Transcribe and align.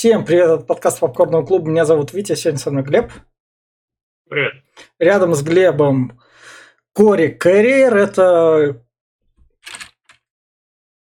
Всем 0.00 0.24
привет, 0.24 0.48
это 0.48 0.64
подкаст 0.64 0.98
Попкорного 0.98 1.44
клуба. 1.44 1.68
Меня 1.68 1.84
зовут 1.84 2.14
Витя, 2.14 2.34
сегодня 2.34 2.58
со 2.58 2.70
мной 2.70 2.84
Глеб. 2.84 3.12
Привет. 4.30 4.54
Рядом 4.98 5.34
с 5.34 5.42
Глебом 5.42 6.18
Кори 6.94 7.28
Кэрриер. 7.28 7.94
Это 7.94 8.82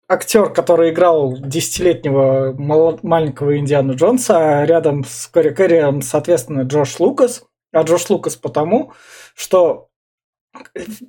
актер, 0.09 0.51
который 0.51 0.89
играл 0.89 1.37
десятилетнего 1.37 2.53
маленького 2.57 3.57
Индиану 3.57 3.95
Джонса. 3.95 4.59
А 4.59 4.65
рядом 4.65 5.05
с 5.05 5.27
Кори 5.27 5.51
Кэрриером, 5.51 6.01
соответственно, 6.01 6.63
Джош 6.63 6.99
Лукас. 6.99 7.45
А 7.71 7.83
Джош 7.83 8.09
Лукас 8.09 8.35
потому, 8.35 8.91
что 9.33 9.91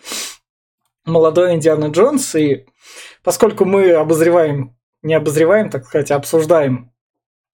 Молодой 1.05 1.55
Индиана 1.55 1.87
Джонс. 1.87 2.35
И 2.35 2.67
поскольку 3.23 3.65
мы 3.65 3.93
обозреваем, 3.93 4.77
не 5.03 5.15
обозреваем, 5.15 5.71
так 5.71 5.87
сказать, 5.87 6.11
а 6.11 6.17
обсуждаем, 6.17 6.93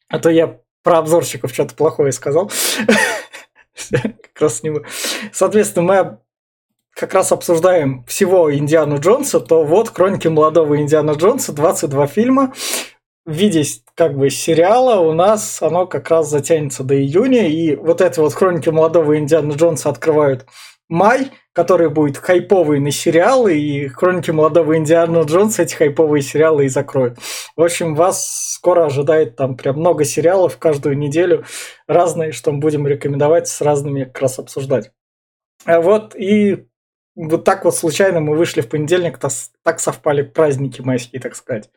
а 0.08 0.18
то 0.18 0.30
я 0.30 0.60
про 0.82 0.98
обзорщиков 0.98 1.52
что-то 1.52 1.74
плохое 1.74 2.10
сказал. 2.12 2.50
Как 3.90 4.40
раз 4.40 4.58
с 4.58 4.62
него. 4.62 4.82
Соответственно, 5.32 5.84
мы 5.86 6.18
как 6.94 7.14
раз 7.14 7.32
обсуждаем 7.32 8.04
всего 8.04 8.54
Индиану 8.54 8.98
Джонса, 8.98 9.40
то 9.40 9.64
вот 9.64 9.88
«Хроники 9.88 10.28
молодого 10.28 10.78
Индиана 10.78 11.12
Джонса», 11.12 11.52
22 11.52 12.06
фильма, 12.06 12.52
в 13.24 13.32
виде 13.32 13.62
как 13.94 14.16
бы 14.16 14.30
сериала 14.30 15.00
у 15.00 15.12
нас 15.12 15.62
оно 15.62 15.86
как 15.86 16.08
раз 16.10 16.28
затянется 16.28 16.82
до 16.84 17.00
июня, 17.00 17.48
и 17.48 17.76
вот 17.76 18.00
эти 18.00 18.18
вот 18.20 18.34
хроники 18.34 18.68
молодого 18.68 19.16
Индиана 19.16 19.52
Джонса 19.52 19.90
открывают 19.90 20.46
май, 20.88 21.30
который 21.52 21.88
будет 21.88 22.18
хайповый 22.18 22.80
на 22.80 22.90
сериалы, 22.90 23.58
и 23.58 23.88
хроники 23.88 24.30
молодого 24.30 24.76
Индиана 24.76 25.22
Джонса 25.22 25.62
эти 25.62 25.74
хайповые 25.74 26.22
сериалы 26.22 26.66
и 26.66 26.68
закроют. 26.68 27.18
В 27.56 27.62
общем, 27.62 27.94
вас 27.94 28.52
скоро 28.54 28.86
ожидает 28.86 29.36
там 29.36 29.56
прям 29.56 29.76
много 29.76 30.04
сериалов 30.04 30.58
каждую 30.58 30.98
неделю, 30.98 31.44
разные, 31.86 32.32
что 32.32 32.52
мы 32.52 32.58
будем 32.58 32.86
рекомендовать, 32.86 33.48
с 33.48 33.60
разными 33.60 34.04
как 34.04 34.20
раз 34.20 34.38
обсуждать. 34.38 34.90
А 35.64 35.80
вот 35.80 36.16
и 36.16 36.66
вот 37.14 37.44
так 37.44 37.64
вот 37.64 37.76
случайно 37.76 38.20
мы 38.20 38.36
вышли 38.36 38.62
в 38.62 38.68
понедельник, 38.68 39.18
так 39.18 39.80
совпали 39.80 40.22
праздники 40.22 40.80
майские, 40.80 41.20
так 41.20 41.36
сказать. 41.36 41.70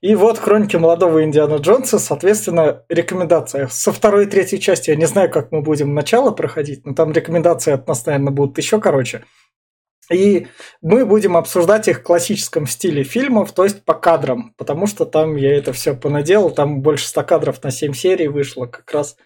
И 0.00 0.14
вот 0.14 0.38
«Хроники 0.38 0.76
молодого 0.76 1.22
Индиана 1.22 1.56
Джонса», 1.56 1.98
соответственно, 1.98 2.84
рекомендация. 2.88 3.68
Со 3.68 3.92
второй 3.92 4.24
и 4.24 4.28
третьей 4.28 4.58
части 4.58 4.90
я 4.90 4.96
не 4.96 5.06
знаю, 5.06 5.30
как 5.30 5.52
мы 5.52 5.60
будем 5.60 5.92
начало 5.94 6.30
проходить, 6.30 6.86
но 6.86 6.94
там 6.94 7.12
рекомендации 7.12 7.72
от 7.72 7.86
нас, 7.86 8.06
наверное, 8.06 8.32
будут 8.32 8.56
еще 8.56 8.80
короче. 8.80 9.24
И 10.10 10.48
мы 10.80 11.04
будем 11.04 11.36
обсуждать 11.36 11.86
их 11.86 12.00
в 12.00 12.02
классическом 12.02 12.66
стиле 12.66 13.04
фильмов, 13.04 13.52
то 13.52 13.62
есть 13.64 13.84
по 13.84 13.94
кадрам, 13.94 14.54
потому 14.56 14.86
что 14.86 15.04
там 15.04 15.36
я 15.36 15.56
это 15.56 15.72
все 15.72 15.94
понаделал, 15.94 16.50
там 16.50 16.80
больше 16.80 17.06
100 17.06 17.22
кадров 17.24 17.62
на 17.62 17.70
7 17.70 17.92
серий 17.92 18.28
вышло 18.28 18.66
как 18.66 18.90
раз. 18.92 19.16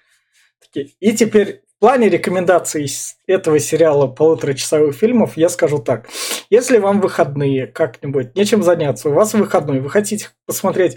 И 0.74 1.12
теперь 1.12 1.63
в 1.76 1.80
плане 1.80 2.08
рекомендаций 2.08 2.88
этого 3.26 3.58
сериала 3.58 4.06
полуторачасовых 4.06 4.94
фильмов 4.94 5.36
я 5.36 5.48
скажу 5.48 5.78
так. 5.78 6.08
Если 6.48 6.78
вам 6.78 7.00
выходные 7.00 7.66
как-нибудь, 7.66 8.34
нечем 8.36 8.62
заняться, 8.62 9.10
у 9.10 9.12
вас 9.12 9.34
выходной, 9.34 9.80
вы 9.80 9.90
хотите 9.90 10.28
посмотреть 10.46 10.96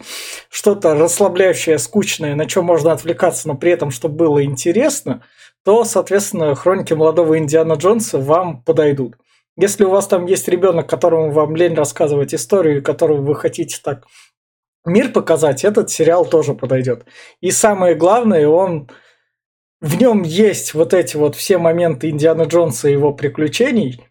что-то 0.50 0.96
расслабляющее, 0.96 1.80
скучное, 1.80 2.36
на 2.36 2.46
чем 2.46 2.66
можно 2.66 2.92
отвлекаться, 2.92 3.48
но 3.48 3.56
при 3.56 3.72
этом, 3.72 3.92
чтобы 3.92 4.16
было 4.16 4.44
интересно, 4.44 5.24
то, 5.66 5.84
соответственно, 5.84 6.56
хроники 6.56 6.94
молодого 6.94 7.38
Индиана 7.38 7.74
Джонса 7.74 8.20
вам 8.20 8.62
подойдут. 8.62 9.18
Если 9.58 9.84
у 9.84 9.90
вас 9.90 10.08
там 10.08 10.28
есть 10.28 10.48
ребенок, 10.48 10.88
которому 10.88 11.32
вам 11.32 11.56
лень 11.56 11.74
рассказывать 11.74 12.34
историю, 12.36 12.84
которую 12.84 13.24
вы 13.24 13.36
хотите 13.36 13.78
так 13.84 14.06
мир 14.86 15.12
показать, 15.12 15.66
этот 15.66 15.90
сериал 15.90 16.26
тоже 16.26 16.54
подойдет. 16.54 17.06
И 17.42 17.52
самое 17.52 17.96
главное, 17.96 18.48
он 18.48 18.90
в 19.82 20.00
нем 20.00 20.24
есть 20.24 20.74
вот 20.74 20.94
эти 20.94 21.18
вот 21.18 21.36
все 21.36 21.58
моменты 21.58 22.10
Индиана 22.10 22.44
Джонса 22.44 22.90
и 22.90 22.94
его 22.94 23.14
приключений, 23.14 24.04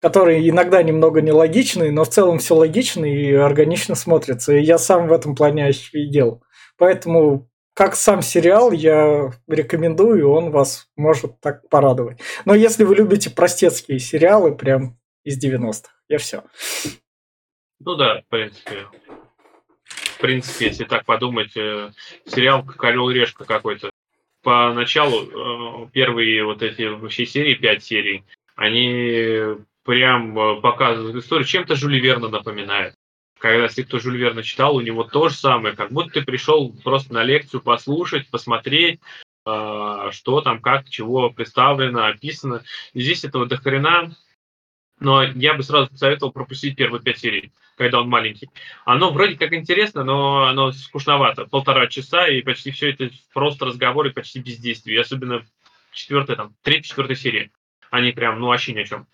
которые 0.00 0.48
иногда 0.48 0.82
немного 0.82 1.22
нелогичны, 1.22 1.90
но 1.90 2.04
в 2.04 2.08
целом 2.08 2.38
все 2.38 2.54
логично 2.54 3.04
и 3.04 3.32
органично 3.32 3.94
смотрится. 3.94 4.54
И 4.54 4.62
я 4.62 4.78
сам 4.78 5.08
в 5.08 5.12
этом 5.12 5.34
плане 5.34 5.66
офигел. 5.66 6.42
Поэтому 6.76 7.50
как 7.74 7.96
сам 7.96 8.20
сериал, 8.20 8.72
я 8.72 9.30
рекомендую, 9.46 10.30
он 10.30 10.50
вас 10.50 10.88
может 10.96 11.40
так 11.40 11.68
порадовать. 11.68 12.20
Но 12.44 12.54
если 12.54 12.84
вы 12.84 12.96
любите 12.96 13.30
простецкие 13.30 13.98
сериалы, 13.98 14.54
прям 14.54 14.98
из 15.24 15.42
90-х, 15.42 15.90
я 16.08 16.18
все. 16.18 16.44
Ну 17.78 17.94
да, 17.94 18.20
в 18.20 18.26
принципе. 18.28 18.86
В 19.84 20.18
принципе, 20.20 20.66
если 20.66 20.84
так 20.84 21.06
подумать, 21.06 21.56
э, 21.56 21.92
сериал 22.26 22.62
как 22.66 22.84
Орел 22.84 23.08
Решка 23.08 23.46
какой-то 23.46 23.90
поначалу 24.42 25.84
э, 25.84 25.88
первые 25.92 26.44
вот 26.44 26.62
эти 26.62 26.82
вообще 26.82 27.26
серии, 27.26 27.54
пять 27.54 27.84
серий, 27.84 28.24
они 28.56 29.56
прям 29.84 30.38
э, 30.38 30.60
показывают 30.60 31.16
историю, 31.16 31.46
чем-то 31.46 31.76
Жюли 31.76 32.00
Верна 32.00 32.28
напоминает. 32.28 32.94
Когда 33.38 33.64
если 33.64 33.82
кто 33.82 33.98
Жюль 33.98 34.18
Верна 34.18 34.42
читал, 34.42 34.76
у 34.76 34.80
него 34.80 35.04
то 35.04 35.28
же 35.30 35.34
самое, 35.34 35.74
как 35.74 35.90
будто 35.90 36.10
ты 36.20 36.22
пришел 36.22 36.74
просто 36.84 37.14
на 37.14 37.22
лекцию 37.22 37.62
послушать, 37.62 38.28
посмотреть, 38.28 39.00
э, 39.46 40.08
что 40.10 40.40
там, 40.42 40.60
как, 40.60 40.88
чего 40.88 41.30
представлено, 41.30 42.06
описано. 42.06 42.62
И 42.92 43.00
здесь 43.00 43.24
этого 43.24 43.46
до 43.46 43.56
хрена, 43.56 44.14
но 45.00 45.24
я 45.24 45.54
бы 45.54 45.62
сразу 45.62 45.90
посоветовал 45.90 46.32
пропустить 46.32 46.76
первые 46.76 47.02
пять 47.02 47.18
серий 47.18 47.52
когда 47.80 48.02
он 48.02 48.10
маленький. 48.10 48.50
Оно 48.84 49.10
вроде 49.10 49.36
как 49.36 49.54
интересно, 49.54 50.04
но 50.04 50.44
оно 50.44 50.70
скучновато. 50.70 51.46
Полтора 51.46 51.86
часа, 51.86 52.28
и 52.28 52.42
почти 52.42 52.72
все 52.72 52.90
это 52.90 53.08
просто 53.32 53.64
разговоры, 53.64 54.12
почти 54.12 54.38
без 54.38 54.58
действий. 54.58 54.98
Особенно 54.98 55.46
четвертая, 55.90 56.36
там, 56.36 56.54
третья, 56.62 56.90
четвертая 56.90 57.16
серия. 57.16 57.50
Они 57.90 58.12
прям, 58.12 58.38
ну, 58.38 58.48
вообще 58.48 58.74
ни 58.74 58.80
о 58.80 58.84
чем. 58.84 59.06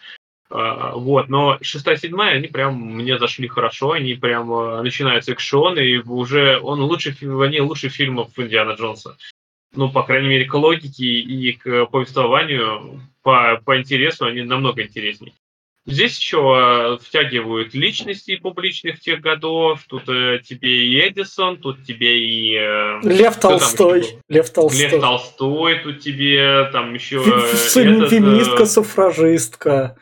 Uh, 0.50 0.98
вот, 0.98 1.28
но 1.28 1.58
шестая, 1.60 1.96
седьмая, 1.96 2.36
они 2.36 2.48
прям 2.48 2.76
мне 2.76 3.18
зашли 3.18 3.46
хорошо, 3.46 3.92
они 3.92 4.14
прям 4.14 4.50
uh, 4.50 4.82
начинаются 4.82 5.32
экшон, 5.32 5.78
и 5.78 5.98
уже 5.98 6.58
он 6.60 6.80
лучше, 6.80 7.16
они 7.20 7.60
лучше 7.60 7.88
фильмов 7.88 8.30
Индиана 8.36 8.72
Джонса. 8.72 9.16
Ну, 9.74 9.90
по 9.90 10.02
крайней 10.02 10.28
мере, 10.28 10.44
к 10.44 10.54
логике 10.54 11.04
и 11.04 11.52
к 11.52 11.86
повествованию, 11.86 13.00
по, 13.22 13.60
по 13.64 13.78
интересу 13.78 14.26
они 14.26 14.42
намного 14.42 14.82
интереснее. 14.82 15.32
Здесь 15.86 16.18
еще 16.18 16.38
э, 16.38 16.98
втягивают 17.00 17.72
личности 17.72 18.36
публичных 18.36 18.98
тех 18.98 19.20
годов. 19.20 19.84
Тут 19.88 20.08
э, 20.08 20.40
тебе 20.44 20.88
и 20.88 21.08
Эдисон, 21.08 21.58
тут 21.58 21.84
тебе 21.84 22.18
и... 22.18 22.56
Э, 22.56 22.98
Лев 23.04 23.36
Толстой. 23.36 24.18
Лев 24.28 24.50
Толстой. 24.50 24.90
Лев 24.90 25.00
Толстой, 25.00 25.78
тут 25.84 26.00
тебе 26.00 26.68
там 26.72 26.92
еще... 26.92 27.22
Феминистка-суфражистка. 27.22 29.94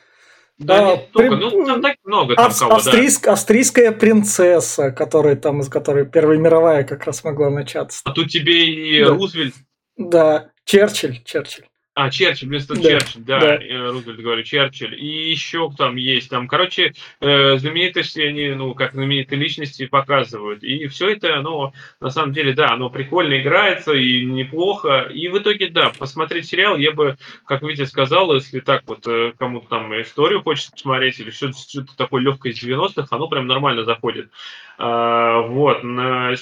Да, 0.56 0.92
а, 0.92 0.96
не 0.96 1.02
только, 1.12 1.36
при... 1.36 1.40
ну 1.40 1.66
там 1.66 1.82
так 1.82 1.96
много 2.04 2.36
там 2.36 2.46
Ав... 2.46 2.58
кого, 2.58 2.76
австрийск... 2.76 3.24
да. 3.24 3.32
Австрийская 3.32 3.92
принцесса, 3.92 4.92
которая 4.92 5.36
там, 5.36 5.60
из 5.60 5.68
которой 5.68 6.06
Первая 6.06 6.38
мировая 6.38 6.84
как 6.84 7.04
раз 7.04 7.22
могла 7.24 7.50
начаться. 7.50 8.00
А 8.04 8.12
тут 8.12 8.28
тебе 8.28 8.64
и 8.66 9.04
да. 9.04 9.10
Рузвельт. 9.10 9.52
Да, 9.96 10.50
Черчилль, 10.64 11.22
Черчилль. 11.24 11.66
А, 11.96 12.10
Черчилль, 12.10 12.48
вместо 12.48 12.74
Да, 12.74 12.82
Черчилль, 12.82 13.22
да, 13.22 13.38
да. 13.38 13.54
э, 13.56 13.90
Рузвельт 13.90 14.20
говорю, 14.20 14.42
Черчилль. 14.42 15.00
И 15.00 15.30
еще 15.30 15.70
там 15.78 15.94
есть, 15.94 16.28
там, 16.28 16.48
короче, 16.48 16.92
э, 17.20 17.56
знаменитости, 17.56 18.20
они, 18.20 18.48
ну, 18.48 18.74
как 18.74 18.94
знаменитые 18.94 19.40
личности 19.40 19.86
показывают. 19.86 20.64
И 20.64 20.88
все 20.88 21.10
это, 21.10 21.36
оно, 21.36 21.72
на 22.00 22.10
самом 22.10 22.32
деле, 22.32 22.52
да, 22.52 22.72
оно 22.72 22.90
прикольно 22.90 23.40
играется 23.40 23.92
и 23.92 24.24
неплохо. 24.24 25.08
И 25.14 25.28
в 25.28 25.38
итоге, 25.38 25.68
да, 25.68 25.92
посмотреть 25.96 26.46
сериал 26.46 26.76
я 26.76 26.90
бы, 26.90 27.16
как 27.46 27.62
Витя 27.62 27.84
сказал, 27.84 28.34
если 28.34 28.58
так 28.58 28.82
вот 28.88 29.06
э, 29.06 29.32
кому-то 29.38 29.68
там 29.68 30.00
историю 30.02 30.42
хочется 30.42 30.72
посмотреть 30.72 31.20
или 31.20 31.30
что-то, 31.30 31.56
что-то 31.56 31.96
такое 31.96 32.22
легкое 32.22 32.52
из 32.52 32.60
90-х, 32.60 33.06
оно 33.14 33.28
прям 33.28 33.46
нормально 33.46 33.84
заходит. 33.84 34.30
А, 34.76 35.40
вот, 35.42 35.82
но 35.82 36.34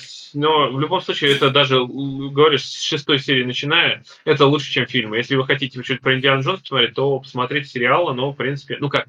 в 0.70 0.80
любом 0.80 1.00
случае, 1.02 1.34
это 1.36 1.50
даже, 1.50 1.84
говоришь, 1.84 2.64
с 2.64 2.82
шестой 2.82 3.18
серии 3.18 3.44
начиная, 3.44 4.02
это 4.24 4.46
лучше, 4.46 4.72
чем 4.72 4.86
фильмы. 4.86 5.18
Если 5.18 5.36
вы 5.36 5.44
хотите 5.44 5.82
что-то 5.82 6.00
про 6.00 6.16
Индиану 6.16 6.42
Джонс 6.42 6.60
посмотреть, 6.60 6.94
то 6.94 7.18
посмотрите 7.18 7.68
сериал, 7.68 8.08
оно, 8.08 8.32
в 8.32 8.36
принципе, 8.36 8.78
ну 8.80 8.88
как, 8.88 9.06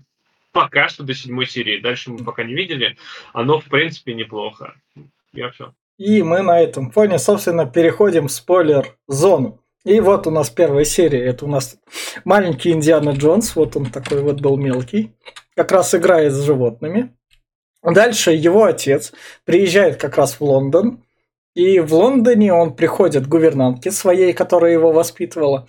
пока 0.52 0.90
что 0.90 1.04
до 1.04 1.14
седьмой 1.14 1.48
серии, 1.48 1.80
дальше 1.80 2.12
мы 2.12 2.24
пока 2.24 2.44
не 2.44 2.54
видели, 2.54 2.98
оно, 3.34 3.60
в 3.60 3.66
принципе, 3.66 4.14
неплохо. 4.14 4.76
Я 5.34 5.50
все. 5.52 5.74
И 5.98 6.22
мы 6.24 6.42
на 6.42 6.60
этом 6.60 6.92
фоне, 6.92 7.20
собственно, 7.20 7.66
переходим 7.66 8.28
в 8.28 8.32
спойлер-зону. 8.32 9.60
И 9.86 10.00
вот 10.00 10.28
у 10.28 10.32
нас 10.32 10.50
первая 10.50 10.86
серия. 10.86 11.26
Это 11.26 11.46
у 11.46 11.48
нас 11.48 11.78
маленький 12.24 12.72
Индиана 12.72 13.12
Джонс. 13.12 13.56
Вот 13.56 13.76
он 13.76 13.88
такой 13.88 14.22
вот 14.22 14.40
был 14.40 14.58
мелкий. 14.58 15.14
Как 15.56 15.72
раз 15.72 15.94
играет 15.94 16.34
с 16.34 16.46
животными. 16.46 17.14
Дальше 17.84 18.32
его 18.32 18.64
отец 18.64 19.12
приезжает 19.46 19.98
как 19.98 20.18
раз 20.18 20.40
в 20.40 20.42
Лондон. 20.42 21.04
И 21.54 21.80
в 21.80 21.94
Лондоне 21.94 22.54
он 22.54 22.76
приходит 22.76 23.26
к 23.26 23.30
гувернантке 23.30 23.92
своей, 23.92 24.34
которая 24.34 24.72
его 24.72 24.92
воспитывала. 24.92 25.68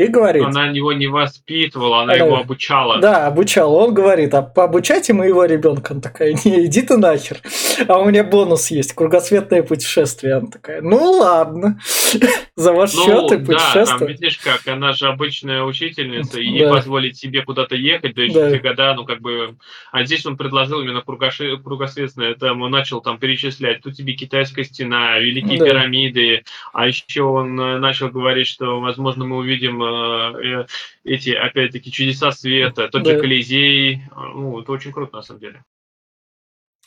И 0.00 0.06
говорит... 0.06 0.44
Она 0.44 0.66
его 0.70 0.92
не 0.92 1.06
воспитывала, 1.08 2.02
она 2.02 2.16
Да. 2.16 2.24
его 2.24 2.36
обучала. 2.38 2.98
Да, 2.98 3.26
обучал. 3.26 3.74
Он 3.74 3.92
говорит, 3.92 4.32
а 4.34 4.42
пообучайте 4.42 5.12
моего 5.12 5.44
ребенка. 5.44 5.92
Она 5.92 6.00
такая, 6.00 6.32
не, 6.44 6.66
иди 6.66 6.82
ты 6.82 6.96
нахер. 6.96 7.38
А 7.86 7.98
у 7.98 8.04
меня 8.06 8.24
бонус 8.24 8.70
есть, 8.70 8.94
кругосветное 8.94 9.62
путешествие. 9.62 10.36
Она 10.36 10.46
такая, 10.50 10.80
ну 10.82 11.12
ладно, 11.18 11.78
за 12.56 12.72
ваш 12.72 12.94
Ну, 12.94 13.04
счет 13.04 13.32
и 13.32 13.36
да, 13.36 13.36
там, 13.36 13.44
путешествие. 13.46 14.08
видишь 14.08 14.38
как, 14.38 14.66
она 14.68 14.92
же 14.92 15.06
обычная 15.08 15.62
учительница, 15.64 16.40
и 16.40 16.46
ей 16.46 16.64
Да. 16.64 16.70
позволить 16.74 17.16
себе 17.18 17.42
куда-то 17.42 17.74
ехать, 17.76 18.14
да 18.14 18.22
еще 18.22 18.50
Да. 18.50 18.58
года, 18.58 18.94
ну, 18.94 19.04
как 19.04 19.20
бы... 19.20 19.54
А 19.92 20.04
здесь 20.04 20.24
он 20.26 20.36
предложил 20.36 20.80
именно 20.80 21.02
кругоши- 21.06 21.56
кругосветное, 21.62 22.34
там 22.34 22.62
он 22.62 22.70
начал 22.70 23.00
там 23.00 23.18
перечислять, 23.18 23.82
тут 23.82 23.94
тебе 23.96 24.14
китайская 24.14 24.64
стена, 24.64 25.18
великие 25.18 25.58
Да. 25.58 25.66
пирамиды, 25.66 26.42
а 26.72 26.86
еще 26.86 27.22
он 27.22 27.58
э, 27.60 27.78
начал 27.78 28.08
говорить, 28.08 28.46
что, 28.46 28.80
возможно, 28.80 29.24
мы 29.24 29.36
увидим 29.36 29.82
э, 29.90 30.62
э, 30.62 30.66
эти, 31.04 31.30
опять-таки, 31.30 31.90
чудеса 31.92 32.32
света, 32.32 32.88
тот 32.88 33.02
Да. 33.02 33.12
же 33.12 33.20
Колизей, 33.20 34.02
ну, 34.16 34.60
это 34.60 34.72
очень 34.72 34.92
круто, 34.92 35.16
на 35.16 35.22
самом 35.22 35.40
деле. 35.40 35.64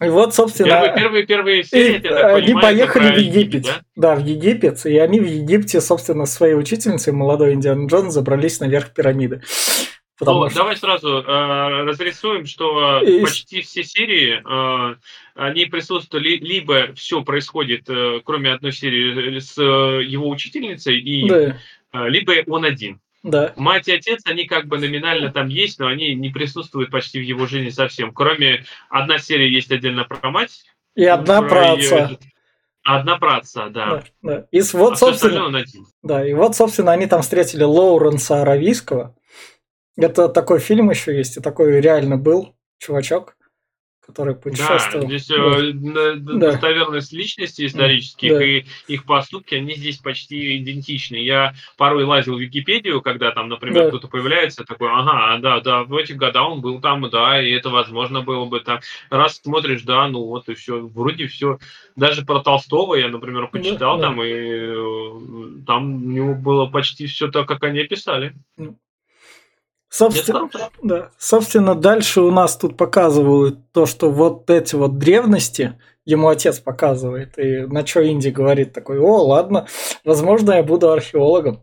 И 0.01 0.07
вот, 0.09 0.33
собственно, 0.33 0.69
Первые, 0.69 0.95
первые, 0.95 1.25
первые 1.27 1.59
и 1.59 1.63
серии, 1.63 1.93
я 2.03 2.09
так 2.09 2.33
они 2.35 2.45
понимаю, 2.47 2.61
поехали 2.63 3.15
в 3.15 3.17
Египет. 3.19 3.63
да? 3.63 3.81
Да, 3.95 4.15
в 4.15 4.25
Египет. 4.25 4.85
И 4.87 4.97
они 4.97 5.19
в 5.19 5.25
Египте, 5.27 5.81
собственно, 5.81 6.25
своей 6.25 6.55
учительницей, 6.55 7.13
молодой 7.13 7.53
Индиан 7.53 7.85
Джонс, 7.87 8.13
забрались 8.13 8.59
наверх 8.59 8.91
пирамиды. 8.93 9.43
Потому 10.17 10.41
Ну, 10.41 10.49
что- 10.49 10.59
давай 10.59 10.77
сразу 10.77 11.07
э, 11.21 11.83
разрисуем, 11.83 12.45
что 12.45 13.01
И- 13.01 13.21
почти 13.21 13.61
все 13.61 13.83
серии, 13.83 14.41
э, 14.43 14.95
они 15.35 15.65
присутствовали, 15.65 16.37
либо 16.37 16.93
все 16.95 17.23
происходит, 17.23 17.83
э, 17.89 18.19
кроме 18.23 18.51
одной 18.53 18.71
серии, 18.73 19.37
э, 19.37 19.39
с 19.41 19.57
э, 19.57 20.03
его 20.03 20.29
учительницей, 20.29 20.99
и, 20.99 21.27
Да, 21.27 21.37
э, 21.39 21.55
либо 21.93 22.33
он 22.47 22.65
один. 22.65 22.99
да. 23.23 23.53
Мать 23.55 23.87
и 23.87 23.93
отец, 23.93 24.21
они 24.25 24.45
как 24.45 24.67
бы 24.67 24.77
номинально 24.79 25.31
там 25.31 25.47
есть, 25.47 25.79
но 25.79 25.87
они 25.87 26.13
не 26.15 26.29
присутствуют 26.29 26.91
почти 26.91 27.19
в 27.19 27.23
его 27.23 27.45
жизни 27.47 27.69
совсем. 27.69 28.11
Кроме 28.13 28.65
одна 28.89 29.17
серия 29.19 29.49
есть 29.49 29.71
отдельно 29.71 30.03
про 30.03 30.29
мать. 30.29 30.63
И 30.95 31.05
одна 31.05 31.41
про 31.41 31.73
отца. 31.73 32.11
Одна 32.83 33.17
про 33.17 33.37
отца, 33.37 33.69
да. 33.69 33.85
Да, 33.85 34.03
да. 34.21 34.47
И 34.51 34.61
вот, 34.73 34.93
а 34.93 34.95
собственно, 34.97 35.45
он 35.45 35.55
один. 35.55 35.85
Да, 36.01 36.27
и 36.27 36.33
вот, 36.33 36.55
собственно, 36.55 36.91
они 36.91 37.05
там 37.07 37.21
встретили 37.21 37.63
Лоуренса 37.63 38.41
Аравийского. 38.41 39.15
Это 39.95 40.27
такой 40.27 40.59
фильм 40.59 40.89
еще 40.89 41.15
есть, 41.15 41.37
и 41.37 41.39
такой 41.39 41.79
реально 41.79 42.17
был 42.17 42.55
чувачок, 42.79 43.37
который 44.05 44.33
Да, 44.35 44.39
путешествовал. 44.41 45.07
здесь 45.07 45.27
Да. 45.27 45.35
э, 45.35 45.73
на- 45.73 46.15
Да. 46.15 46.51
достоверность 46.51 47.13
личности 47.13 47.65
исторических 47.65 48.29
Да. 48.31 48.43
и 48.43 48.65
их 48.87 49.05
поступки, 49.05 49.55
они 49.55 49.75
здесь 49.75 49.97
почти 49.97 50.57
идентичны. 50.57 51.15
Я 51.15 51.53
порой 51.77 52.03
лазил 52.03 52.35
в 52.35 52.39
Википедию, 52.39 53.01
когда 53.01 53.31
там, 53.31 53.49
например, 53.49 53.83
Да. 53.83 53.87
кто-то 53.89 54.07
появляется, 54.07 54.65
такой, 54.65 54.89
ага, 54.91 55.37
да, 55.39 55.59
да, 55.61 55.83
в 55.83 55.95
эти 55.95 56.13
года 56.13 56.43
он 56.43 56.61
был 56.61 56.81
там, 56.81 57.09
да, 57.09 57.41
и 57.41 57.49
это 57.51 57.69
возможно 57.69 58.21
было 58.21 58.45
бы 58.45 58.59
там. 58.59 58.79
Раз 59.09 59.39
смотришь, 59.41 59.83
да, 59.83 60.07
ну 60.07 60.25
вот 60.25 60.49
и 60.49 60.53
все, 60.53 60.79
вроде 60.79 61.27
все. 61.27 61.59
Даже 61.95 62.25
про 62.25 62.39
Толстого 62.39 62.95
я, 62.95 63.07
например, 63.07 63.47
почитал 63.47 63.97
да. 63.97 64.07
там, 64.07 64.21
и 64.21 64.29
э, 64.31 65.63
там 65.65 65.95
у 65.95 66.09
него 66.09 66.35
было 66.35 66.65
почти 66.65 67.07
все 67.07 67.29
так, 67.31 67.47
как 67.47 67.63
они 67.63 67.79
описали. 67.81 68.33
Собственно, 69.93 70.49
да. 70.81 71.09
Собственно, 71.19 71.75
дальше 71.75 72.21
у 72.21 72.31
нас 72.31 72.57
тут 72.57 72.77
показывают 72.77 73.59
то, 73.73 73.85
что 73.85 74.09
вот 74.09 74.49
эти 74.49 74.73
вот 74.73 74.97
древности 74.97 75.79
ему 76.03 76.29
отец 76.29 76.59
показывает. 76.59 77.37
И 77.37 77.67
на 77.67 77.85
что 77.85 78.03
Инди 78.03 78.29
говорит 78.29 78.73
такой, 78.73 78.97
о, 78.97 79.23
ладно, 79.23 79.67
возможно, 80.03 80.53
я 80.53 80.63
буду 80.63 80.91
археологом. 80.91 81.61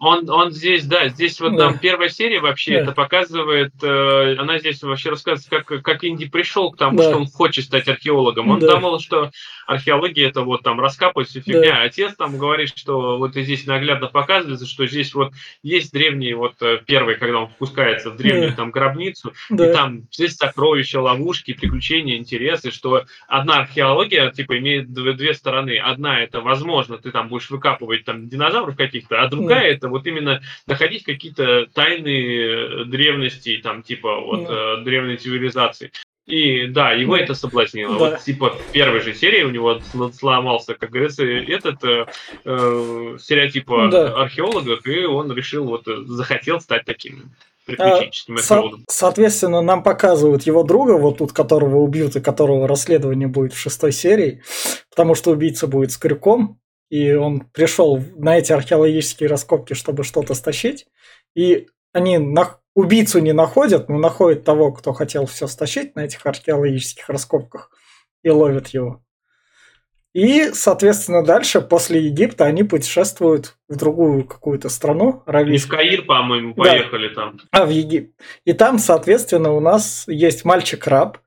Он, 0.00 0.28
он 0.30 0.52
здесь, 0.52 0.84
да, 0.86 1.08
здесь 1.08 1.40
вот 1.40 1.56
Да. 1.56 1.64
нам 1.70 1.78
первая 1.78 2.08
серия 2.08 2.40
вообще 2.40 2.74
Да. 2.74 2.80
это 2.80 2.92
показывает, 2.92 3.72
э, 3.82 4.36
она 4.38 4.58
здесь 4.58 4.82
вообще 4.82 5.10
рассказывает, 5.10 5.64
как, 5.66 5.82
как 5.82 6.04
Инди 6.04 6.28
пришел 6.28 6.70
к 6.70 6.76
тому, 6.76 6.98
Да. 6.98 7.04
что 7.04 7.16
он 7.16 7.26
хочет 7.26 7.64
стать 7.64 7.88
археологом. 7.88 8.50
Он 8.50 8.60
Да. 8.60 8.74
думал, 8.74 9.00
что 9.00 9.30
археология 9.66 10.28
это 10.28 10.42
вот 10.42 10.62
там 10.62 10.80
раскапывать 10.80 11.28
всю 11.28 11.40
фигня. 11.40 11.82
Отец 11.82 12.14
там 12.16 12.38
говорит, 12.38 12.72
что 12.76 13.18
вот 13.18 13.36
и 13.36 13.42
здесь 13.42 13.66
наглядно 13.66 14.06
показывается, 14.06 14.66
что 14.66 14.86
здесь 14.86 15.12
вот 15.14 15.32
есть 15.62 15.92
древний, 15.92 16.32
вот 16.34 16.54
э, 16.60 16.78
первый, 16.86 17.16
когда 17.16 17.40
он 17.40 17.48
впускается 17.48 18.10
в 18.10 18.16
древнюю 18.16 18.50
Да. 18.50 18.56
там 18.56 18.70
гробницу, 18.70 19.30
и 19.50 19.54
Да, 19.56 19.72
там 19.72 20.02
здесь 20.12 20.36
сокровища, 20.36 21.00
ловушки, 21.00 21.52
приключения, 21.54 22.16
интересы, 22.16 22.70
что 22.70 23.04
одна 23.26 23.58
археология, 23.60 24.30
типа, 24.30 24.58
имеет 24.58 24.92
две, 24.92 25.12
две 25.12 25.34
стороны. 25.34 25.76
Одна 25.78 26.22
это, 26.22 26.40
возможно, 26.40 26.98
ты 26.98 27.10
там 27.10 27.28
будешь 27.28 27.50
выкапывать 27.50 28.04
там 28.04 28.28
динозавров 28.28 28.76
каких-то, 28.76 29.20
а 29.22 29.28
другая 29.28 29.72
это 29.72 29.87
вот 29.90 30.06
именно 30.06 30.42
находить 30.66 31.04
какие-то 31.04 31.66
тайные 31.74 32.84
древности, 32.84 33.60
там, 33.62 33.82
типа, 33.82 34.20
вот, 34.20 34.46
э, 34.48 34.82
древней 34.84 35.16
цивилизации. 35.16 35.90
И 36.26 36.66
да, 36.66 36.92
его 36.92 37.16
это 37.16 37.32
соблазнило. 37.32 37.98
Да. 37.98 38.10
Вот 38.10 38.20
типа 38.20 38.50
в 38.50 38.72
первой 38.72 39.00
же 39.00 39.14
серии 39.14 39.44
у 39.44 39.50
него 39.50 39.80
сл- 39.94 40.12
сломался, 40.12 40.74
как 40.74 40.90
говорится, 40.90 41.24
этот 41.24 41.82
э, 41.84 42.04
э, 42.44 43.16
стереотип 43.18 43.70
о 43.70 43.88
Да. 43.88 44.22
археологах, 44.22 44.86
и 44.86 45.06
он 45.06 45.32
решил, 45.32 45.64
вот, 45.64 45.88
э, 45.88 46.02
захотел 46.04 46.60
стать 46.60 46.84
таким 46.84 47.32
А, 47.78 48.00
Со- 48.38 48.62
соответственно, 48.88 49.60
нам 49.60 49.82
показывают 49.82 50.44
его 50.44 50.62
друга, 50.62 50.92
вот 50.92 51.18
тут, 51.18 51.32
которого 51.32 51.76
убьют 51.78 52.16
и 52.16 52.20
которого 52.20 52.66
расследование 52.66 53.28
будет 53.28 53.52
в 53.52 53.58
шестой 53.58 53.92
серии, 53.92 54.42
потому 54.90 55.14
что 55.14 55.32
убийца 55.32 55.66
будет 55.66 55.92
с 55.92 55.98
крюком, 55.98 56.58
и 56.90 57.12
он 57.12 57.40
пришел 57.40 58.02
на 58.16 58.38
эти 58.38 58.52
археологические 58.52 59.28
раскопки, 59.28 59.74
чтобы 59.74 60.04
что-то 60.04 60.34
стащить, 60.34 60.86
и 61.34 61.66
они 61.92 62.16
нах- 62.18 62.58
убийцу 62.74 63.18
не 63.20 63.32
находят, 63.32 63.88
но 63.88 63.98
находят 63.98 64.44
того, 64.44 64.72
кто 64.72 64.92
хотел 64.92 65.26
все 65.26 65.46
стащить 65.46 65.96
на 65.96 66.04
этих 66.04 66.24
археологических 66.24 67.08
раскопках, 67.08 67.70
и 68.22 68.30
ловят 68.30 68.68
его. 68.68 69.02
И, 70.14 70.50
соответственно, 70.54 71.22
дальше, 71.24 71.60
после 71.60 72.00
Египта, 72.06 72.46
они 72.46 72.64
путешествуют 72.64 73.56
в 73.68 73.76
другую 73.76 74.24
какую-то 74.24 74.68
страну, 74.70 75.04
Они 75.08 75.20
в 75.24 75.28
аравийскую. 75.28 75.78
Каир, 75.78 76.02
по-моему, 76.06 76.54
Да. 76.54 76.62
поехали 76.62 77.14
там. 77.14 77.38
А, 77.52 77.66
в 77.66 77.70
Египет. 77.70 78.12
И 78.44 78.52
там, 78.54 78.78
соответственно, 78.78 79.52
у 79.52 79.60
нас 79.60 80.04
есть 80.08 80.44
мальчик-раб, 80.44 81.18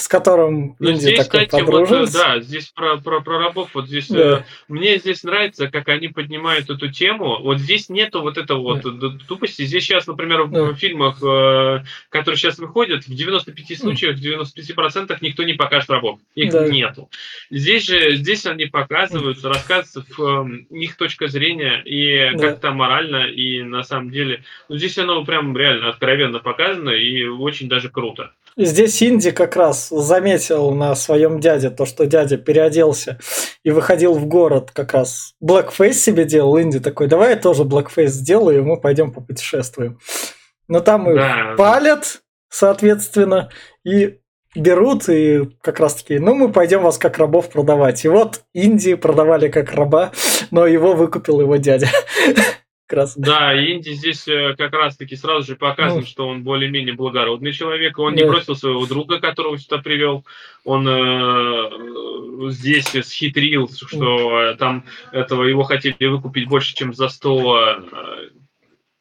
с 0.00 0.08
которым 0.08 0.76
Ну, 0.78 0.92
здесь, 0.94 1.26
такой 1.28 1.46
кстати, 1.46 1.62
вот, 1.62 1.90
э, 1.90 2.06
да, 2.12 2.40
здесь 2.40 2.68
про, 2.68 2.96
про, 2.98 3.20
про 3.20 3.38
рабов, 3.38 3.70
вот 3.74 3.86
здесь, 3.86 4.08
Да. 4.08 4.38
э, 4.38 4.42
мне 4.68 4.98
здесь 4.98 5.22
нравится, 5.22 5.68
как 5.68 5.88
они 5.88 6.08
поднимают 6.08 6.68
эту 6.70 6.90
тему, 6.90 7.38
вот 7.42 7.58
здесь 7.58 7.88
нету 7.88 8.20
вот 8.22 8.38
этого 8.38 8.60
вот 8.60 8.82
д- 8.82 9.18
тупости, 9.28 9.62
здесь 9.62 9.84
сейчас, 9.84 10.06
например, 10.06 10.42
в 10.44 10.50
Да. 10.50 10.74
фильмах, 10.74 11.18
э, 11.22 11.84
которые 12.08 12.36
сейчас 12.38 12.58
выходят, 12.58 13.04
в 13.06 13.14
95 13.14 13.76
случаях, 13.76 14.16
в 14.16 14.20
95% 14.20 15.20
никто 15.22 15.42
не 15.44 15.54
покажет 15.54 15.90
рабов, 15.90 16.18
их 16.34 16.50
Да. 16.52 16.66
нету. 16.66 17.08
Здесь 17.50 17.86
же, 17.86 18.16
здесь 18.16 18.46
они 18.46 18.66
показываются, 18.66 19.48
рассказывается 19.48 20.04
в, 20.16 20.22
эм, 20.22 20.56
их 20.70 20.96
точка 20.96 21.28
зрения, 21.28 21.82
и 21.84 22.30
Да. 22.36 22.50
как-то 22.50 22.70
морально, 22.72 23.26
и 23.26 23.62
на 23.62 23.82
самом 23.82 24.10
деле, 24.10 24.42
ну, 24.68 24.76
здесь 24.76 24.96
оно 24.98 25.24
прям 25.24 25.56
реально 25.56 25.90
откровенно 25.90 26.38
показано, 26.38 26.90
и 26.90 27.24
очень 27.24 27.68
даже 27.68 27.88
круто. 27.90 28.32
Здесь 28.62 29.02
Инди 29.02 29.30
как 29.30 29.56
раз 29.56 29.88
заметил 29.88 30.72
на 30.72 30.94
своем 30.94 31.40
дяде 31.40 31.70
то, 31.70 31.86
что 31.86 32.04
дядя 32.04 32.36
переоделся 32.36 33.18
и 33.64 33.70
выходил 33.70 34.12
в 34.12 34.26
город 34.26 34.70
как 34.74 34.92
раз. 34.92 35.32
Blackface 35.42 35.94
себе 35.94 36.24
делал, 36.26 36.60
Инди 36.60 36.78
такой, 36.78 37.06
давай 37.06 37.30
я 37.30 37.36
тоже 37.36 37.62
Blackface 37.62 38.08
сделаю, 38.08 38.58
и 38.58 38.62
мы 38.62 38.78
пойдем 38.78 39.12
попутешествуем. 39.12 39.98
Но 40.68 40.80
там 40.80 41.08
их 41.08 41.16
Да. 41.16 41.54
палят, 41.56 42.20
соответственно, 42.50 43.48
и 43.82 44.18
берут, 44.54 45.08
и 45.08 45.48
как 45.62 45.80
раз 45.80 45.94
таки, 45.94 46.18
ну, 46.18 46.34
мы 46.34 46.52
пойдем 46.52 46.82
вас 46.82 46.98
как 46.98 47.16
рабов 47.16 47.48
продавать. 47.48 48.04
И 48.04 48.08
вот 48.08 48.42
Индии 48.52 48.92
продавали 48.92 49.48
как 49.48 49.72
раба, 49.72 50.12
но 50.50 50.66
его 50.66 50.92
выкупил 50.92 51.40
его 51.40 51.56
дядя. 51.56 51.88
Раз. 52.92 53.16
Да, 53.16 53.54
Инди 53.54 53.90
здесь 53.90 54.26
э, 54.28 54.54
как 54.56 54.72
раз-таки 54.72 55.16
сразу 55.16 55.46
же 55.46 55.56
показан, 55.56 56.00
Ну. 56.00 56.06
что 56.06 56.26
он 56.28 56.42
более-менее 56.42 56.94
благородный 56.94 57.52
человек. 57.52 57.98
Он 57.98 58.14
не 58.14 58.22
Да. 58.22 58.28
бросил 58.28 58.56
своего 58.56 58.86
друга, 58.86 59.18
которого 59.20 59.58
сюда 59.58 59.78
привел. 59.78 60.24
Он 60.64 60.86
э, 60.88 62.50
здесь 62.50 62.88
схитрил, 63.06 63.68
что 63.68 64.40
э, 64.42 64.54
там 64.56 64.84
этого 65.12 65.44
его 65.44 65.62
хотели 65.62 66.06
выкупить 66.06 66.48
больше, 66.48 66.74
чем 66.74 66.92
за 66.94 67.08
100 67.08 67.58
э, 67.58 68.30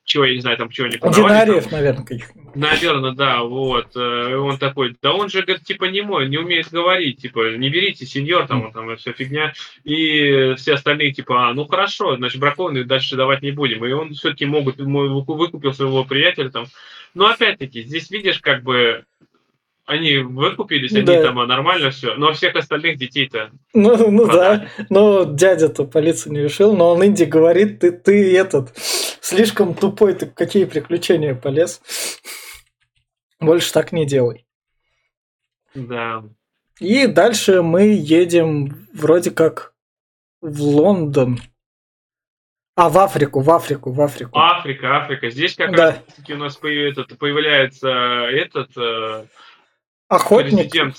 чего, 0.10 0.26
я 0.26 0.34
не 0.34 0.42
знаю, 0.42 0.58
там 0.58 0.70
чего 0.70 0.88
они 0.88 0.98
продавали. 0.98 1.22
там. 1.22 1.46
Динариев, 1.46 1.72
наверное, 1.72 2.04
каких 2.04 2.32
Наверное, 2.56 3.12
да, 3.12 3.44
вот. 3.44 3.96
Э, 3.96 4.36
Он 4.36 4.58
такой, 4.58 4.96
да 5.02 5.14
он 5.14 5.30
же, 5.30 5.44
говорит, 5.44 5.64
типа, 5.66 5.86
не 5.86 6.02
мой, 6.02 6.28
не 6.28 6.38
умеет 6.38 6.70
говорить, 6.72 7.22
типа, 7.22 7.56
не 7.58 7.70
берите, 7.70 8.06
сеньор, 8.08 8.48
там, 8.48 8.64
вот 8.64 8.74
там, 8.74 8.98
все 8.98 9.14
фигня. 9.14 9.54
И 9.84 10.56
все 10.58 10.74
остальные, 10.74 11.12
типа, 11.14 11.50
а, 11.50 11.54
ну 11.54 11.66
хорошо, 11.66 12.16
значит, 12.18 12.42
бракованные 12.42 12.86
дальше 12.86 13.16
давать 13.16 13.44
не 13.44 13.52
будем. 13.52 13.86
И 13.86 13.92
он 13.92 14.14
все-таки 14.14 14.46
могут, 14.48 14.78
выкупил 14.80 15.74
своего 15.74 16.04
приятеля 16.04 16.50
там. 16.50 16.66
Но 17.14 17.28
опять-таки, 17.28 17.84
здесь 17.84 18.10
видишь, 18.10 18.40
как 18.40 18.64
бы, 18.64 19.04
они 19.86 20.18
выкупились, 20.18 20.92
они 20.94 21.04
Да. 21.04 21.24
там 21.24 21.40
а, 21.40 21.46
нормально 21.48 21.90
все, 21.92 22.16
но 22.16 22.34
всех 22.34 22.56
остальных 22.56 22.98
детей-то 22.98 23.50
Ну, 23.74 24.12
ну 24.12 24.26
продали. 24.28 24.68
да, 24.78 24.86
но 24.90 25.24
дядя-то 25.24 25.84
полицию 25.86 26.34
не 26.34 26.42
решил, 26.42 26.76
но 26.76 26.94
он 26.94 27.06
Инди 27.06 27.24
говорит, 27.24 27.80
ты, 27.80 27.92
ты 27.92 28.36
этот, 28.38 28.70
слишком 29.30 29.74
тупой, 29.76 30.14
ты 30.16 30.26
какие 30.26 30.66
приключения 30.66 31.36
полез. 31.36 31.82
Больше 33.40 33.72
так 33.72 33.92
не 33.92 34.06
делай. 34.06 34.46
Да. 35.76 36.24
И 36.80 37.08
дальше 37.08 37.62
мы 37.62 37.84
едем 37.94 38.88
вроде 38.94 39.32
как 39.32 39.74
в 40.42 40.62
Лондон. 40.62 41.40
А, 42.76 42.90
в 42.90 42.98
Африку, 42.98 43.42
в 43.42 43.50
Африку, 43.52 43.92
в 43.92 44.02
Африку. 44.02 44.38
Африка, 44.40 44.98
Африка. 44.98 45.30
Здесь 45.30 45.56
как 45.56 45.76
Да. 45.76 45.92
раз-таки 45.92 46.34
у 46.34 46.38
нас 46.38 46.56
появ- 46.56 46.92
этот, 46.98 47.18
появляется 47.20 47.90
этот 47.90 48.72
э, 48.78 49.26
Охотник 50.10 50.72
президент 50.72 50.96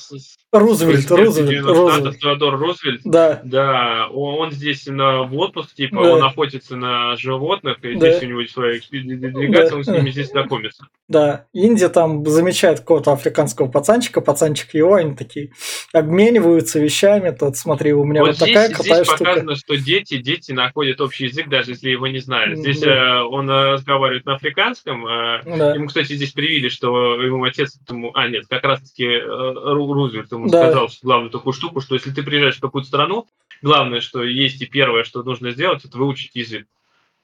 Рузвельт, 0.53 1.07
президент 1.09 1.27
Рузвельт, 1.27 1.65
Рузвельт. 1.67 2.19
Теодор 2.21 2.59
Рузвельт. 2.59 3.01
Да, 3.05 3.41
Да, 3.45 4.09
он, 4.13 4.35
он 4.41 4.51
здесь 4.53 4.87
на, 4.87 5.23
в 5.23 5.35
отпуск, 5.37 5.75
типа, 5.75 6.03
Да. 6.03 6.15
он 6.15 6.23
охотится 6.25 6.77
на 6.77 7.17
животных, 7.17 7.79
и 7.85 7.95
Да. 7.97 8.11
здесь 8.11 8.23
у 8.23 8.27
него 8.27 8.45
своя 8.47 8.79
делегация, 8.91 9.71
Да. 9.71 9.77
он 9.77 9.85
с 9.85 9.89
ними 9.89 10.11
здесь 10.11 10.29
знакомится. 10.31 10.87
да. 11.09 11.47
Индия 11.53 11.89
там 11.89 12.25
замечает 12.27 12.81
какого-то 12.81 13.13
африканского 13.13 13.67
пацанчика, 13.69 14.21
пацанчик 14.21 14.73
его, 14.75 14.95
они 14.95 15.15
такие 15.17 15.51
обмениваются 15.93 16.79
вещами. 16.81 17.31
Тот, 17.31 17.57
смотри, 17.57 17.93
у 17.93 18.05
меня 18.05 18.21
вот, 18.21 18.29
вот 18.31 18.37
здесь, 18.37 18.49
такая 18.49 18.67
здесь 18.69 18.77
крутая 18.79 19.05
штука. 19.05 19.19
показано, 19.25 19.55
что 19.57 19.77
дети, 19.77 20.17
дети 20.19 20.53
находят 20.53 21.01
общий 21.01 21.25
язык, 21.27 21.49
даже 21.49 21.73
если 21.73 21.91
его 21.91 22.07
не 22.07 22.19
знают. 22.21 22.59
Здесь 22.59 22.81
Да. 22.81 23.19
э, 23.19 23.23
он 23.23 23.49
э, 23.51 23.71
разговаривает 23.73 24.25
на 24.27 24.35
африканском, 24.37 25.07
э, 25.07 25.43
Да. 25.45 25.75
Ему, 25.75 25.87
кстати, 25.87 26.13
здесь 26.15 26.33
привили, 26.33 26.69
что 26.69 27.21
ему 27.23 27.43
отец, 27.45 27.79
ему, 27.89 28.11
а 28.15 28.29
нет, 28.29 28.45
как 28.49 28.65
раз-таки 28.65 29.00
э, 29.05 29.25
Ру- 29.27 29.93
Рузвельт 29.93 30.31
ему 30.33 30.49
Да. 30.49 30.59
сказал 30.59 30.89
главную 31.03 31.31
такую 31.31 31.53
штуку, 31.53 31.81
что 31.81 31.95
если 31.95 32.11
ты 32.11 32.23
приезжаешь 32.23 32.57
в 32.57 32.61
какую-то 32.61 32.89
страну, 32.89 33.27
главное, 33.63 34.01
что 34.01 34.23
есть 34.23 34.61
и 34.63 34.67
первое, 34.67 35.05
что 35.05 35.23
нужно 35.23 35.51
сделать, 35.51 35.85
это 35.85 35.97
выучить 35.99 36.35
язык. 36.35 36.67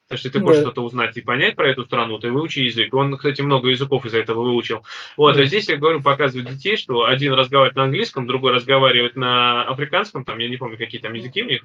Если 0.08 0.28
ты 0.28 0.38
хочешь 0.40 0.58
Да. 0.58 0.62
что-то 0.66 0.82
узнать 0.84 1.16
и 1.16 1.20
понять 1.20 1.56
про 1.56 1.68
эту 1.68 1.84
страну, 1.84 2.18
ты 2.20 2.30
выучи 2.30 2.60
язык. 2.60 2.94
Он, 2.94 3.16
кстати, 3.16 3.40
много 3.42 3.70
языков 3.70 4.06
из-за 4.06 4.18
этого 4.18 4.42
выучил. 4.42 4.84
Вот, 5.16 5.34
Да. 5.34 5.42
а 5.42 5.44
здесь 5.46 5.68
я 5.68 5.76
говорю, 5.76 6.00
показывают 6.00 6.48
детей, 6.48 6.76
что 6.76 7.06
один 7.06 7.32
разговаривает 7.32 7.74
на 7.76 7.84
английском, 7.84 8.26
другой 8.28 8.52
разговаривает 8.52 9.16
на 9.16 9.64
африканском, 9.64 10.24
там, 10.24 10.38
я 10.38 10.48
не 10.48 10.58
помню, 10.58 10.78
какие 10.78 11.00
там 11.00 11.12
языки 11.14 11.42
у 11.42 11.46
них. 11.46 11.64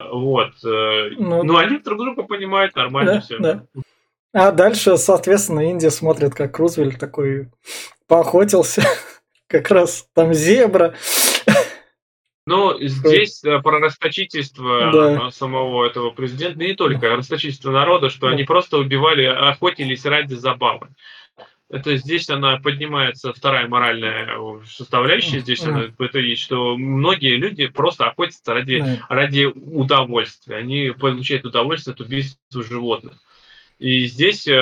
Вот. 0.00 0.52
э, 0.64 1.10
Ну, 1.18 1.42
Ну, 1.44 1.56
они 1.56 1.78
друг 1.78 1.98
друга 1.98 2.22
понимают 2.24 2.74
нормально 2.76 3.14
Да, 3.14 3.20
все. 3.20 3.38
да. 3.38 3.62
А 4.38 4.52
дальше, 4.52 4.98
соответственно, 4.98 5.60
Индия 5.70 5.90
смотрит, 5.90 6.34
как 6.34 6.58
Рузвельт 6.58 6.98
такой 6.98 7.48
поохотился. 8.06 8.82
Как 9.48 9.70
раз 9.70 10.06
там 10.12 10.34
зебра. 10.34 10.94
Ну, 12.46 12.76
здесь 12.80 13.42
э, 13.44 13.60
про 13.60 13.78
расточительство 13.80 14.90
Да. 14.92 15.28
э, 15.28 15.30
самого 15.30 15.86
этого 15.86 16.10
президента, 16.10 16.58
не 16.58 16.74
только, 16.74 17.12
а 17.12 17.16
расточительство 17.16 17.70
народа, 17.70 18.10
что 18.10 18.26
Да. 18.26 18.34
они 18.34 18.44
просто 18.44 18.76
убивали, 18.76 19.24
охотились 19.24 20.04
ради 20.04 20.34
забавы. 20.34 20.88
Это 21.70 21.96
здесь 21.96 22.28
она 22.28 22.58
поднимается, 22.58 23.32
вторая 23.32 23.68
моральная 23.68 24.28
э, 24.36 24.64
составляющая 24.66 25.40
здесь, 25.40 25.62
Мгм. 25.62 25.74
она, 25.74 25.84
это 25.98 26.18
есть, 26.18 26.42
что 26.42 26.76
многие 26.76 27.36
люди 27.36 27.68
просто 27.68 28.04
охотятся 28.06 28.52
ради, 28.52 28.80
Да. 28.80 28.98
ради 29.08 29.44
удовольствия. 29.46 30.56
Они 30.56 30.90
получают 30.90 31.46
удовольствие 31.46 31.94
от 31.94 32.00
убийства 32.00 32.62
животных. 32.62 33.14
И 33.78 34.06
здесь 34.06 34.48
э, 34.48 34.52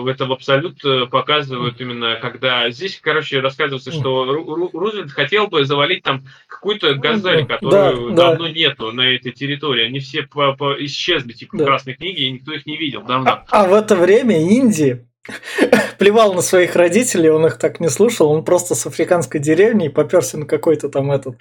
в 0.00 0.08
этом 0.08 0.32
абсолют 0.32 0.84
э, 0.84 1.06
показывают 1.06 1.80
именно, 1.80 2.16
когда 2.20 2.68
здесь, 2.70 2.98
короче, 3.00 3.38
рассказывается, 3.38 3.92
что 3.92 4.24
Ру- 4.24 4.44
Ру- 4.46 4.70
Рузвельт 4.72 5.12
хотел 5.12 5.46
бы 5.46 5.64
завалить 5.64 6.02
там 6.02 6.24
какую-то 6.48 6.94
газель, 6.94 7.46
Да, 7.46 7.54
которую 7.56 8.10
да. 8.14 8.30
давно 8.30 8.48
нету 8.48 8.90
на 8.90 9.02
этой 9.14 9.30
территории. 9.30 9.86
Они 9.86 10.00
все 10.00 10.22
по- 10.24 10.54
по- 10.56 10.74
исчезли, 10.84 11.32
типа, 11.32 11.56
Да. 11.58 11.62
в 11.64 11.66
Красной 11.68 11.94
книге, 11.94 12.24
и 12.24 12.32
никто 12.32 12.52
их 12.52 12.66
не 12.66 12.76
видел 12.76 13.02
давно. 13.02 13.30
А, 13.30 13.44
а 13.48 13.68
в 13.68 13.74
это 13.74 13.94
время 13.94 14.42
Инди 14.42 15.06
плевал 16.00 16.34
на 16.34 16.42
своих 16.42 16.74
родителей, 16.74 17.30
он 17.30 17.46
их 17.46 17.58
так 17.58 17.78
не 17.78 17.88
слушал, 17.88 18.28
он 18.32 18.44
просто 18.44 18.74
с 18.74 18.84
африканской 18.86 19.38
деревни 19.40 19.86
поперся 19.86 20.36
на 20.36 20.46
какой-то 20.46 20.88
там 20.88 21.12
этот 21.12 21.36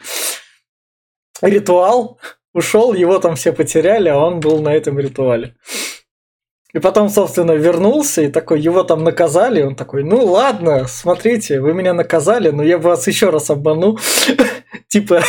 ритуал, 1.41 2.19
ушел, 2.53 2.93
его 2.93 3.17
там 3.19 3.35
все 3.35 3.53
потеряли, 3.53 4.09
а 4.09 4.17
он 4.17 4.39
был 4.39 4.61
на 4.61 4.73
этом 4.73 4.99
ритуале. 4.99 5.55
И 6.73 6.79
потом, 6.79 7.09
собственно, 7.09 7.51
вернулся, 7.51 8.23
и 8.23 8.31
такой, 8.31 8.59
его 8.59 8.83
там 8.83 9.03
наказали, 9.03 9.61
он 9.61 9.75
такой, 9.75 10.03
ну 10.03 10.25
ладно, 10.25 10.87
смотрите, 10.87 11.61
вы 11.61 11.73
меня 11.73 11.93
наказали, 11.93 12.49
но 12.49 12.63
я 12.63 12.79
вас 12.79 13.07
еще 13.07 13.29
раз 13.29 13.51
обману. 13.51 13.99
Типа, 14.87 15.21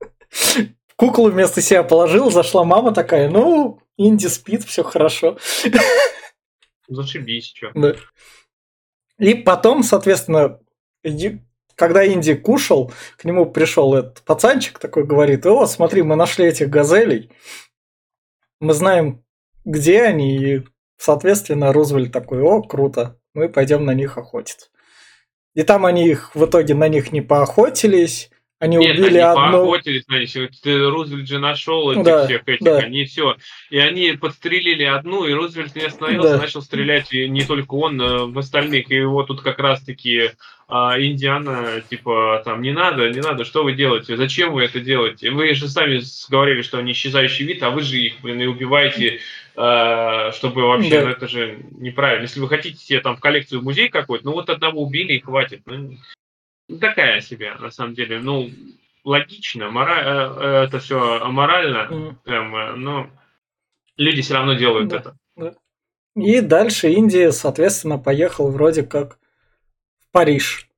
куклу 0.96 1.28
вместо 1.28 1.60
себя 1.60 1.82
положил, 1.82 2.30
зашла 2.30 2.62
мама 2.62 2.92
такая, 2.92 3.28
ну, 3.28 3.80
Инди 3.96 4.28
спит, 4.28 4.62
все 4.64 4.84
хорошо. 4.84 5.38
Зашибись, 6.88 7.52
что. 7.54 7.72
Да. 7.74 7.96
И 9.18 9.34
потом, 9.34 9.82
соответственно, 9.82 10.60
когда 11.74 12.06
Инди 12.06 12.34
кушал, 12.34 12.92
к 13.16 13.24
нему 13.24 13.44
пришел 13.44 13.94
этот 13.94 14.22
пацанчик 14.22 14.78
такой, 14.78 15.04
говорит, 15.04 15.44
о, 15.46 15.66
смотри, 15.66 16.02
мы 16.02 16.14
нашли 16.14 16.46
этих 16.46 16.70
газелей, 16.70 17.30
мы 18.60 18.72
знаем, 18.72 19.24
где 19.64 20.02
они, 20.02 20.36
и, 20.38 20.62
соответственно, 20.96 21.72
Рузвельт 21.72 22.12
такой, 22.12 22.40
о, 22.42 22.62
круто, 22.62 23.18
мы 23.34 23.48
пойдем 23.48 23.84
на 23.84 23.94
них 23.94 24.18
охотиться. 24.18 24.68
И 25.54 25.62
там 25.62 25.84
они 25.84 26.08
их 26.08 26.34
в 26.34 26.44
итоге 26.44 26.74
на 26.74 26.88
них 26.88 27.12
не 27.12 27.20
поохотились, 27.22 28.30
они 28.60 28.76
Нет, 28.76 28.98
убили 28.98 29.16
они 29.16 29.18
одну... 29.20 29.64
поохотились 29.66 30.06
на 30.06 30.18
них. 30.18 30.60
Ты- 30.62 30.90
Рузвельт 30.90 31.26
же 31.26 31.38
нашел 31.38 31.92
этих 31.92 32.04
Да, 32.04 32.26
всех 32.26 32.42
этих, 32.46 32.62
да. 32.64 32.76
они 32.76 33.04
все. 33.06 33.36
И 33.70 33.78
они 33.78 34.12
подстрелили 34.12 34.84
одну, 34.84 35.24
и 35.24 35.32
Рузвельт 35.32 35.74
не 35.74 35.84
остановился, 35.86 36.34
Да. 36.34 36.42
начал 36.42 36.60
стрелять, 36.60 37.10
и 37.10 37.26
не 37.26 37.42
только 37.44 37.72
он, 37.74 37.98
э, 38.00 38.24
в 38.26 38.38
остальных. 38.38 38.90
И 38.90 38.96
его 38.96 39.22
тут 39.22 39.40
как 39.40 39.58
раз-таки 39.60 40.32
а, 40.72 41.00
Индиана, 41.00 41.82
типа, 41.88 42.42
там, 42.44 42.62
не 42.62 42.70
надо, 42.70 43.10
не 43.10 43.20
надо, 43.20 43.44
что 43.44 43.64
вы 43.64 43.72
делаете, 43.72 44.16
зачем 44.16 44.52
вы 44.52 44.62
это 44.62 44.78
делаете? 44.78 45.30
Вы 45.32 45.52
же 45.54 45.66
сами 45.68 46.00
говорили, 46.30 46.62
что 46.62 46.78
они 46.78 46.92
исчезающий 46.92 47.44
вид, 47.44 47.60
а 47.64 47.70
вы 47.70 47.80
же 47.80 47.96
их, 47.96 48.20
блин, 48.22 48.40
и 48.40 48.46
убиваете, 48.46 49.08
э, 49.08 49.18
чтобы 50.32 50.62
вообще, 50.62 50.90
Да. 51.00 51.04
ну, 51.06 51.10
это 51.10 51.28
же 51.28 51.58
неправильно. 51.72 52.22
Если 52.22 52.40
вы 52.40 52.48
хотите 52.48 52.78
себе 52.78 53.00
там 53.00 53.16
в 53.16 53.20
коллекцию 53.20 53.62
музей 53.62 53.88
какой-то, 53.88 54.24
ну 54.24 54.32
вот 54.32 54.48
одного 54.48 54.82
убили 54.82 55.14
и 55.14 55.20
хватит. 55.20 55.62
Ну, 55.66 55.96
ну, 56.68 56.78
такая 56.78 57.20
себе, 57.20 57.54
на 57.56 57.70
самом 57.70 57.94
деле. 57.94 58.20
Ну, 58.20 58.50
логично, 59.04 59.70
мора... 59.70 60.00
э, 60.02 60.42
э, 60.62 60.64
это 60.64 60.78
все 60.78 61.20
аморально, 61.22 61.88
М. 61.90 62.16
прям, 62.24 62.54
э, 62.56 62.72
но 62.76 63.10
люди 63.96 64.22
все 64.22 64.34
равно 64.34 64.54
делают 64.54 64.88
Да. 64.88 64.96
это. 65.36 65.56
И 66.16 66.40
дальше 66.40 66.88
Индия, 66.90 67.30
соответственно, 67.30 67.98
поехал 67.98 68.50
вроде 68.50 68.82
как 68.82 69.18
в 69.98 70.10
Париж. 70.10 70.68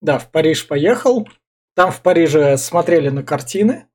Да, 0.00 0.18
в 0.18 0.30
Париж 0.30 0.66
поехал. 0.66 1.28
Там 1.74 1.90
в 1.92 2.02
Париже 2.02 2.56
смотрели 2.56 3.08
на 3.08 3.22
картины. 3.22 3.86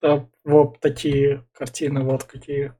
Там 0.00 0.30
вот 0.44 0.78
такие 0.80 1.44
картины, 1.52 2.02
вот 2.02 2.24
какие. 2.24 2.72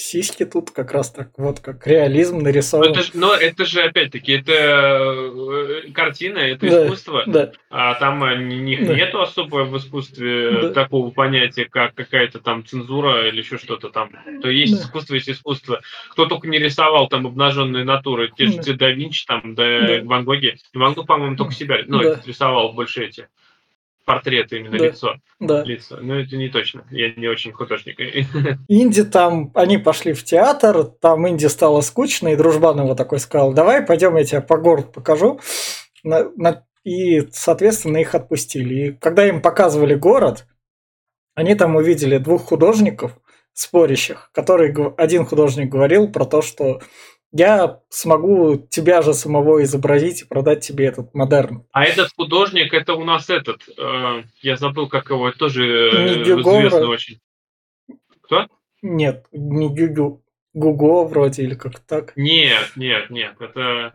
Сиськи 0.00 0.44
тут 0.44 0.70
как 0.70 0.92
раз 0.92 1.10
так 1.10 1.30
вот 1.38 1.60
как 1.60 1.86
реализм 1.86 2.38
нарисован. 2.40 2.84
Но 2.86 2.92
это, 2.92 3.02
же, 3.02 3.10
но 3.14 3.34
это 3.34 3.64
же 3.64 3.80
опять-таки 3.82 4.32
это 4.32 4.52
э, 4.52 5.90
картина, 5.92 6.38
это 6.38 6.68
Да, 6.68 6.84
искусство, 6.84 7.22
Да, 7.26 7.52
а 7.70 7.94
там 7.94 8.22
э, 8.24 8.36
не- 8.36 8.76
Да. 8.76 8.94
нету 8.94 9.20
особо 9.22 9.64
в 9.64 9.76
искусстве 9.78 10.50
Да. 10.62 10.70
такого 10.70 11.10
понятия, 11.10 11.64
как 11.64 11.94
какая-то 11.94 12.40
там 12.40 12.64
цензура 12.64 13.26
или 13.26 13.38
еще 13.38 13.56
что-то 13.56 13.88
там. 13.88 14.10
То 14.42 14.50
есть 14.50 14.74
Да. 14.74 14.82
искусство 14.82 15.14
есть 15.14 15.30
искусство. 15.30 15.80
Кто 16.10 16.26
только 16.26 16.46
не 16.46 16.58
рисовал 16.58 17.08
там 17.08 17.26
обнаженные 17.26 17.84
натуры, 17.84 18.30
те 18.36 18.46
же 18.46 18.58
Да. 18.62 18.72
да 18.74 18.90
Винчи, 18.90 19.24
там, 19.26 19.54
да, 19.54 19.80
Да. 19.80 20.00
Ван 20.04 20.24
Гоги. 20.24 20.56
Ван 20.74 20.92
Гог, 20.92 21.06
по-моему, 21.06 21.36
только 21.36 21.54
себя, 21.54 21.78
ну, 21.86 22.02
Да. 22.02 22.20
рисовал 22.26 22.74
больше 22.74 23.04
эти 23.06 23.28
портреты, 24.06 24.58
именно 24.60 24.78
Да. 24.78 24.84
лицо. 24.86 25.14
да. 25.40 25.62
лицо. 25.64 25.98
Но 26.00 26.18
это 26.18 26.36
не 26.36 26.48
точно. 26.48 26.86
Я 26.90 27.12
не 27.14 27.28
очень 27.28 27.52
художник. 27.52 27.98
Инди 28.68 29.04
там, 29.04 29.50
они 29.54 29.76
пошли 29.76 30.14
в 30.14 30.24
театр, 30.24 30.84
там 30.84 31.28
Инди 31.28 31.46
стало 31.46 31.82
скучно, 31.82 32.28
и 32.28 32.36
дружбан 32.36 32.80
его 32.80 32.94
такой 32.94 33.18
сказал, 33.18 33.52
давай 33.52 33.82
пойдем, 33.82 34.16
я 34.16 34.24
тебе 34.24 34.40
по 34.40 34.56
городу 34.56 34.88
покажу. 34.88 35.40
На- 36.02 36.30
на- 36.36 36.64
И, 36.84 37.26
соответственно, 37.32 37.98
их 37.98 38.14
отпустили. 38.14 38.74
И 38.74 38.92
когда 38.92 39.26
им 39.26 39.42
показывали 39.42 39.94
город, 39.94 40.46
они 41.34 41.54
там 41.56 41.74
увидели 41.76 42.18
двух 42.18 42.44
художников, 42.44 43.18
спорящих, 43.52 44.30
который 44.32 44.72
один 44.96 45.26
художник 45.26 45.68
говорил 45.68 46.08
про 46.12 46.24
то, 46.26 46.42
что 46.42 46.80
я 47.36 47.80
смогу 47.88 48.56
тебя 48.56 49.02
же 49.02 49.12
самого 49.12 49.62
изобразить 49.62 50.22
и 50.22 50.24
продать 50.24 50.66
тебе 50.66 50.86
этот 50.86 51.12
модерн. 51.14 51.64
А 51.72 51.84
этот 51.84 52.10
художник, 52.16 52.72
это 52.72 52.94
у 52.94 53.04
нас 53.04 53.28
этот, 53.28 53.62
э, 53.76 54.22
я 54.40 54.56
забыл, 54.56 54.88
как 54.88 55.10
его, 55.10 55.30
тоже 55.32 55.66
э, 55.66 56.22
известный 56.22 56.86
очень. 56.86 57.20
Кто? 58.22 58.46
Нет, 58.82 59.26
не 59.32 59.68
Гюгю, 59.68 60.22
Гуго 60.54 61.04
вроде 61.06 61.42
или 61.42 61.54
как 61.54 61.78
так. 61.80 62.12
Нет, 62.16 62.72
нет, 62.76 63.10
нет, 63.10 63.34
это... 63.40 63.94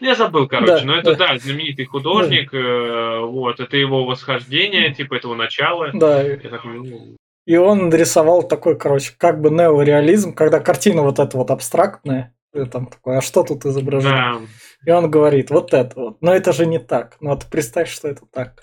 Я 0.00 0.14
забыл, 0.14 0.48
короче, 0.48 0.72
Да, 0.72 0.84
но 0.84 0.96
это, 0.96 1.16
да. 1.16 1.34
да, 1.34 1.38
знаменитый 1.38 1.84
художник, 1.86 2.54
э, 2.54 3.20
вот, 3.20 3.60
это 3.60 3.76
его 3.76 4.06
восхождение, 4.06 4.94
типа, 4.94 5.16
этого 5.16 5.34
начала. 5.34 5.90
Да, 5.92 6.22
Я 6.22 6.36
так, 6.36 6.64
ну, 6.64 7.16
И 7.46 7.56
он 7.56 7.92
рисовал 7.92 8.46
такой, 8.46 8.78
короче, 8.78 9.12
как 9.18 9.40
бы 9.40 9.50
неореализм, 9.50 10.34
когда 10.34 10.60
картина 10.60 11.02
вот 11.02 11.18
эта 11.18 11.36
вот 11.36 11.50
абстрактная, 11.50 12.35
там 12.64 12.86
такой, 12.86 13.18
а 13.18 13.20
что 13.20 13.42
тут 13.42 13.66
изображено? 13.66 14.40
да, 14.82 14.90
И 14.90 14.90
он 14.90 15.10
говорит, 15.10 15.50
вот 15.50 15.74
это 15.74 16.00
вот. 16.00 16.22
Но 16.22 16.34
это 16.34 16.52
же 16.54 16.64
не 16.64 16.78
так. 16.78 17.16
Ну, 17.20 17.32
а 17.32 17.36
ты 17.36 17.46
представь, 17.50 17.90
что 17.90 18.08
это 18.08 18.22
так. 18.32 18.62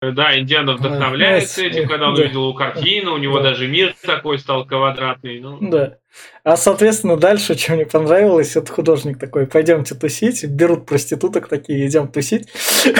да, 0.00 0.36
Индиана 0.36 0.74
вдохновляется 0.74 1.60
ну, 1.60 1.68
этим, 1.68 1.88
когда 1.88 2.08
он 2.08 2.16
да. 2.16 2.22
увидел 2.22 2.52
картину, 2.54 3.14
у 3.14 3.18
него 3.18 3.38
Да. 3.38 3.50
даже 3.50 3.68
мир 3.68 3.94
такой 4.02 4.40
стал 4.40 4.66
квадратный, 4.66 5.38
ну, 5.38 5.58
Да. 5.60 5.98
А, 6.42 6.56
соответственно, 6.56 7.16
дальше, 7.16 7.56
что 7.56 7.74
мне 7.74 7.86
понравилось, 7.86 8.56
этот 8.56 8.70
художник 8.70 9.18
такой, 9.20 9.46
пойдемте 9.46 9.94
тусить, 9.94 10.44
берут 10.44 10.86
проституток 10.86 11.46
такие, 11.46 11.86
идем 11.86 12.08
тусить. 12.08 12.48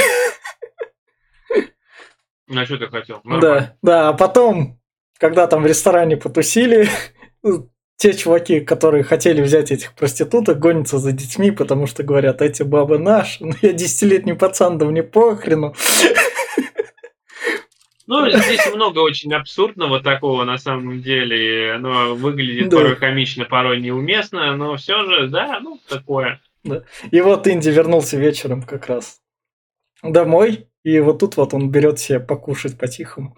на 2.53 2.65
что 2.65 2.77
ты 2.77 2.87
хотел? 2.89 3.21
Нормально. 3.25 3.41
Да, 3.41 3.77
да, 3.83 4.09
а 4.11 4.13
потом, 4.13 4.79
когда 5.19 5.47
там 5.47 5.63
в 5.63 5.67
ресторане 5.67 6.17
потусили, 6.17 6.89
те 7.97 8.13
чуваки, 8.15 8.61
которые 8.61 9.05
хотели 9.05 9.41
взять 9.43 9.71
этих 9.71 9.95
проституток, 9.95 10.59
гонятся 10.59 10.99
за 10.99 11.13
детьми, 11.13 11.51
потому 11.51 11.87
что 11.87 12.03
говорят, 12.03 12.43
эти 12.43 12.63
бабы 12.63 12.99
наши, 12.99 13.45
ну 13.45 13.55
я 13.63 13.73
десятилетний 13.73 14.35
пацан, 14.35 14.79
да 14.79 14.87
мне 14.87 15.03
похрену. 15.03 15.75
Ну, 18.09 18.29
здесь 18.29 18.67
много 18.75 18.99
очень 18.99 19.33
абсурдного 19.33 20.01
такого, 20.01 20.45
на 20.45 20.59
самом 20.59 21.01
деле. 21.03 21.75
Оно 21.75 22.15
выглядит 22.15 22.69
Да. 22.69 22.79
порой 22.79 22.97
комично, 22.97 23.45
порой 23.45 23.81
неуместно, 23.81 24.55
но 24.57 24.77
все 24.77 25.05
же, 25.05 25.29
да, 25.29 25.61
ну, 25.61 25.81
такое. 25.89 26.41
И 27.11 27.21
вот 27.21 27.47
Инди 27.49 27.71
вернулся 27.71 28.17
вечером 28.19 28.63
как 28.63 28.89
раз 28.89 29.21
домой, 30.03 30.67
и 30.85 30.99
вот 31.01 31.21
тут 31.21 31.37
вот 31.37 31.55
он 31.55 31.71
берет 31.71 32.01
себе 32.01 32.21
покушать 32.21 32.77
по-тихому. 32.77 33.37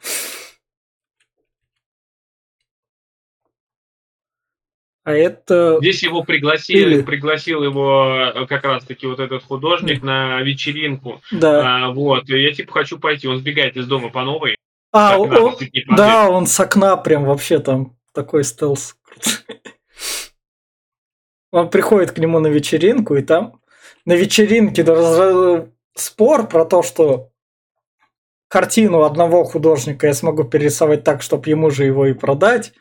А 5.05 5.13
это... 5.13 5.77
Здесь 5.81 6.03
его 6.03 6.23
пригласили, 6.23 6.95
Или- 6.97 7.03
пригласил 7.03 7.63
его 7.63 8.33
э, 8.35 8.47
как 8.47 8.65
раз-таки 8.65 9.07
вот 9.07 9.21
этот 9.21 9.45
художник 9.45 10.03
на 10.03 10.41
вечеринку. 10.41 11.21
Да. 11.31 11.85
А, 11.87 11.91
вот, 11.91 12.27
я 12.29 12.53
типа 12.53 12.73
хочу 12.73 12.99
пойти. 12.99 13.29
Он 13.29 13.39
сбегает 13.39 13.77
из 13.77 13.87
дома 13.87 14.09
по 14.09 14.23
новой. 14.23 14.57
А, 14.93 15.19
он- 15.19 15.31
смотреть. 15.31 15.85
да, 15.95 16.31
он 16.31 16.47
с 16.47 16.59
окна 16.59 16.97
прям 16.97 17.25
вообще 17.25 17.59
там 17.59 17.97
такой 18.13 18.45
стелс. 18.45 18.97
Он 21.51 21.71
приходит 21.71 22.11
к 22.11 22.19
нему 22.19 22.41
на 22.41 22.49
вечеринку, 22.49 23.15
и 23.15 23.23
там 23.23 23.61
на 24.05 24.15
вечеринке 24.15 24.85
спор 25.95 26.49
про 26.49 26.65
то, 26.65 26.83
что 26.83 27.31
картину 28.49 29.03
одного 29.03 29.45
художника 29.45 30.09
я 30.09 30.15
смогу 30.15 30.43
перерисовать 30.43 31.05
так, 31.05 31.23
чтобы 31.23 31.49
ему 31.49 31.71
же 31.71 31.85
его 31.85 32.07
и 32.07 32.13
продать. 32.13 32.73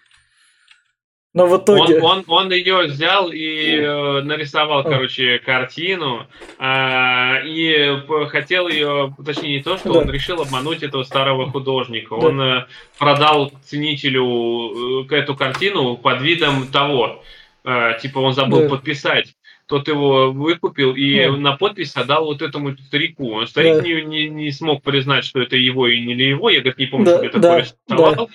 Но 1.34 1.48
в 1.48 1.58
итоге... 1.58 2.00
Он, 2.00 2.20
он, 2.20 2.46
он 2.46 2.52
ее 2.52 2.84
взял 2.84 3.32
и 3.32 3.76
э, 3.76 4.22
нарисовал, 4.22 4.80
А. 4.82 4.84
короче, 4.84 5.40
картину, 5.40 6.28
а, 6.60 7.40
и 7.44 7.98
хотел 8.30 8.68
ее, 8.68 9.16
точнее 9.26 9.58
не 9.58 9.64
то, 9.64 9.78
что 9.78 9.94
Да. 9.94 10.00
он 10.00 10.12
решил 10.12 10.42
обмануть 10.42 10.84
этого 10.84 11.02
старого 11.04 11.50
художника. 11.50 12.16
Да. 12.20 12.28
Он 12.28 12.42
э, 12.42 12.66
продал 13.00 13.52
ценителю 13.64 15.06
э, 15.10 15.16
эту 15.16 15.36
картину 15.36 15.98
под 15.98 16.22
видом 16.22 16.68
того, 16.68 17.24
э, 17.64 17.98
типа 18.00 18.20
он 18.20 18.34
забыл 18.34 18.62
Да. 18.64 18.70
подписать. 18.70 19.34
Тот 19.66 19.88
его 19.88 20.32
выкупил 20.32 20.94
и 20.94 21.26
Да. 21.26 21.32
на 21.32 21.58
подпись 21.58 21.96
отдал 21.96 22.26
вот 22.26 22.42
этому 22.44 22.78
старику. 22.78 23.32
Он 23.32 23.48
старик 23.48 23.78
Да. 23.78 23.82
не, 23.82 24.02
не, 24.04 24.30
не 24.30 24.52
смог 24.52 24.84
признать, 24.84 25.26
что 25.26 25.42
это 25.42 25.56
его 25.56 25.88
и 25.88 26.00
не 26.00 26.14
его. 26.14 26.50
Я, 26.52 26.60
говорит, 26.60 26.78
не 26.78 26.86
помню, 26.86 27.06
Да, 27.06 27.18
что 27.18 27.26
я 27.26 27.40
да, 27.40 27.60
рисовал. 27.60 28.30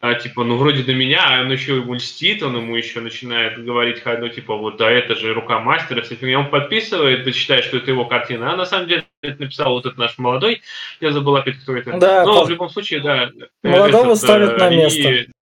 А, 0.00 0.14
типа, 0.14 0.44
ну, 0.44 0.56
вроде 0.58 0.82
до 0.82 0.92
меня, 0.92 1.24
а 1.26 1.40
он 1.40 1.50
еще 1.50 1.76
ему 1.76 1.94
льстит, 1.94 2.42
он 2.42 2.54
ему 2.56 2.76
еще 2.76 3.00
начинает 3.00 3.64
говорить, 3.64 4.02
ну, 4.04 4.28
типа, 4.28 4.56
вот, 4.56 4.76
да, 4.76 4.90
это 4.90 5.14
же 5.14 5.32
рука 5.32 5.58
мастера, 5.60 6.02
вся 6.02 6.16
фигня. 6.16 6.40
Он 6.40 6.50
подписывает, 6.50 7.24
да, 7.24 7.32
считает, 7.32 7.64
что 7.64 7.78
это 7.78 7.90
его 7.90 8.04
картина, 8.04 8.52
а 8.52 8.56
на 8.56 8.66
самом 8.66 8.88
деле 8.88 9.06
это 9.22 9.42
написал 9.42 9.72
вот 9.72 9.86
этот 9.86 9.98
наш 9.98 10.18
молодой, 10.18 10.60
я 11.00 11.12
забыл 11.12 11.36
опять, 11.36 11.56
кто 11.56 11.74
это. 11.74 11.98
Да, 11.98 12.26
Но 12.26 12.40
по- 12.40 12.44
в 12.46 12.50
любом 12.50 12.68
случае, 12.68 13.00
да. 13.00 13.30
Молодого 13.62 14.06
этот, 14.12 14.18
ставят 14.18 14.52
э, 14.52 14.56
на 14.58 14.70
и- 14.70 14.76
место. 14.76 15.32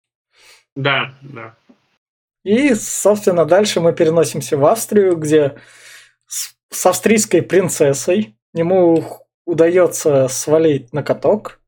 Да, 0.77 1.15
да. 1.23 1.55
И, 2.45 2.75
собственно, 2.75 3.47
дальше 3.47 3.81
мы 3.81 3.93
переносимся 3.93 4.57
в 4.57 4.65
Австрию, 4.67 5.17
где 5.17 5.57
с, 6.29 6.55
с 6.71 6.87
австрийской 6.87 7.43
принцессой 7.43 8.37
ему 8.53 9.05
удается 9.47 10.29
свалить 10.29 10.93
на 10.93 11.03
каток 11.03 11.61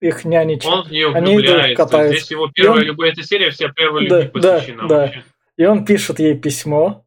их 0.00 0.24
нянечек. 0.24 0.70
Он 0.70 0.84
в 0.84 0.90
нее 0.90 1.12
Они 1.12 1.34
идут, 1.34 1.76
катаются. 1.76 2.16
Здесь 2.18 2.30
его 2.30 2.48
первая 2.52 2.80
он- 2.80 2.86
любовь, 2.86 3.12
эта 3.12 3.22
серия 3.22 3.50
вся 3.50 3.68
первой 3.68 4.08
Да, 4.08 4.22
любви 4.22 4.40
да, 4.40 4.52
посвящена 4.54 4.88
да. 4.88 4.96
вообще. 4.96 5.24
И 5.56 5.64
он 5.66 5.84
пишет 5.84 6.18
ей 6.20 6.36
письмо, 6.38 7.04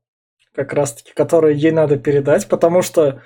как 0.54 0.74
раз-таки, 0.74 1.12
которое 1.16 1.54
ей 1.54 1.72
надо 1.72 1.98
передать, 1.98 2.48
потому 2.48 2.84
что 2.84 3.22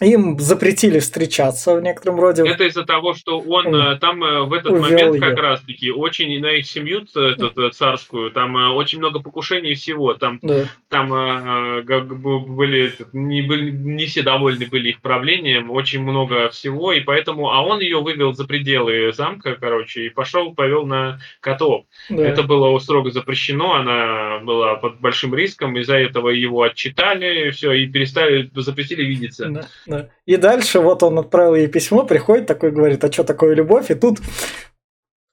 им 0.00 0.38
запретили 0.38 0.98
встречаться 0.98 1.74
в 1.74 1.82
некотором 1.82 2.20
роде. 2.20 2.46
Это 2.46 2.64
из-за 2.64 2.84
того, 2.84 3.14
что 3.14 3.40
он 3.40 3.74
э, 3.74 3.96
там 3.96 4.22
э, 4.22 4.42
в 4.42 4.52
этот 4.52 4.72
увел 4.72 4.82
момент 4.82 5.14
её. 5.14 5.20
как 5.20 5.38
раз-таки 5.38 5.90
очень 5.90 6.38
на 6.40 6.52
их 6.52 6.66
семью 6.66 7.06
ц- 7.06 7.18
этот, 7.30 7.56
э, 7.56 7.70
царскую, 7.70 8.30
там 8.30 8.56
э, 8.58 8.68
очень 8.68 8.98
много 8.98 9.20
покушений 9.20 9.74
всего, 9.74 10.12
там 10.14 10.38
Да, 10.42 10.64
там 10.90 11.12
э, 11.14 11.82
как 11.84 12.18
бы 12.20 12.40
были 12.40 12.92
не, 13.14 13.40
были 13.42 13.70
не 13.70 14.04
все 14.04 14.22
довольны 14.22 14.66
были 14.66 14.90
их 14.90 15.00
правлением, 15.00 15.70
очень 15.70 16.02
много 16.02 16.50
всего, 16.50 16.92
и 16.92 17.00
поэтому, 17.00 17.50
а 17.50 17.62
он 17.62 17.80
ее 17.80 18.00
вывел 18.02 18.34
за 18.34 18.46
пределы 18.46 19.12
замка, 19.14 19.56
короче, 19.58 20.06
и 20.06 20.08
пошел, 20.10 20.54
повел 20.54 20.84
на 20.86 21.20
котов. 21.40 21.86
да. 22.10 22.22
Это 22.26 22.42
было 22.42 22.78
строго 22.80 23.10
запрещено, 23.10 23.74
она 23.74 24.40
была 24.40 24.74
под 24.74 25.00
большим 25.00 25.34
риском, 25.34 25.78
из-за 25.78 25.96
этого 25.96 26.28
его 26.28 26.62
отчитали, 26.62 27.50
все, 27.50 27.72
и 27.72 27.86
перестали, 27.86 28.50
запретили 28.54 29.02
видеться. 29.04 29.48
Да, 29.48 29.66
да. 29.86 30.10
И 30.24 30.36
дальше 30.36 30.80
вот 30.80 31.02
он 31.02 31.18
отправил 31.18 31.54
ей 31.54 31.68
письмо, 31.68 32.04
приходит 32.04 32.46
такой, 32.46 32.70
говорит, 32.70 33.04
а 33.04 33.12
что 33.12 33.24
такое 33.24 33.54
любовь? 33.54 33.90
И 33.90 33.94
тут 33.94 34.18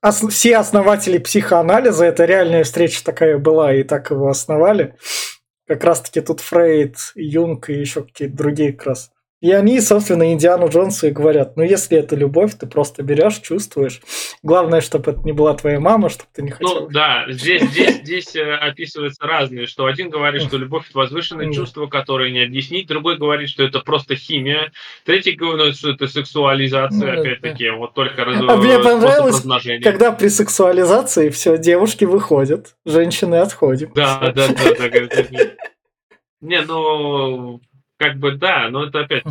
ос- 0.02 0.28
все 0.30 0.58
основатели 0.58 1.18
психоанализа, 1.18 2.06
это 2.06 2.26
реальная 2.26 2.64
встреча 2.64 3.04
такая 3.04 3.38
была, 3.38 3.74
и 3.74 3.84
так 3.84 4.12
его 4.12 4.30
основали. 4.30 4.96
Как 5.68 5.84
раз 5.84 6.02
таки 6.02 6.22
тут 6.22 6.42
Фрейд, 6.42 6.98
Юнг 7.16 7.70
и 7.70 7.74
еще 7.74 8.04
какие-то 8.04 8.36
другие 8.36 8.74
как 8.74 8.88
раз 8.88 9.13
И 9.44 9.52
они, 9.52 9.82
собственно, 9.82 10.32
Индиану 10.32 10.70
Джонсу 10.70 11.08
и 11.08 11.12
говорят, 11.12 11.58
ну 11.58 11.64
если 11.64 11.98
это 11.98 12.16
любовь, 12.16 12.54
ты 12.58 12.66
просто 12.66 13.04
берешь, 13.04 13.40
чувствуешь. 13.40 14.00
Главное, 14.42 14.80
чтобы 14.80 15.12
это 15.12 15.20
не 15.24 15.34
была 15.34 15.54
твоя 15.54 15.82
мама, 15.82 16.08
чтобы 16.08 16.30
ты 16.34 16.44
не 16.44 16.52
хотел. 16.52 16.84
Ну 16.84 16.88
да, 16.88 17.26
здесь, 17.28 17.62
здесь, 17.64 17.98
здесь 17.98 18.36
э, 18.38 18.56
описываются 18.56 19.28
разные, 19.28 19.66
что 19.66 19.86
один 19.86 20.10
говорит, 20.10 20.44
что 20.44 20.58
любовь 20.58 20.86
это 20.90 20.98
возвышенное 20.98 21.52
чувство, 21.52 21.88
которое 21.88 22.32
не 22.32 22.42
объяснить, 22.42 22.88
другой 22.88 23.18
говорит, 23.18 23.50
что 23.50 23.64
это 23.64 23.82
просто 23.82 24.16
химия, 24.16 24.72
третий 25.04 25.34
говорит, 25.34 25.76
что 25.76 25.90
это 25.90 26.08
сексуализация, 26.08 27.20
опять-таки, 27.20 27.70
вот 27.72 27.94
только 27.94 28.24
раз, 28.24 28.38
А 28.48 28.56
мне 28.56 28.80
понравилось, 28.80 29.44
когда 29.84 30.14
при 30.14 30.30
сексуализации 30.30 31.28
все, 31.28 31.58
девушки 31.58 32.06
выходят, 32.06 32.78
женщины 32.86 33.36
отходят. 33.36 33.92
Да, 33.94 34.32
да, 34.34 34.48
да, 34.48 34.76
да, 34.80 34.90
да. 34.90 35.44
Не, 36.40 36.62
ну 36.62 37.60
как 37.98 38.18
бы 38.18 38.32
да, 38.32 38.70
но 38.70 38.86
это 38.86 39.02
опять 39.02 39.24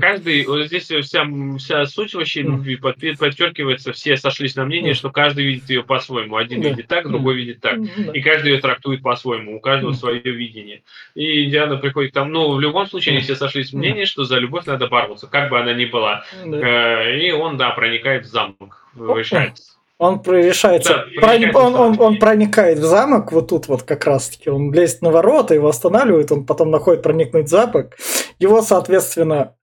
каждый, 0.00 0.44
вот 0.46 0.66
здесь 0.66 0.84
вся, 0.84 1.24
вся 1.58 1.86
суть 1.86 2.14
вообще 2.14 2.42
любви 2.42 2.76
подчеркивается, 2.76 3.92
все 3.92 4.16
сошлись 4.16 4.56
на 4.56 4.64
мнение, 4.64 4.94
что 4.94 5.10
каждый 5.10 5.44
видит 5.46 5.70
ее 5.70 5.84
по-своему. 5.84 6.36
Один 6.36 6.60
да. 6.60 6.70
видит 6.70 6.88
так, 6.88 7.08
другой 7.08 7.36
видит 7.36 7.60
так. 7.60 7.80
Да. 7.80 8.12
И 8.12 8.20
каждый 8.20 8.52
ее 8.52 8.60
трактует 8.60 9.02
по-своему, 9.02 9.56
у 9.56 9.60
каждого 9.60 9.92
свое 9.92 10.20
видение. 10.20 10.82
И 11.14 11.46
Диана 11.46 11.76
приходит 11.76 12.12
там, 12.12 12.30
ну, 12.32 12.52
в 12.52 12.60
любом 12.60 12.86
случае, 12.86 13.20
все 13.20 13.36
сошлись 13.36 13.72
в 13.72 13.76
мнении, 13.76 14.04
что 14.04 14.24
за 14.24 14.38
любовь 14.38 14.66
надо 14.66 14.88
бороться, 14.88 15.26
как 15.26 15.50
бы 15.50 15.58
она 15.58 15.72
ни 15.72 15.84
была. 15.84 16.24
Э, 16.44 17.16
и 17.18 17.30
он, 17.30 17.56
да, 17.56 17.70
проникает 17.70 18.26
в 18.26 18.28
замок, 18.28 18.86
решает 18.94 19.54
он 19.98 20.20
решается, 20.26 21.06
да, 21.14 21.20
проник, 21.20 21.56
он, 21.56 21.74
он, 21.76 22.00
он 22.00 22.18
проникает 22.18 22.78
в 22.78 22.84
замок, 22.84 23.30
вот 23.32 23.48
тут 23.48 23.68
вот 23.68 23.84
как 23.84 24.04
раз 24.06 24.28
таки, 24.28 24.50
он 24.50 24.72
лезет 24.72 25.02
на 25.02 25.10
ворота, 25.10 25.54
его 25.54 25.68
останавливает, 25.68 26.32
он 26.32 26.44
потом 26.46 26.70
находит 26.70 27.02
проникнуть 27.02 27.46
в 27.46 27.50
замок. 27.50 27.96
Его, 28.40 28.60
соответственно, 28.62 29.54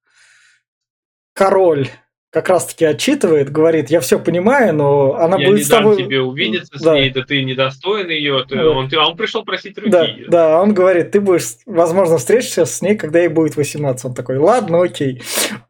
король 1.34 1.89
как 2.32 2.48
раз-таки 2.48 2.86
отчитывает, 2.86 3.52
говорит, 3.52 3.89
я 3.89 4.00
все 4.00 4.17
понимаю, 4.17 4.74
но 4.74 5.15
она 5.15 5.38
я 5.38 5.48
будет 5.48 5.58
не 5.58 5.63
с 5.65 5.67
тобой... 5.67 5.98
дам 5.98 6.06
тебе 6.06 6.22
увидеться 6.22 6.72
да. 6.80 6.80
с 6.80 6.94
ней, 6.94 7.10
да 7.10 7.24
ты 7.24 7.44
недостоин 7.44 8.08
ее, 8.08 8.46
ты... 8.48 8.56
да. 8.56 8.70
он, 8.70 8.89
а 8.98 9.10
он 9.10 9.17
пришел 9.17 9.44
просить 9.44 9.78
руки. 9.78 9.89
Да, 9.89 10.08
да, 10.30 10.62
он 10.62 10.74
говорит, 10.74 11.12
ты 11.12 11.20
будешь, 11.20 11.58
возможно, 11.65 12.17
встретишься 12.17 12.65
с 12.65 12.82
ней, 12.82 12.96
когда 12.96 13.20
ей 13.20 13.28
будет 13.28 13.58
18. 13.58 14.06
Он 14.06 14.13
такой, 14.13 14.38
ладно, 14.38 14.82
окей. 14.82 15.22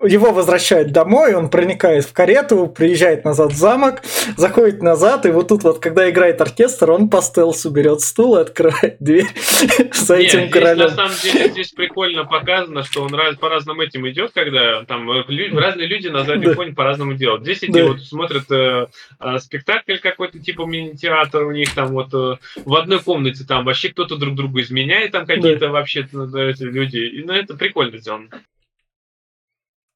Его 0.04 0.32
возвращают 0.32 0.92
домой, 0.92 1.36
он 1.36 1.50
проникает 1.50 2.06
в 2.06 2.14
карету, 2.14 2.68
приезжает 2.68 3.24
назад 3.24 3.52
в 3.52 3.56
замок, 3.56 4.02
заходит 4.36 4.82
назад, 4.82 5.26
и 5.26 5.32
вот 5.32 5.50
тут 5.50 5.64
вот, 5.64 5.80
когда 5.80 6.10
играет 6.10 6.42
оркестр, 6.42 6.92
он 6.92 7.10
по 7.10 7.22
стелсу 7.22 7.70
берет 7.70 8.02
стул 8.02 8.38
и 8.38 8.42
открывает 8.42 8.98
дверь 9.00 9.28
за 9.94 10.16
этим 10.16 10.50
королем. 10.50 10.88
На 10.88 10.90
самом 10.90 11.16
деле 11.22 11.50
здесь 11.50 11.72
прикольно 11.72 12.26
показано, 12.26 12.84
что 12.84 13.04
он 13.04 13.12
по-разному 13.40 13.82
этим 13.82 14.08
идет, 14.10 14.32
когда 14.34 14.84
там 14.86 15.10
э, 15.12 15.24
разные 15.54 15.88
люди 15.88 16.08
на 16.08 16.24
заднем 16.24 16.54
фоне 16.54 16.74
по-разному 16.74 17.14
делать. 17.14 17.44
Здесь 17.44 17.64
эти 17.64 17.72
да. 17.72 17.86
вот 17.86 18.02
смотрят 18.02 18.52
э, 18.52 18.88
э, 19.20 19.40
спектакль 19.40 19.98
какой-то 19.98 20.40
типа 20.40 20.66
мини-театр 20.66 21.44
у 21.44 21.52
них 21.52 21.74
там 21.74 21.90
вот 21.90 22.12
в 22.12 22.76
одной 22.76 23.00
комнате 23.00 23.44
там 23.48 23.66
вообще 23.66 23.90
кто-то 23.90 24.16
друг 24.16 24.36
другу 24.36 24.62
изменяет, 24.62 25.12
там 25.12 25.26
какие-то 25.26 25.70
вообще 25.70 26.08
ну, 26.12 26.28
люди. 26.60 26.98
И, 26.98 27.24
ну, 27.24 27.34
это 27.34 27.56
прикольно 27.56 27.98
сделано. 27.98 28.28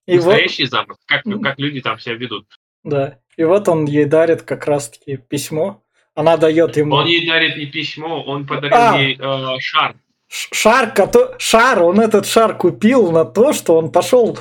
И 0.07 0.15
Настоящий 0.15 0.63
вот... 0.63 0.71
замок, 0.71 0.97
как, 1.05 1.23
как 1.41 1.59
люди 1.59 1.81
там 1.81 1.99
себя 1.99 2.15
ведут. 2.15 2.45
Да. 2.83 3.19
И 3.37 3.43
вот 3.43 3.67
он 3.67 3.85
ей 3.85 4.05
дарит 4.05 4.43
как 4.43 4.67
раз-таки 4.67 5.17
письмо. 5.17 5.81
Она 6.13 6.37
дает 6.37 6.77
ему... 6.77 6.95
Он 6.95 7.05
ей 7.05 7.27
дарит 7.27 7.57
не 7.57 7.65
письмо, 7.65 8.23
он 8.23 8.47
подарил 8.47 8.77
а! 8.77 8.97
ей 8.97 9.17
э, 9.19 9.59
шар. 9.59 9.95
Шар, 10.27 10.93
шар, 11.37 11.83
он 11.83 11.99
этот 11.99 12.25
шар 12.25 12.57
купил 12.57 13.11
на 13.11 13.25
то, 13.25 13.53
что 13.53 13.77
он 13.77 13.91
пошел 13.91 14.37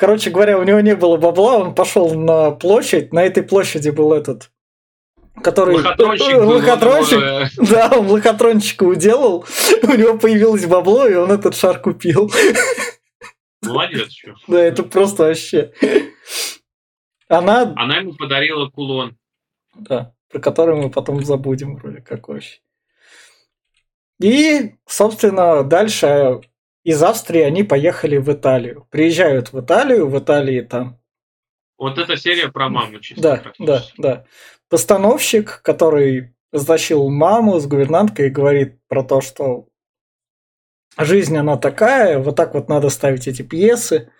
Короче 0.00 0.30
говоря, 0.30 0.58
у 0.58 0.62
него 0.62 0.80
не 0.80 0.96
было 0.96 1.18
бабла, 1.18 1.58
он 1.58 1.74
пошел 1.74 2.14
на 2.14 2.52
площадь, 2.52 3.12
на 3.12 3.22
этой 3.22 3.42
площади 3.42 3.90
был 3.90 4.14
этот 4.14 4.50
который 5.42 5.76
лохотронщик, 5.76 6.36
лохотронщик 6.36 7.18
был, 7.18 7.66
да, 7.70 7.90
он 7.94 8.10
лохотронщика 8.10 8.84
уделал, 8.84 9.44
у 9.82 9.92
него 9.92 10.16
появилось 10.16 10.64
бабло, 10.64 11.06
и 11.06 11.14
он 11.14 11.30
этот 11.30 11.54
шар 11.54 11.78
купил. 11.80 12.32
Молодец. 13.72 14.14
Да, 14.46 14.60
это 14.60 14.82
просто 14.82 15.24
вообще. 15.24 15.72
Она... 17.28 17.72
Она 17.76 17.98
ему 17.98 18.14
подарила 18.14 18.68
кулон. 18.68 19.16
Да, 19.74 20.14
про 20.28 20.40
который 20.40 20.76
мы 20.76 20.90
потом 20.90 21.24
забудем 21.24 21.76
вроде 21.76 22.00
как 22.00 22.28
вообще. 22.28 22.60
И, 24.20 24.74
собственно, 24.86 25.64
дальше 25.64 26.40
из 26.84 27.02
Австрии 27.02 27.40
они 27.40 27.62
поехали 27.62 28.18
в 28.18 28.30
Италию. 28.32 28.86
Приезжают 28.90 29.52
в 29.52 29.60
Италию, 29.60 30.08
в 30.08 30.18
Италии 30.18 30.60
там... 30.60 31.00
Вот 31.78 31.96
эта 31.96 32.16
серия 32.16 32.48
про 32.48 32.68
маму 32.68 33.00
чисто. 33.00 33.22
Да, 33.22 33.52
да, 33.58 33.84
да. 33.96 34.24
Постановщик, 34.68 35.62
который 35.62 36.34
затащил 36.52 37.08
маму 37.08 37.58
с 37.58 37.66
гувернанткой 37.66 38.26
и 38.26 38.30
говорит 38.30 38.78
про 38.88 39.02
то, 39.02 39.22
что 39.22 39.69
жизнь 41.04 41.36
она 41.36 41.56
такая, 41.56 42.18
вот 42.18 42.36
так 42.36 42.54
вот 42.54 42.68
надо 42.68 42.88
ставить 42.88 43.28
эти 43.28 43.42
пьесы. 43.42 44.10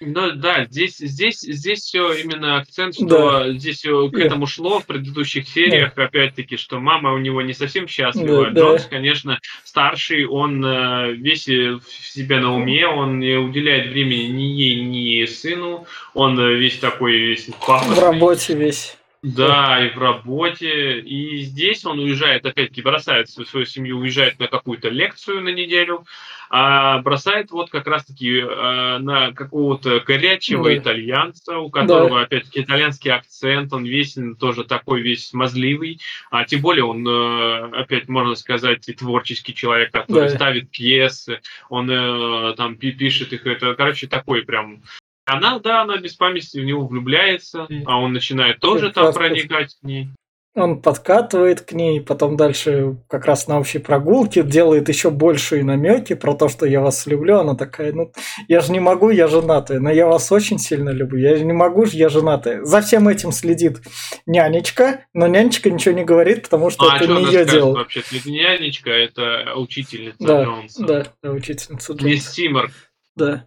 Ну 0.00 0.32
да, 0.32 0.66
здесь, 0.66 0.98
здесь, 0.98 1.40
здесь 1.40 1.80
все 1.80 2.12
именно 2.12 2.58
акцент, 2.58 2.94
что 2.94 3.06
да. 3.06 3.52
здесь 3.52 3.80
к 3.80 4.18
этому 4.18 4.46
шло 4.46 4.80
в 4.80 4.84
предыдущих 4.84 5.48
сериях, 5.48 5.94
да. 5.96 6.04
опять-таки, 6.04 6.58
что 6.58 6.80
мама 6.80 7.14
у 7.14 7.18
него 7.18 7.40
не 7.40 7.54
совсем 7.54 7.88
счастлива. 7.88 8.50
Да, 8.50 8.60
Джонс, 8.60 8.82
да. 8.82 8.88
конечно, 8.90 9.40
старший, 9.64 10.26
он 10.26 10.62
э, 10.62 11.12
весь 11.12 11.46
в 11.46 11.80
себе 12.02 12.40
на 12.40 12.54
уме, 12.54 12.86
он 12.86 13.20
не 13.20 13.36
уделяет 13.36 13.90
времени 13.90 14.24
ни 14.24 14.42
ей, 14.42 14.82
ни 14.82 15.24
сыну, 15.24 15.86
он 16.12 16.38
э, 16.38 16.54
весь 16.56 16.78
такой 16.78 17.16
весь 17.16 17.48
пафосный. 17.66 17.96
В 17.96 17.98
работе 17.98 18.54
весь. 18.54 18.98
Да, 19.34 19.84
и 19.84 19.90
в 19.90 19.98
работе. 19.98 21.00
И 21.00 21.38
здесь 21.38 21.84
он 21.84 21.98
уезжает, 21.98 22.46
опять-таки, 22.46 22.80
бросает 22.80 23.28
свою 23.28 23.66
семью, 23.66 23.98
уезжает 23.98 24.38
на 24.38 24.46
какую-то 24.46 24.88
лекцию 24.88 25.40
на 25.40 25.48
неделю, 25.48 26.06
а 26.48 26.98
бросает 26.98 27.50
вот 27.50 27.68
как 27.70 27.88
раз-таки 27.88 28.38
э, 28.38 28.98
на 28.98 29.32
какого-то 29.32 29.98
горячего 29.98 30.66
да. 30.66 30.78
итальянца, 30.78 31.58
у 31.58 31.70
которого, 31.70 32.20
да. 32.20 32.22
опять-таки, 32.22 32.60
итальянский 32.60 33.10
акцент, 33.10 33.72
он 33.72 33.84
весь 33.84 34.16
тоже 34.38 34.62
такой 34.62 35.02
весь 35.02 35.26
смазливый, 35.26 36.00
а 36.30 36.44
тем 36.44 36.60
более 36.60 36.84
он, 36.84 37.04
э, 37.04 37.80
опять 37.80 38.08
можно 38.08 38.36
сказать, 38.36 38.88
и 38.88 38.92
творческий 38.92 39.54
человек, 39.54 39.90
который 39.90 40.28
да. 40.28 40.36
ставит 40.36 40.70
пьесы, 40.70 41.40
он 41.68 41.90
э, 41.90 42.54
там 42.56 42.76
пишет 42.76 43.32
их, 43.32 43.44
это, 43.44 43.74
короче, 43.74 44.06
такой 44.06 44.42
прям 44.42 44.82
она, 45.26 45.58
да, 45.58 45.82
она 45.82 45.98
без 45.98 46.14
памяти 46.14 46.58
в 46.58 46.64
него 46.64 46.86
влюбляется, 46.86 47.66
а 47.84 47.98
он 47.98 48.12
начинает 48.12 48.60
тоже 48.60 48.90
там 48.92 49.12
проникать 49.12 49.76
к 49.80 49.84
ней. 49.84 50.08
Он 50.54 50.80
подкатывает 50.80 51.60
к 51.60 51.72
ней, 51.72 52.00
потом 52.00 52.38
дальше 52.38 52.96
как 53.10 53.26
раз 53.26 53.46
на 53.46 53.58
общей 53.58 53.78
прогулке 53.78 54.42
делает 54.42 54.88
еще 54.88 55.10
большие 55.10 55.62
намеки 55.62 56.14
про 56.14 56.32
то, 56.32 56.48
что 56.48 56.64
я 56.64 56.80
вас 56.80 57.06
люблю. 57.06 57.40
Она 57.40 57.54
такая, 57.54 57.92
ну, 57.92 58.10
я 58.48 58.60
же 58.60 58.72
не 58.72 58.80
могу, 58.80 59.10
я 59.10 59.28
женатая, 59.28 59.80
но 59.80 59.90
я 59.90 60.06
вас 60.06 60.32
очень 60.32 60.58
сильно 60.58 60.88
люблю. 60.88 61.18
Я 61.18 61.38
не 61.38 61.52
могу 61.52 61.84
же, 61.84 61.98
я 61.98 62.08
женатая. 62.08 62.64
За 62.64 62.80
всем 62.80 63.06
этим 63.06 63.32
следит 63.32 63.82
нянечка, 64.24 65.04
но 65.12 65.26
нянечка 65.26 65.68
ничего 65.68 65.94
не 65.94 66.04
говорит, 66.04 66.44
потому 66.44 66.70
что 66.70 66.90
а, 66.90 66.96
это 66.96 67.06
не 67.06 67.26
ее 67.26 67.44
дело. 67.44 67.74
Вообще, 67.74 68.00
это 68.00 68.26
не 68.26 68.38
нянечка, 68.38 68.90
это 68.90 69.52
учительница 69.56 70.16
да, 70.20 70.44
Джонса. 70.44 70.86
Да, 70.86 71.06
да, 71.22 71.30
учительница 71.32 71.92
Джонса. 71.92 72.06
Мисс 72.06 72.30
Тиммер. 72.30 72.70
Да. 73.14 73.46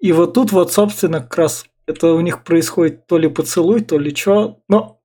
И 0.00 0.12
вот 0.12 0.34
тут 0.34 0.52
вот, 0.52 0.72
собственно, 0.72 1.20
как 1.20 1.36
раз 1.36 1.66
это 1.86 2.12
у 2.12 2.20
них 2.20 2.44
происходит 2.44 3.06
то 3.06 3.18
ли 3.18 3.28
поцелуй, 3.28 3.80
то 3.82 3.98
ли 3.98 4.14
что. 4.14 4.60
Но 4.68 4.98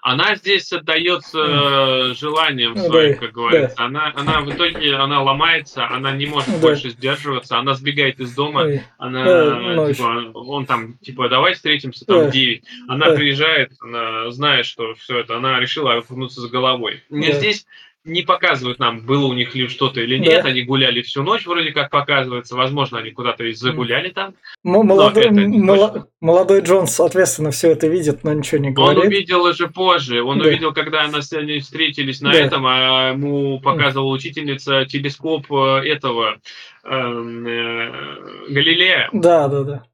она 0.00 0.36
здесь 0.36 0.72
отдается 0.72 1.38
э, 1.38 2.14
желанием 2.14 2.74
ну 2.74 2.86
своим, 2.88 3.12
да, 3.14 3.18
как 3.18 3.32
говорится. 3.32 3.76
Да. 3.76 3.84
Она, 3.84 4.12
она 4.14 4.40
в 4.40 4.50
итоге 4.50 4.94
она 4.94 5.22
ломается, 5.22 5.86
она 5.86 6.12
не 6.12 6.26
может 6.26 6.50
да. 6.50 6.58
больше 6.58 6.90
сдерживаться, 6.90 7.58
она 7.58 7.74
сбегает 7.74 8.20
из 8.20 8.34
дома, 8.34 8.64
да. 8.64 8.80
она 8.96 9.24
да, 9.24 9.92
типа, 9.92 10.30
он 10.34 10.66
там 10.66 10.98
типа 10.98 11.28
давай 11.28 11.54
встретимся 11.54 12.06
там 12.06 12.26
да. 12.26 12.30
9. 12.30 12.64
Она 12.88 13.10
да. 13.10 13.16
приезжает, 13.16 13.72
она 13.80 14.30
знает, 14.30 14.66
что 14.66 14.94
все 14.94 15.18
это, 15.18 15.36
она 15.36 15.60
решила 15.60 15.94
вернуться 15.94 16.40
с 16.40 16.46
головой. 16.46 17.02
Да. 17.10 17.32
Здесь 17.32 17.66
не 18.08 18.22
показывают 18.22 18.78
нам, 18.78 19.00
было 19.00 19.26
у 19.26 19.32
них 19.32 19.54
ли 19.54 19.68
что-то 19.68 20.00
или 20.00 20.18
нет. 20.18 20.42
Да. 20.42 20.48
Они 20.48 20.62
гуляли 20.62 21.02
всю 21.02 21.22
ночь, 21.22 21.46
вроде 21.46 21.72
как 21.72 21.90
показывается. 21.90 22.56
Возможно, 22.56 22.98
они 22.98 23.10
куда-то 23.10 23.44
и 23.44 23.52
загуляли 23.52 24.10
там. 24.10 24.34
Ну, 24.64 24.82
молодой, 24.82 25.30
мол, 25.30 26.06
молодой 26.20 26.62
Джонс, 26.62 26.94
соответственно, 26.94 27.50
все 27.50 27.70
это 27.70 27.86
видит, 27.86 28.24
но 28.24 28.32
ничего 28.32 28.58
не 28.58 28.70
говорит. 28.70 28.98
Он 28.98 29.06
увидел 29.06 29.42
уже 29.42 29.68
позже. 29.68 30.22
Он 30.22 30.38
да. 30.38 30.48
увидел, 30.48 30.72
когда 30.72 31.02
они 31.02 31.60
встретились 31.60 32.20
на 32.20 32.32
да. 32.32 32.38
этом, 32.38 32.66
а 32.66 33.10
ему 33.10 33.60
показывала 33.60 34.12
учительница 34.12 34.84
телескоп 34.86 35.52
э, 35.52 35.82
этого 35.84 36.38
эм, 36.84 37.46
э, 37.46 38.48
Галилея. 38.48 39.10
Да, 39.12 39.48
да, 39.48 39.62
да. 39.62 39.84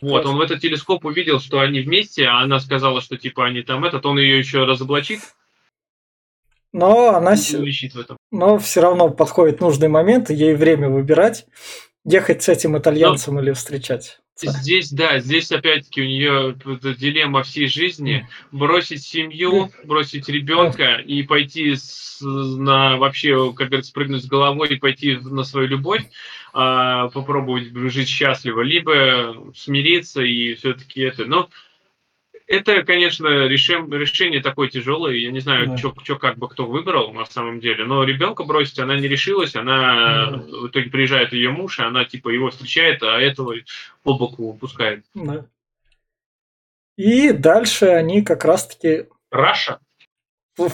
Вот, 0.00 0.26
он 0.26 0.36
в 0.36 0.40
этот 0.40 0.60
телескоп 0.60 1.04
увидел, 1.06 1.40
что 1.40 1.60
они 1.60 1.80
вместе, 1.80 2.26
а 2.26 2.40
она 2.40 2.60
сказала, 2.60 3.00
что 3.00 3.16
типа 3.16 3.46
они 3.46 3.62
там 3.62 3.84
этот, 3.84 4.04
он 4.04 4.18
ее 4.18 4.38
еще 4.38 4.64
разоблачит. 4.64 5.20
Но 6.74 7.14
она... 7.14 7.36
Но 8.32 8.58
все 8.58 8.80
равно 8.80 9.08
подходит 9.08 9.60
нужный 9.60 9.88
момент, 9.88 10.28
и 10.30 10.34
ей 10.34 10.54
время 10.54 10.88
выбирать. 10.88 11.46
ехать 12.04 12.42
с 12.42 12.48
этим 12.48 12.76
итальянцем 12.76 13.36
Но... 13.36 13.42
или 13.42 13.52
встречать. 13.52 14.18
Здесь, 14.36 14.90
да, 14.90 15.20
здесь 15.20 15.52
опять-таки 15.52 16.02
у 16.02 16.04
нее 16.04 16.56
дилемма 16.98 17.44
всей 17.44 17.68
жизни. 17.68 18.28
Бросить 18.50 19.04
семью, 19.04 19.70
бросить 19.84 20.28
ребенка 20.28 20.96
и 20.96 21.22
пойти 21.22 21.76
с, 21.76 22.18
на 22.20 22.96
вообще, 22.96 23.52
как 23.52 23.68
говорится, 23.68 23.92
прыгнуть 23.92 24.24
с 24.24 24.26
головой 24.26 24.70
и 24.70 24.76
пойти 24.76 25.16
на 25.16 25.44
свою 25.44 25.68
любовь, 25.68 26.02
а, 26.52 27.08
попробовать 27.10 27.72
жить 27.92 28.08
счастливо, 28.08 28.62
либо 28.62 29.52
смириться 29.54 30.22
и 30.22 30.54
все-таки 30.54 31.02
это. 31.02 31.26
Но 31.26 31.48
это, 32.46 32.82
конечно, 32.82 33.46
решим, 33.46 33.92
решение 33.92 34.42
такое 34.42 34.68
тяжелое. 34.68 35.14
Я 35.14 35.30
не 35.30 35.40
знаю, 35.40 35.68
да. 35.68 35.76
что 35.76 35.92
как 36.18 36.36
бы 36.36 36.48
кто 36.48 36.66
выбрал 36.66 37.12
на 37.12 37.24
самом 37.24 37.60
деле. 37.60 37.84
Но 37.84 38.04
ребенка 38.04 38.44
бросить 38.44 38.78
она 38.78 38.96
не 38.96 39.08
решилась. 39.08 39.56
Она 39.56 40.30
да. 40.30 40.36
в 40.38 40.68
итоге 40.68 40.90
приезжает 40.90 41.32
ее 41.32 41.50
муж, 41.50 41.78
и 41.78 41.82
она 41.82 42.04
типа 42.04 42.28
его 42.28 42.50
встречает, 42.50 43.02
а 43.02 43.18
этого 43.18 43.54
по 44.02 44.14
боку 44.14 44.52
выпускает. 44.52 45.04
Да. 45.14 45.46
И 46.96 47.32
дальше 47.32 47.86
они 47.86 48.22
как 48.22 48.44
раз-таки... 48.44 49.06
Раша? 49.30 49.80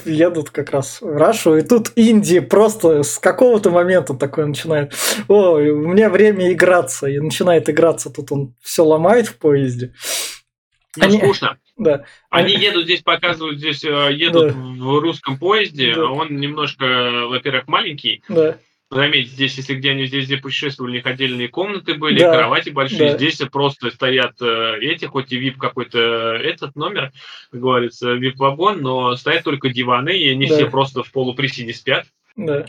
едут 0.05 0.51
как 0.51 0.71
раз 0.73 1.01
в 1.01 1.17
Рашу, 1.17 1.57
и 1.57 1.63
тут 1.63 1.93
Индия 1.97 2.43
просто 2.43 3.03
с 3.03 3.19
какого-то 3.19 3.71
момента 3.71 4.15
такой 4.15 4.47
начинает, 4.47 4.95
о, 5.29 5.55
у 5.55 5.89
меня 5.89 6.11
время 6.11 6.53
играться, 6.53 7.07
и 7.07 7.19
начинает 7.19 7.71
играться, 7.71 8.11
тут 8.11 8.31
он 8.31 8.55
все 8.61 8.85
ломает 8.85 9.27
в 9.27 9.39
поезде. 9.39 9.95
Ну, 10.97 11.05
они... 11.05 11.19
скучно. 11.19 11.59
Да. 11.81 12.05
Они 12.29 12.53
едут 12.53 12.85
здесь, 12.85 13.01
показывают 13.01 13.57
здесь, 13.57 13.83
э, 13.85 14.13
едут 14.13 14.49
да. 14.49 14.53
в 14.53 15.01
русском 15.01 15.39
поезде, 15.39 15.95
да. 15.95 16.03
а 16.03 16.11
он 16.11 16.37
немножко, 16.37 17.25
во-первых, 17.27 17.69
маленький. 17.69 18.23
Да. 18.29 18.59
Заметьте, 18.91 19.31
здесь, 19.31 19.57
если 19.57 19.77
где 19.77 19.93
они 19.93 20.05
здесь 20.05 20.27
где 20.27 20.37
путешествовали, 20.37 20.91
у 20.91 20.95
них 20.97 21.07
отдельные 21.07 21.49
комнаты 21.49 21.95
были, 21.95 22.19
да. 22.19 22.37
кровати 22.37 22.69
большие. 22.69 23.13
Да. 23.13 23.17
Здесь 23.17 23.39
просто 23.51 23.91
стоят 23.91 24.35
э, 24.43 24.79
эти, 24.81 25.07
хоть 25.07 25.33
и 25.33 25.41
VIP 25.41 25.57
какой-то 25.59 25.99
этот 26.35 26.77
номер, 26.77 27.13
как 27.51 27.61
говорится, 27.61 28.17
VIP-вагон, 28.17 28.83
но 28.83 29.17
стоят 29.17 29.45
только 29.45 29.71
диваны, 29.71 30.19
и 30.19 30.29
они 30.29 30.49
да. 30.49 30.57
все 30.57 30.67
просто 30.69 31.03
в 31.03 31.13
полуприседе 31.13 31.73
спят. 31.73 32.05
Да. 32.37 32.67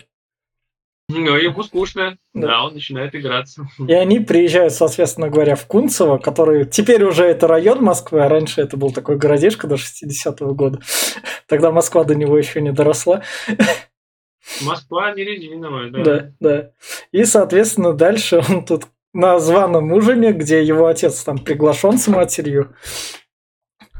Ну, 1.11 1.35
ему 1.35 1.63
скучно. 1.63 2.17
Да. 2.33 2.47
да, 2.47 2.63
он 2.63 2.73
начинает 2.73 3.15
играться. 3.15 3.67
И 3.87 3.93
они 3.93 4.19
приезжают, 4.19 4.73
соответственно 4.73 5.29
говоря, 5.29 5.55
в 5.55 5.65
Кунцево, 5.67 6.17
который 6.17 6.65
теперь 6.65 7.03
уже 7.03 7.25
это 7.25 7.47
район 7.47 7.83
Москвы, 7.83 8.23
а 8.23 8.29
раньше 8.29 8.61
это 8.61 8.77
был 8.77 8.91
такой 8.91 9.17
городишко 9.17 9.67
до 9.67 9.75
60-го 9.75 10.53
года. 10.53 10.79
Тогда 11.47 11.71
Москва 11.71 12.03
до 12.03 12.15
него 12.15 12.37
еще 12.37 12.61
не 12.61 12.71
доросла. 12.71 13.23
Москва 14.61 15.13
не 15.13 15.23
резиновая, 15.23 15.89
да. 15.91 16.03
Да, 16.03 16.31
да. 16.39 16.71
И, 17.11 17.25
соответственно, 17.25 17.93
дальше 17.93 18.41
он 18.49 18.65
тут 18.65 18.85
на 19.13 19.39
званом 19.39 19.91
ужине, 19.91 20.31
где 20.31 20.63
его 20.63 20.87
отец 20.87 21.23
там 21.23 21.37
приглашен 21.37 21.97
с 21.97 22.07
матерью, 22.07 22.75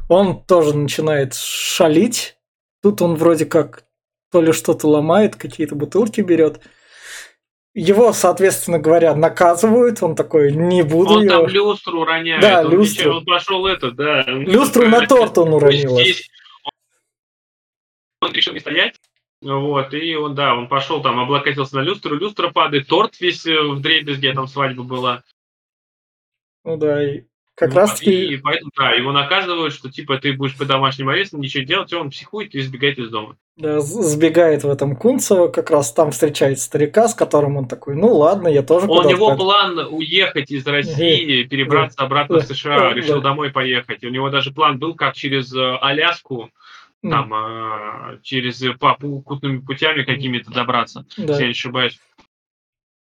он 0.08 0.42
тоже 0.44 0.76
начинает 0.76 1.34
шалить. 1.34 2.36
Тут 2.82 3.02
он 3.02 3.14
вроде 3.14 3.46
как 3.46 3.84
то 4.30 4.40
ли 4.40 4.52
что-то 4.52 4.88
ломает, 4.88 5.36
какие-то 5.36 5.74
бутылки 5.74 6.20
берет. 6.22 6.60
Его, 7.74 8.12
соответственно 8.12 8.78
говоря, 8.78 9.14
наказывают, 9.14 10.02
он 10.02 10.14
такой, 10.14 10.52
не 10.52 10.82
буду 10.82 11.14
Он 11.14 11.22
ее... 11.22 11.30
там 11.30 11.46
люстру 11.46 12.04
роняет, 12.04 12.42
да, 12.42 12.60
он, 12.60 12.70
люстру. 12.70 13.16
Он 13.16 13.24
пошел 13.24 13.66
это, 13.66 13.90
да. 13.90 14.22
Люстру 14.26 14.86
на 14.88 15.06
торт 15.06 15.38
он 15.38 15.54
уронил. 15.54 15.98
Здесь 15.98 16.28
он 18.20 18.32
решил 18.32 18.52
не 18.52 18.60
стоять, 18.60 19.00
вот, 19.40 19.94
и 19.94 20.14
он, 20.14 20.34
да, 20.34 20.54
он 20.54 20.68
пошел 20.68 21.02
там, 21.02 21.18
облокотился 21.18 21.76
на 21.76 21.80
люстру, 21.80 22.14
люстра 22.14 22.50
падает, 22.50 22.86
торт 22.86 23.18
весь 23.20 23.44
э, 23.46 23.60
в 23.60 23.80
дребезге, 23.80 24.32
там 24.34 24.46
свадьба 24.46 24.84
была. 24.84 25.24
Ну 26.64 26.76
да, 26.76 27.02
и 27.02 27.24
как 27.62 27.74
ну, 27.74 27.76
раз 27.76 27.98
таки... 27.98 28.34
И 28.34 28.36
поэтому, 28.38 28.72
да, 28.76 28.90
его 28.90 29.12
наказывают, 29.12 29.72
что 29.72 29.88
типа 29.88 30.18
ты 30.18 30.32
будешь 30.32 30.56
по 30.56 30.64
домашнему 30.64 31.10
аресту, 31.10 31.38
ничего 31.38 31.62
делать, 31.62 31.92
и 31.92 31.94
он 31.94 32.10
психует 32.10 32.54
и 32.56 32.58
избегает 32.58 32.98
из 32.98 33.08
дома. 33.08 33.36
Да, 33.56 33.80
сбегает 33.80 34.64
в 34.64 34.68
этом 34.68 34.96
Кунцево, 34.96 35.46
как 35.46 35.70
раз 35.70 35.92
там 35.92 36.10
встречает 36.10 36.58
старика, 36.58 37.06
с 37.06 37.14
которым 37.14 37.56
он 37.56 37.68
такой, 37.68 37.94
ну 37.94 38.12
ладно, 38.16 38.48
я 38.48 38.62
тоже 38.62 38.88
У 38.88 39.08
него 39.08 39.36
план 39.36 39.78
уехать 39.90 40.50
из 40.50 40.66
России, 40.66 41.44
перебраться 41.44 41.98
да. 41.98 42.04
обратно 42.06 42.40
да. 42.40 42.44
в 42.44 42.48
США, 42.48 42.78
да. 42.80 42.94
решил 42.94 43.20
да. 43.20 43.28
домой 43.28 43.50
поехать. 43.50 44.02
У 44.02 44.08
него 44.08 44.28
даже 44.30 44.52
план 44.52 44.80
был, 44.80 44.96
как 44.96 45.14
через 45.14 45.54
э, 45.54 45.76
Аляску, 45.80 46.50
там, 47.02 47.32
mm. 47.32 48.22
через 48.22 48.60
попутными 48.78 49.58
путями 49.58 50.02
какими-то 50.02 50.50
добраться, 50.50 51.06
да. 51.16 51.24
если 51.24 51.42
я 51.42 51.46
не 51.46 51.52
ошибаюсь. 51.52 52.00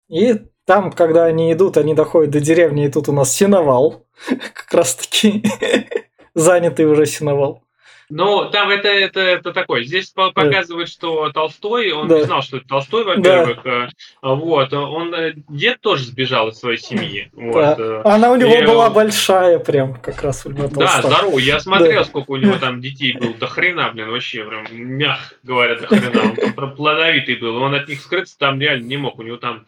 И 0.08 0.36
там, 0.66 0.92
когда 0.92 1.24
они 1.24 1.52
идут, 1.52 1.76
они 1.78 1.94
доходят 1.94 2.30
до 2.30 2.40
деревни, 2.40 2.86
и 2.86 2.90
тут 2.90 3.08
у 3.08 3.12
нас 3.12 3.32
сеновал, 3.32 4.04
как 4.28 4.72
раз 4.72 4.94
таки 4.94 5.42
занятый 6.34 6.84
уже 6.84 7.06
сеновал. 7.06 7.62
Ну, 8.08 8.48
там 8.50 8.70
это, 8.70 8.86
это, 8.86 9.18
это 9.18 9.52
такое. 9.52 9.82
Здесь 9.82 10.10
показывает, 10.10 10.88
что 10.88 11.30
Толстой, 11.32 11.90
он 11.90 12.06
да. 12.06 12.18
не 12.18 12.24
знал, 12.24 12.40
что 12.40 12.58
это 12.58 12.68
Толстой, 12.68 13.04
во-первых. 13.04 13.58
Да. 13.64 13.88
Вот, 14.22 14.72
он 14.72 15.12
э, 15.12 15.34
дед 15.48 15.80
тоже 15.80 16.04
сбежал 16.04 16.48
из 16.48 16.58
своей 16.58 16.78
семьи. 16.78 17.30
Да. 17.32 17.42
Вот. 17.42 17.80
Э. 17.80 18.02
Она 18.04 18.30
у 18.30 18.36
него 18.36 18.54
и 18.54 18.64
была 18.64 18.86
он... 18.86 18.92
большая, 18.92 19.58
прям 19.58 19.94
как 19.94 20.22
раз 20.22 20.46
у 20.46 20.50
Льва 20.50 20.68
Да, 20.68 21.02
здорово. 21.02 21.38
Я 21.38 21.58
смотрел, 21.58 22.02
да. 22.02 22.04
сколько 22.04 22.30
у 22.30 22.36
него 22.36 22.56
там 22.60 22.80
детей 22.80 23.12
было. 23.18 23.34
До 23.34 23.48
хрена, 23.48 23.90
блин, 23.92 24.08
вообще, 24.08 24.44
прям, 24.44 24.66
мягко 24.70 25.34
говоря, 25.42 25.74
до 25.74 25.88
хрена. 25.88 26.22
Он 26.22 26.52
там 26.52 26.76
плодовитый 26.76 27.36
был. 27.36 27.56
Он 27.56 27.74
от 27.74 27.88
них 27.88 28.00
скрыться 28.00 28.38
там 28.38 28.60
реально 28.60 28.86
не 28.86 28.98
мог. 28.98 29.18
У 29.18 29.22
него 29.22 29.36
там 29.36 29.66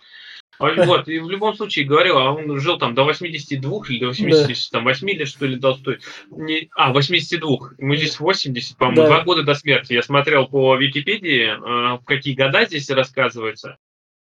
вот, 0.58 1.08
и 1.08 1.18
в 1.18 1.30
любом 1.30 1.54
случае 1.54 1.84
говорил, 1.84 2.18
а 2.18 2.32
он 2.32 2.58
жил 2.60 2.78
там 2.78 2.94
до 2.94 3.04
82 3.04 3.80
или 3.88 4.00
до 4.00 4.06
88 4.08 5.06
да. 5.06 5.12
лет, 5.12 5.28
что 5.28 5.46
ли, 5.46 5.58
Толстой. 5.58 6.00
Не, 6.30 6.68
а, 6.74 6.92
82. 6.92 7.50
Ему 7.78 7.94
здесь 7.96 8.18
80, 8.18 8.76
по-моему, 8.76 9.02
да. 9.02 9.06
два 9.08 9.24
года 9.24 9.42
до 9.42 9.54
смерти. 9.54 9.92
Я 9.92 10.02
смотрел 10.02 10.46
по 10.46 10.76
Википедии, 10.76 11.46
э, 11.46 11.98
в 11.98 12.04
какие 12.04 12.34
года 12.34 12.64
здесь 12.64 12.90
рассказывается. 12.90 13.78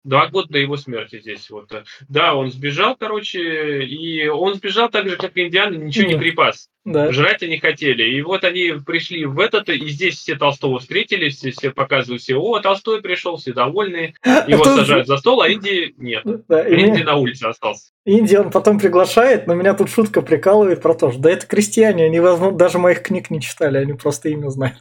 Два 0.04 0.26
года 0.26 0.48
до 0.48 0.58
его 0.58 0.76
смерти 0.76 1.20
здесь. 1.20 1.48
Вот. 1.50 1.70
Да, 2.08 2.34
он 2.34 2.50
сбежал, 2.50 2.96
короче, 2.96 3.84
и 3.84 4.26
он 4.26 4.54
сбежал 4.54 4.88
так 4.88 5.08
же, 5.08 5.16
как 5.16 5.36
и 5.36 5.46
индианы, 5.46 5.76
ничего 5.76 6.08
не 6.08 6.18
припас. 6.18 6.68
Да. 6.84 7.12
Жрать 7.12 7.44
они 7.44 7.58
хотели. 7.58 8.02
И 8.02 8.20
вот 8.22 8.42
они 8.42 8.72
пришли 8.84 9.24
в 9.24 9.38
этот, 9.38 9.68
и 9.68 9.88
здесь 9.88 10.18
все 10.18 10.34
Толстого 10.34 10.80
встретились, 10.80 11.36
все 11.36 11.70
показывают 11.70 12.22
все, 12.22 12.34
о, 12.34 12.58
Толстой 12.58 13.00
пришел, 13.00 13.36
все 13.36 13.52
довольные. 13.52 14.14
Его 14.48 14.64
сажают 14.64 15.06
за 15.06 15.18
стол, 15.18 15.42
а 15.42 15.52
Инди 15.52 15.94
нет. 15.96 16.24
Да, 16.48 16.68
Инди 16.68 17.02
на 17.02 17.14
улице 17.14 17.44
остался. 17.44 17.92
Инди 18.04 18.34
он 18.34 18.50
потом 18.50 18.80
приглашает, 18.80 19.46
но 19.46 19.54
меня 19.54 19.74
тут 19.74 19.88
шутка 19.88 20.22
прикалывает 20.22 20.82
про 20.82 20.94
то, 20.94 21.12
что 21.12 21.20
да 21.20 21.30
это 21.30 21.46
крестьяне, 21.46 22.06
они 22.06 22.18
возможно, 22.18 22.58
даже 22.58 22.78
моих 22.78 23.02
книг 23.02 23.30
не 23.30 23.40
читали, 23.40 23.78
они 23.78 23.92
просто 23.92 24.30
имя 24.30 24.48
знают. 24.48 24.78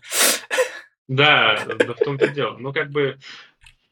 Да, 1.08 1.60
да 1.68 1.94
в 1.94 1.98
том-то 1.98 2.30
дело. 2.30 2.56
Ну, 2.58 2.72
как 2.72 2.90
бы, 2.90 3.18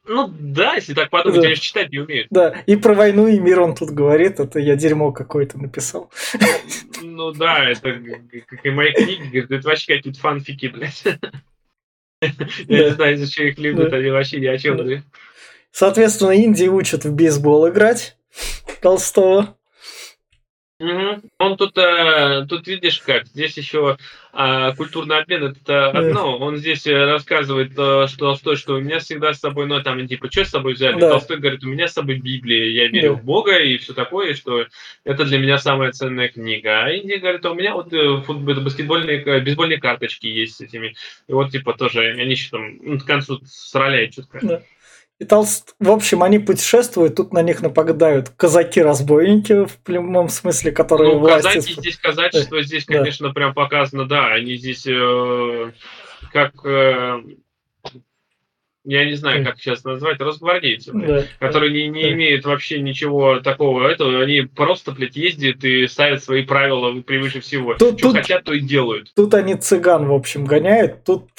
ну 0.09 0.27
да, 0.39 0.73
если 0.73 0.95
так 0.95 1.11
подумать, 1.11 1.35
да. 1.37 1.43
конечно, 1.43 1.63
читать 1.63 1.91
не 1.91 1.99
умеют. 1.99 2.27
Да, 2.31 2.63
и 2.65 2.75
про 2.75 2.95
войну 2.95 3.27
и 3.27 3.39
мир 3.39 3.61
он 3.61 3.75
тут 3.75 3.91
говорит, 3.91 4.39
это 4.39 4.57
я 4.59 4.75
дерьмо 4.75 5.11
какое-то 5.11 5.59
написал. 5.59 6.11
Ну 7.01 7.31
да, 7.31 7.69
это 7.69 7.93
как 8.47 8.65
и 8.65 8.69
мои 8.71 8.91
книги, 8.91 9.21
говорит, 9.21 9.51
это 9.51 9.67
вообще 9.67 9.95
какие-то 9.95 10.19
фанфики, 10.19 10.65
блядь. 10.65 11.03
Я 12.21 12.85
не 12.85 12.91
знаю, 12.91 13.17
зачем 13.17 13.47
их 13.47 13.59
любят, 13.59 13.93
они 13.93 14.09
вообще 14.09 14.39
ни 14.39 14.47
о 14.47 14.57
чем. 14.57 15.03
Соответственно, 15.71 16.31
Индии 16.31 16.67
учат 16.67 17.05
в 17.05 17.13
бейсбол 17.13 17.69
играть 17.69 18.17
Толстого. 18.81 19.58
Угу. 20.79 21.21
Он 21.39 21.57
тут, 21.57 21.77
э, 21.77 22.45
тут 22.47 22.65
видишь 22.67 22.99
как, 22.99 23.25
здесь 23.27 23.57
еще 23.57 23.97
э, 24.31 24.73
культурный 24.77 25.17
обмен, 25.17 25.43
это 25.43 25.89
одно. 25.89 26.37
Он 26.37 26.55
здесь 26.55 26.87
э, 26.87 27.05
рассказывает, 27.05 27.71
э, 27.71 28.07
что 28.07 28.17
Толстой, 28.17 28.55
что 28.55 28.75
у 28.75 28.79
меня 28.79 28.99
всегда 28.99 29.33
с 29.33 29.39
собой, 29.39 29.65
ну 29.65 29.81
там 29.83 30.07
типа, 30.07 30.31
что 30.31 30.45
с 30.45 30.49
собой 30.49 30.75
взяли? 30.75 30.97
Да. 30.97 31.09
Толстой 31.09 31.39
говорит, 31.39 31.65
у 31.65 31.67
меня 31.67 31.89
с 31.89 31.93
собой 31.93 32.15
Библия, 32.19 32.65
я 32.69 32.87
верю 32.87 33.15
да. 33.15 33.21
в 33.21 33.25
Бога 33.25 33.57
и 33.57 33.77
все 33.77 33.93
такое, 33.93 34.33
что 34.35 34.67
это 35.03 35.25
для 35.25 35.37
меня 35.39 35.57
самая 35.57 35.91
ценная 35.91 36.29
книга. 36.29 36.85
А 36.85 36.89
Индия 36.91 37.17
говорит, 37.17 37.45
у 37.45 37.55
меня 37.55 37.73
вот 37.73 37.91
э, 37.91 38.21
футбол, 38.21 38.55
баскетбольные, 38.55 39.41
бейсбольные 39.41 39.81
карточки 39.81 40.27
есть 40.27 40.55
с 40.55 40.61
этими. 40.61 40.95
И 41.27 41.33
вот 41.33 41.51
типа 41.51 41.73
тоже, 41.73 42.11
они 42.11 42.31
еще 42.31 42.51
там 42.51 42.77
ну, 42.81 42.99
к 42.99 43.05
концу 43.05 43.41
сроляют 43.45 44.15
чутка. 44.15 44.39
Да. 44.41 44.61
И 45.19 45.25
Толст... 45.25 45.75
В 45.79 45.91
общем, 45.91 46.23
они 46.23 46.39
путешествуют, 46.39 47.15
тут 47.15 47.33
на 47.33 47.41
них 47.41 47.61
нападают 47.61 48.29
казаки-разбойники 48.29 49.65
в 49.65 49.77
прямом 49.83 50.29
смысле, 50.29 50.71
которые 50.71 51.13
ну, 51.13 51.19
власти... 51.19 51.55
казаки 51.55 51.73
здесь 51.73 51.97
казачество, 51.97 52.63
здесь, 52.63 52.85
конечно, 52.85 53.27
да. 53.27 53.33
прям 53.33 53.53
показано, 53.53 54.05
да, 54.05 54.27
они 54.27 54.55
здесь 54.55 54.87
э, 54.87 55.71
как... 56.31 56.53
Э, 56.65 57.21
я 58.85 59.05
не 59.05 59.15
знаю, 59.15 59.45
как 59.45 59.59
сейчас 59.59 59.83
назвать, 59.83 60.21
росгвардейцы, 60.21 60.93
да. 60.93 61.25
которые 61.37 61.73
не, 61.73 61.89
не 61.89 62.13
имеют 62.13 62.45
вообще 62.45 62.79
ничего 62.79 63.41
такого 63.41 63.87
этого, 63.87 64.21
они 64.21 64.43
просто, 64.43 64.93
блядь, 64.93 65.17
ездят 65.17 65.61
и 65.65 65.85
ставят 65.87 66.23
свои 66.23 66.43
правила 66.43 66.99
превыше 67.01 67.41
всего. 67.41 67.73
Тут, 67.73 67.99
Что 67.99 68.07
тут, 68.07 68.17
хотят, 68.17 68.45
то 68.45 68.53
и 68.53 68.61
делают. 68.61 69.11
Тут 69.15 69.33
они 69.33 69.55
цыган, 69.55 70.07
в 70.07 70.13
общем, 70.13 70.45
гоняют, 70.45 71.03
тут 71.03 71.29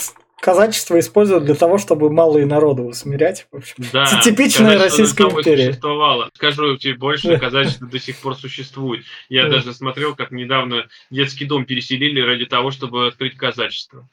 казачество 0.40 0.98
используют 0.98 1.44
для 1.44 1.54
того, 1.54 1.78
чтобы 1.78 2.10
малые 2.10 2.46
народы 2.46 2.82
усмирять. 2.82 3.46
В 3.52 3.56
общем, 3.58 3.74
Да, 3.92 4.06
типичная 4.22 4.72
казачество 4.78 5.02
Российская 5.02 5.28
империя. 5.28 5.66
существовало. 5.68 6.30
Скажу 6.34 6.76
тебе 6.76 6.94
больше, 6.94 7.38
казачество 7.38 7.86
до 7.86 7.98
сих 7.98 8.16
пор 8.18 8.36
существует. 8.36 9.04
Я 9.28 9.44
Да. 9.44 9.50
даже 9.56 9.72
смотрел, 9.74 10.14
как 10.14 10.30
недавно 10.30 10.86
детский 11.10 11.44
дом 11.44 11.64
переселили 11.64 12.20
ради 12.20 12.46
того, 12.46 12.70
чтобы 12.70 13.06
открыть 13.08 13.36
казачество 13.36 14.06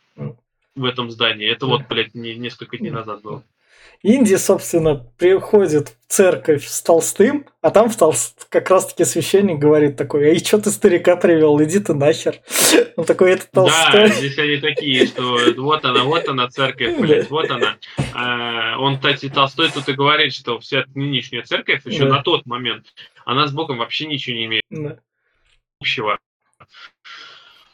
в 0.75 0.85
этом 0.85 1.09
здании. 1.09 1.49
Это 1.49 1.65
вот, 1.65 1.87
блядь, 1.89 2.13
не- 2.13 2.35
несколько 2.35 2.77
дней 2.77 2.91
назад 2.91 3.21
было. 3.21 3.43
Инди, 4.03 4.35
собственно, 4.35 4.95
приходит 5.17 5.89
в 5.89 6.11
церковь 6.13 6.65
с 6.65 6.81
Толстым, 6.81 7.45
а 7.61 7.71
там 7.71 7.89
в 7.89 7.97
Толст... 7.97 8.45
как 8.49 8.69
раз-таки 8.69 9.03
священник 9.05 9.57
говорит 9.59 9.97
такой, 9.97 10.25
эй, 10.29 10.39
что 10.39 10.59
ты 10.59 10.69
старика 10.71 11.15
привел, 11.15 11.61
иди 11.63 11.79
ты 11.79 11.93
нахер. 11.93 12.39
Он 12.95 13.05
такой, 13.05 13.31
это 13.33 13.45
Да, 13.51 13.61
Толстой. 13.63 14.09
здесь 14.11 14.37
они 14.37 14.57
такие, 14.57 15.07
что 15.07 15.37
вот 15.57 15.83
она, 15.83 16.03
вот 16.03 16.27
она, 16.29 16.47
церковь, 16.47 16.97
блядь, 16.99 17.29
вот 17.29 17.49
она. 17.49 17.77
А, 18.13 18.77
Он, 18.79 18.95
кстати, 18.97 19.29
Толстой 19.29 19.69
тут 19.71 19.89
и 19.89 19.93
говорит, 19.93 20.33
что 20.33 20.59
вся 20.59 20.85
нынешняя 20.95 21.43
церковь 21.43 21.85
еще 21.85 22.03
Да. 22.05 22.15
на 22.17 22.21
тот 22.23 22.45
момент, 22.45 22.85
она 23.25 23.47
с 23.47 23.51
Богом 23.51 23.77
вообще 23.79 24.05
ничего 24.05 24.35
не 24.37 24.45
имеет 24.45 24.63
Да. 24.69 24.99
общего. 25.81 26.17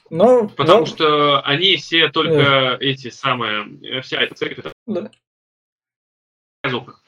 Но, 0.10 0.48
Потому 0.48 0.82
но- 0.82 0.86
что 0.86 1.42
они 1.42 1.76
все 1.78 2.08
только 2.10 2.78
эти 2.80 3.10
самые, 3.10 3.66
э, 3.82 4.02
вся 4.02 4.22
эта 4.22 4.36
церковь, 4.36 4.66
да. 4.86 5.10
Звук. 6.70 7.02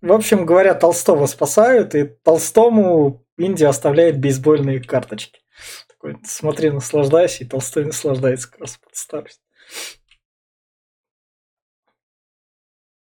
В 0.00 0.12
общем 0.12 0.46
говоря, 0.46 0.74
Толстого 0.74 1.26
спасают, 1.26 1.94
и 1.94 2.04
Толстому 2.04 3.26
Индия 3.36 3.68
оставляет 3.68 4.18
бейсбольные 4.18 4.80
карточки. 4.80 5.40
Такой, 5.88 6.16
смотри, 6.24 6.70
наслаждайся, 6.70 7.44
и 7.44 7.46
Толстой 7.46 7.84
наслаждается 7.84 8.50
как 8.50 8.60
раз 8.60 8.78
под 8.78 8.96
старость. 8.96 9.42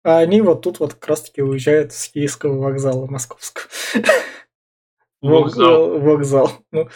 А 0.05 0.19
они 0.19 0.43
вот 0.43 0.63
тут 0.63 0.81
вот 0.81 0.95
как 0.95 1.09
раз-таки 1.09 1.43
уезжают 1.43 1.93
с 1.93 2.09
Киевского 2.09 2.61
вокзала 2.61 3.07
московского. 3.07 3.67
Вокзал. 5.23 6.01
Вокзал. 6.01 6.53
Ну, 6.73 6.89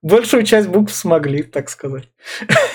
большую 0.00 0.44
часть 0.44 0.68
букв 0.68 0.92
смогли, 0.92 1.42
так 1.42 1.68
сказать. 1.68 2.10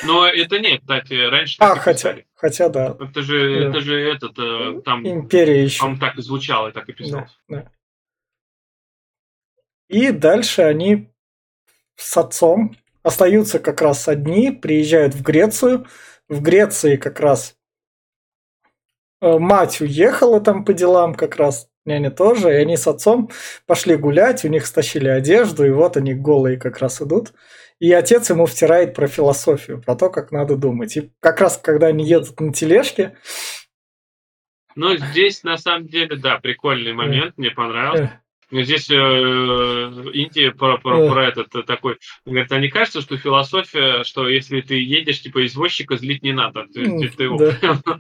Но 0.04 0.28
это 0.28 0.60
нет, 0.60 0.82
кстати, 0.82 1.14
раньше 1.14 1.58
А, 1.60 1.76
хотя, 1.76 2.14
писали. 2.14 2.28
Хотя 2.40 2.70
да. 2.70 2.96
Это 3.00 3.22
же, 3.22 3.60
Да. 3.60 3.70
это 3.70 3.80
же 3.82 4.00
этот, 4.00 4.40
э, 4.40 4.82
там, 4.86 5.06
Империя 5.06 5.64
еще. 5.64 5.84
по 5.84 6.00
так 6.00 6.18
и 6.18 6.22
звучало, 6.22 6.70
и 6.70 6.72
так 6.72 6.88
и 6.88 6.94
писалось. 6.94 7.38
Да, 7.50 7.64
да. 7.64 7.72
И 9.90 10.12
дальше 10.12 10.62
они 10.62 11.10
с 11.96 12.16
отцом 12.16 12.76
остаются 13.04 13.60
как 13.60 13.82
раз 13.82 14.08
одни, 14.08 14.52
приезжают 14.52 15.14
в 15.16 15.22
Грецию. 15.22 15.86
В 16.30 16.42
Греции 16.42 16.96
как 16.96 17.20
раз 17.20 17.58
э, 19.22 19.38
мать 19.38 19.82
уехала 19.82 20.40
там 20.40 20.64
по 20.64 20.74
делам 20.74 21.16
как 21.16 21.36
раз, 21.36 21.69
няня 21.86 22.12
тоже, 22.12 22.50
и 22.52 22.56
они 22.56 22.78
с 22.78 22.88
отцом 22.88 23.30
пошли 23.66 23.96
гулять, 23.96 24.46
у 24.46 24.48
них 24.48 24.66
стащили 24.66 25.08
одежду, 25.08 25.66
и 25.66 25.70
вот 25.72 25.98
они 25.98 26.14
голые 26.14 26.58
как 26.58 26.80
раз 26.80 27.02
идут. 27.02 27.34
И 27.80 27.92
отец 27.94 28.30
ему 28.30 28.46
втирает 28.46 28.94
про 28.94 29.08
философию, 29.08 29.82
про 29.82 29.96
то, 29.96 30.10
как 30.10 30.32
надо 30.32 30.58
думать. 30.58 30.98
И 30.98 31.12
как 31.22 31.40
раз, 31.40 31.58
когда 31.58 31.88
они 31.88 32.06
едут 32.06 32.40
на 32.40 32.52
тележке, 32.54 33.16
Но 34.76 34.96
здесь, 34.98 35.44
на 35.44 35.58
самом 35.58 35.88
деле, 35.88 36.16
да, 36.16 36.38
прикольный 36.40 36.94
момент, 36.94 37.38
мне 37.38 37.52
понравился. 37.52 38.04
э, 38.04 38.20
Но 38.52 38.62
Здесь 38.64 38.90
э, 38.90 38.94
Индия 38.94 40.52
про, 40.52 40.78
про, 40.78 41.02
Да. 41.08 41.12
про 41.14 41.28
этот 41.28 41.56
э, 41.56 41.64
такой, 41.64 41.98
говорит, 42.26 42.52
а 42.52 42.60
не 42.60 42.70
кажется, 42.70 43.02
что 43.02 43.18
философия, 43.18 44.04
что 44.04 44.28
если 44.28 44.62
ты 44.62 44.76
едешь, 44.82 45.22
типа, 45.22 45.46
извозчика 45.46 45.98
злить 45.98 46.24
не 46.24 46.34
надо, 46.34 46.66
ты, 46.74 46.84
М, 46.84 47.00
ты- 47.00 47.10
ты 47.10 47.30
да. 47.38 48.00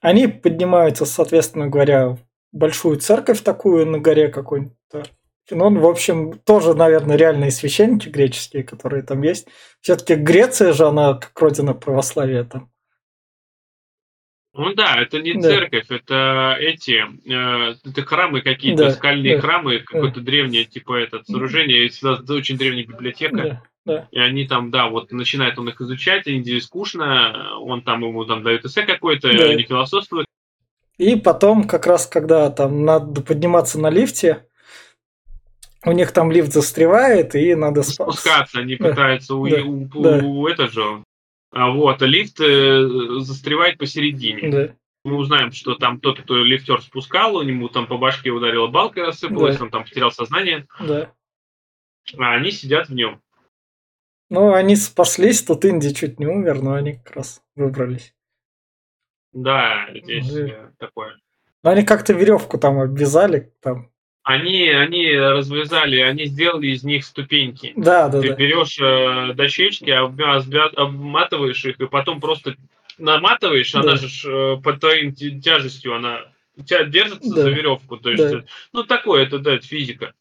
Они 0.00 0.26
поднимаются, 0.26 1.06
соответственно 1.06 1.68
говоря, 1.68 2.16
большую 2.52 2.98
церковь 2.98 3.40
такую 3.40 3.86
на 3.86 3.98
горе 3.98 4.28
какой-нибудь. 4.28 4.76
да. 4.92 5.02
Ну, 5.50 5.78
в 5.78 5.86
общем, 5.86 6.38
тоже, 6.40 6.74
наверное, 6.74 7.16
реальные 7.16 7.52
священники 7.52 8.08
греческие, 8.08 8.64
которые 8.64 9.04
там 9.04 9.22
есть. 9.22 9.46
Все-таки 9.80 10.16
Греция 10.16 10.72
же, 10.72 10.86
она 10.86 11.14
как 11.14 11.40
родина 11.40 11.72
православия 11.72 12.42
там. 12.42 12.70
Ну 14.54 14.74
да, 14.74 15.00
это 15.00 15.20
не 15.20 15.34
Да. 15.34 15.42
церковь, 15.42 15.86
это 15.90 16.56
эти, 16.58 17.04
э, 17.30 17.76
это 17.84 18.02
храмы 18.02 18.40
какие-то, 18.40 18.84
Да, 18.84 18.90
скальные 18.90 19.36
да, 19.36 19.42
храмы, 19.42 19.80
какое-то 19.80 20.20
древнее, 20.20 20.64
типа, 20.64 20.94
этот, 20.98 21.26
сооружение, 21.26 21.84
и 21.84 21.90
сюда 21.90 22.22
очень 22.34 22.56
древняя 22.56 22.86
библиотека. 22.86 23.36
Да, 23.36 23.62
да. 23.86 24.08
И 24.10 24.18
они 24.18 24.46
там, 24.46 24.70
да, 24.70 24.88
вот 24.88 25.10
начинает 25.12 25.58
он 25.58 25.68
их 25.68 25.80
изучать, 25.80 26.26
Индии 26.26 26.58
скучно, 26.58 27.58
он 27.60 27.80
там 27.82 28.02
ему 28.02 28.24
там 28.26 28.42
дает 28.42 28.64
эссе 28.64 28.82
какой-то, 28.82 29.32
Да. 29.32 29.44
они 29.44 29.62
философствуют. 29.62 30.26
И 30.98 31.16
потом, 31.16 31.66
как 31.68 31.86
раз, 31.86 32.06
когда 32.06 32.50
там 32.50 32.84
надо 32.84 33.22
подниматься 33.22 33.78
на 33.80 33.88
лифте, 33.90 34.46
у 35.84 35.92
них 35.92 36.10
там 36.12 36.32
лифт 36.32 36.52
застревает, 36.52 37.34
и 37.34 37.54
надо 37.54 37.82
спускаться, 37.82 38.58
они 38.58 38.76
Да, 38.80 38.88
пытаются 38.90 39.34
у, 39.36 39.46
да, 39.48 39.62
у, 39.62 40.02
да. 40.02 40.18
у- 40.24 40.46
это 40.48 40.68
же. 40.68 41.04
А 41.52 41.70
вот, 41.70 42.02
а 42.02 42.06
лифт 42.06 42.40
э, 42.40 42.86
застревает 43.20 43.78
посередине. 43.78 44.50
Да, 44.50 44.74
Мы 45.04 45.14
узнаем, 45.16 45.52
что 45.52 45.76
там 45.76 46.00
тот, 46.00 46.20
кто 46.20 46.42
лифтер 46.42 46.82
спускал, 46.82 47.36
у 47.36 47.42
него 47.42 47.68
там 47.68 47.86
по 47.86 47.98
башке 47.98 48.30
ударила 48.30 48.66
балка, 48.66 49.06
рассыпалась, 49.06 49.56
Да. 49.58 49.64
он 49.64 49.70
там 49.70 49.84
потерял 49.84 50.10
сознание, 50.10 50.66
да. 50.80 51.12
а 52.18 52.32
они 52.34 52.50
сидят 52.50 52.88
в 52.88 52.94
нем. 52.94 53.20
Ну, 54.28 54.52
они 54.54 54.74
спаслись, 54.76 55.42
тут 55.42 55.64
Инди 55.64 55.92
чуть 55.94 56.18
не 56.18 56.26
умер, 56.26 56.60
но 56.62 56.74
они 56.74 56.94
как 56.94 57.16
раз 57.16 57.42
выбрались. 57.54 58.12
Да, 59.32 59.86
здесь 59.94 60.34
э, 60.34 60.70
такое. 60.78 61.16
Но 61.62 61.70
они 61.70 61.84
как-то 61.84 62.12
веревку 62.12 62.58
там 62.58 62.80
обвязали. 62.80 63.52
Там. 63.60 63.90
Они, 64.22 64.68
они 64.68 65.12
развязали, 65.16 66.00
они 66.00 66.24
сделали 66.24 66.68
из 66.68 66.82
них 66.82 67.04
ступеньки. 67.04 67.72
Да, 67.76 68.08
да, 68.08 68.20
Ты 68.20 68.30
да. 68.30 68.34
берешь 68.34 68.78
э, 68.80 69.34
дощечки, 69.34 69.90
обматываешь 69.90 71.64
их, 71.64 71.78
и 71.80 71.86
потом 71.86 72.20
просто 72.20 72.56
наматываешь, 72.98 73.72
Да. 73.72 73.80
она 73.80 73.96
же 73.96 74.28
э, 74.28 74.56
под 74.62 74.80
твоим 74.80 75.12
тя- 75.14 75.38
тяжестью, 75.38 75.94
она 75.94 76.22
тебя 76.64 76.84
держится 76.84 77.32
Да. 77.32 77.42
за 77.42 77.50
веревку. 77.50 77.98
То 77.98 78.10
есть, 78.10 78.30
Да. 78.30 78.44
ну 78.72 78.82
такое, 78.82 79.24
это 79.24 79.38
да, 79.38 79.58
физика. 79.58 80.14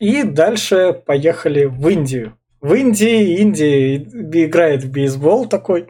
И 0.00 0.22
дальше 0.22 0.92
поехали 1.06 1.64
в 1.64 1.88
Индию. 1.88 2.36
В 2.60 2.74
Индии 2.74 3.38
Индия 3.40 3.96
играет 3.96 4.82
в 4.84 4.90
бейсбол 4.90 5.46
такой. 5.48 5.88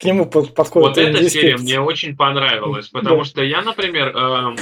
К 0.00 0.04
нему 0.04 0.26
под- 0.26 0.54
подходит 0.54 0.88
Вот 0.88 0.98
эта 0.98 1.28
серия 1.28 1.56
мне 1.56 1.80
очень 1.80 2.16
понравилась, 2.16 2.88
потому 2.88 3.18
Да. 3.18 3.24
что 3.24 3.42
я, 3.42 3.62
например, 3.62 4.16
эм, 4.16 4.56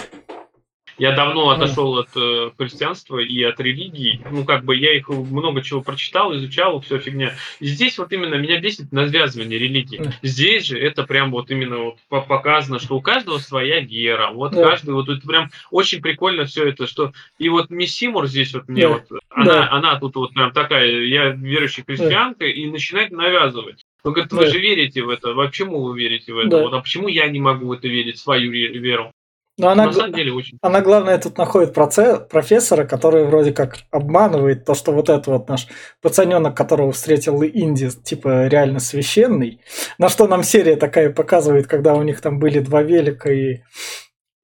я 0.98 1.12
давно 1.12 1.46
Да. 1.54 1.64
отошел 1.64 1.98
от 1.98 2.08
э, 2.16 2.50
христианства 2.58 3.18
и 3.18 3.42
от 3.42 3.60
религии. 3.60 4.20
Ну, 4.30 4.44
как 4.44 4.64
бы 4.64 4.76
я 4.76 4.96
их 4.96 5.08
много 5.08 5.62
чего 5.62 5.82
прочитал, 5.82 6.34
изучал, 6.36 6.80
все 6.80 6.98
фигня. 6.98 7.34
И 7.60 7.66
здесь 7.66 7.98
вот 7.98 8.12
именно 8.12 8.34
меня 8.36 8.60
бесит 8.60 8.92
навязывание 8.92 9.58
религии. 9.58 9.98
Да. 9.98 10.12
Здесь 10.22 10.64
же 10.66 10.78
это 10.78 11.04
прям 11.04 11.30
вот 11.30 11.50
именно 11.50 11.78
вот 11.78 11.96
по- 12.08 12.22
показано, 12.22 12.78
что 12.78 12.96
у 12.96 13.00
каждого 13.00 13.38
своя 13.38 13.80
вера. 13.80 14.30
Вот 14.32 14.52
Да. 14.52 14.62
каждый, 14.70 14.94
вот 14.94 15.08
это 15.08 15.26
прям 15.26 15.50
очень 15.70 16.00
прикольно 16.00 16.44
все 16.46 16.68
это, 16.68 16.86
что 16.86 17.12
и 17.38 17.48
вот 17.48 17.70
мисс 17.70 17.92
Симур 17.94 18.26
здесь 18.26 18.54
вот 18.54 18.68
мне 18.68 18.82
Да. 18.82 18.88
вот, 18.88 19.02
она, 19.30 19.44
Да. 19.52 19.70
она 19.72 19.98
тут 20.00 20.16
вот 20.16 20.32
прям 20.34 20.52
такая, 20.52 20.86
я 21.04 21.28
верующая 21.28 21.84
христианка, 21.84 22.46
и 22.46 22.66
начинает 22.66 23.10
навязывать. 23.10 23.84
Он 24.04 24.12
говорит, 24.12 24.32
вы 24.32 24.44
Да. 24.44 24.50
же 24.50 24.58
верите 24.60 25.02
в 25.02 25.08
это. 25.08 25.32
А 25.32 25.34
почему 25.34 25.82
вы 25.82 25.98
верите 25.98 26.32
в 26.32 26.38
это? 26.38 26.48
Да. 26.48 26.62
Вот, 26.62 26.72
а 26.74 26.80
почему 26.80 27.08
я 27.08 27.26
не 27.28 27.40
могу 27.40 27.66
в 27.66 27.72
это 27.72 27.88
верить, 27.88 28.18
свою 28.18 28.50
веру? 28.52 29.12
Но 29.58 29.70
она, 29.70 29.86
На 29.86 29.92
самом 29.92 30.12
деле 30.12 30.32
очень. 30.32 30.58
она, 30.60 30.82
главное, 30.82 31.16
тут 31.18 31.38
находит 31.38 31.74
проце- 31.74 32.20
профессора, 32.28 32.84
который 32.84 33.24
вроде 33.24 33.52
как 33.52 33.78
обманывает 33.90 34.66
то, 34.66 34.74
что 34.74 34.92
вот 34.92 35.08
это 35.08 35.30
вот 35.30 35.48
наш 35.48 35.66
пацаненок, 36.02 36.54
которого 36.54 36.92
встретил 36.92 37.42
Инди, 37.42 37.88
типа 37.90 38.48
реально 38.48 38.80
священный. 38.80 39.62
На 39.96 40.10
что 40.10 40.26
нам 40.26 40.42
серия 40.42 40.76
такая 40.76 41.10
показывает, 41.10 41.66
когда 41.66 41.94
у 41.94 42.02
них 42.02 42.20
там 42.20 42.38
были 42.38 42.58
два 42.58 42.82
велика 42.82 43.32
и 43.32 43.60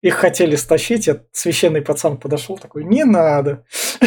их 0.02 0.14
хотели 0.14 0.56
стащить, 0.56 1.08
а 1.08 1.24
священный 1.32 1.82
пацан 1.82 2.16
подошел 2.16 2.58
такой, 2.58 2.84
не 2.84 3.04
надо. 3.04 3.64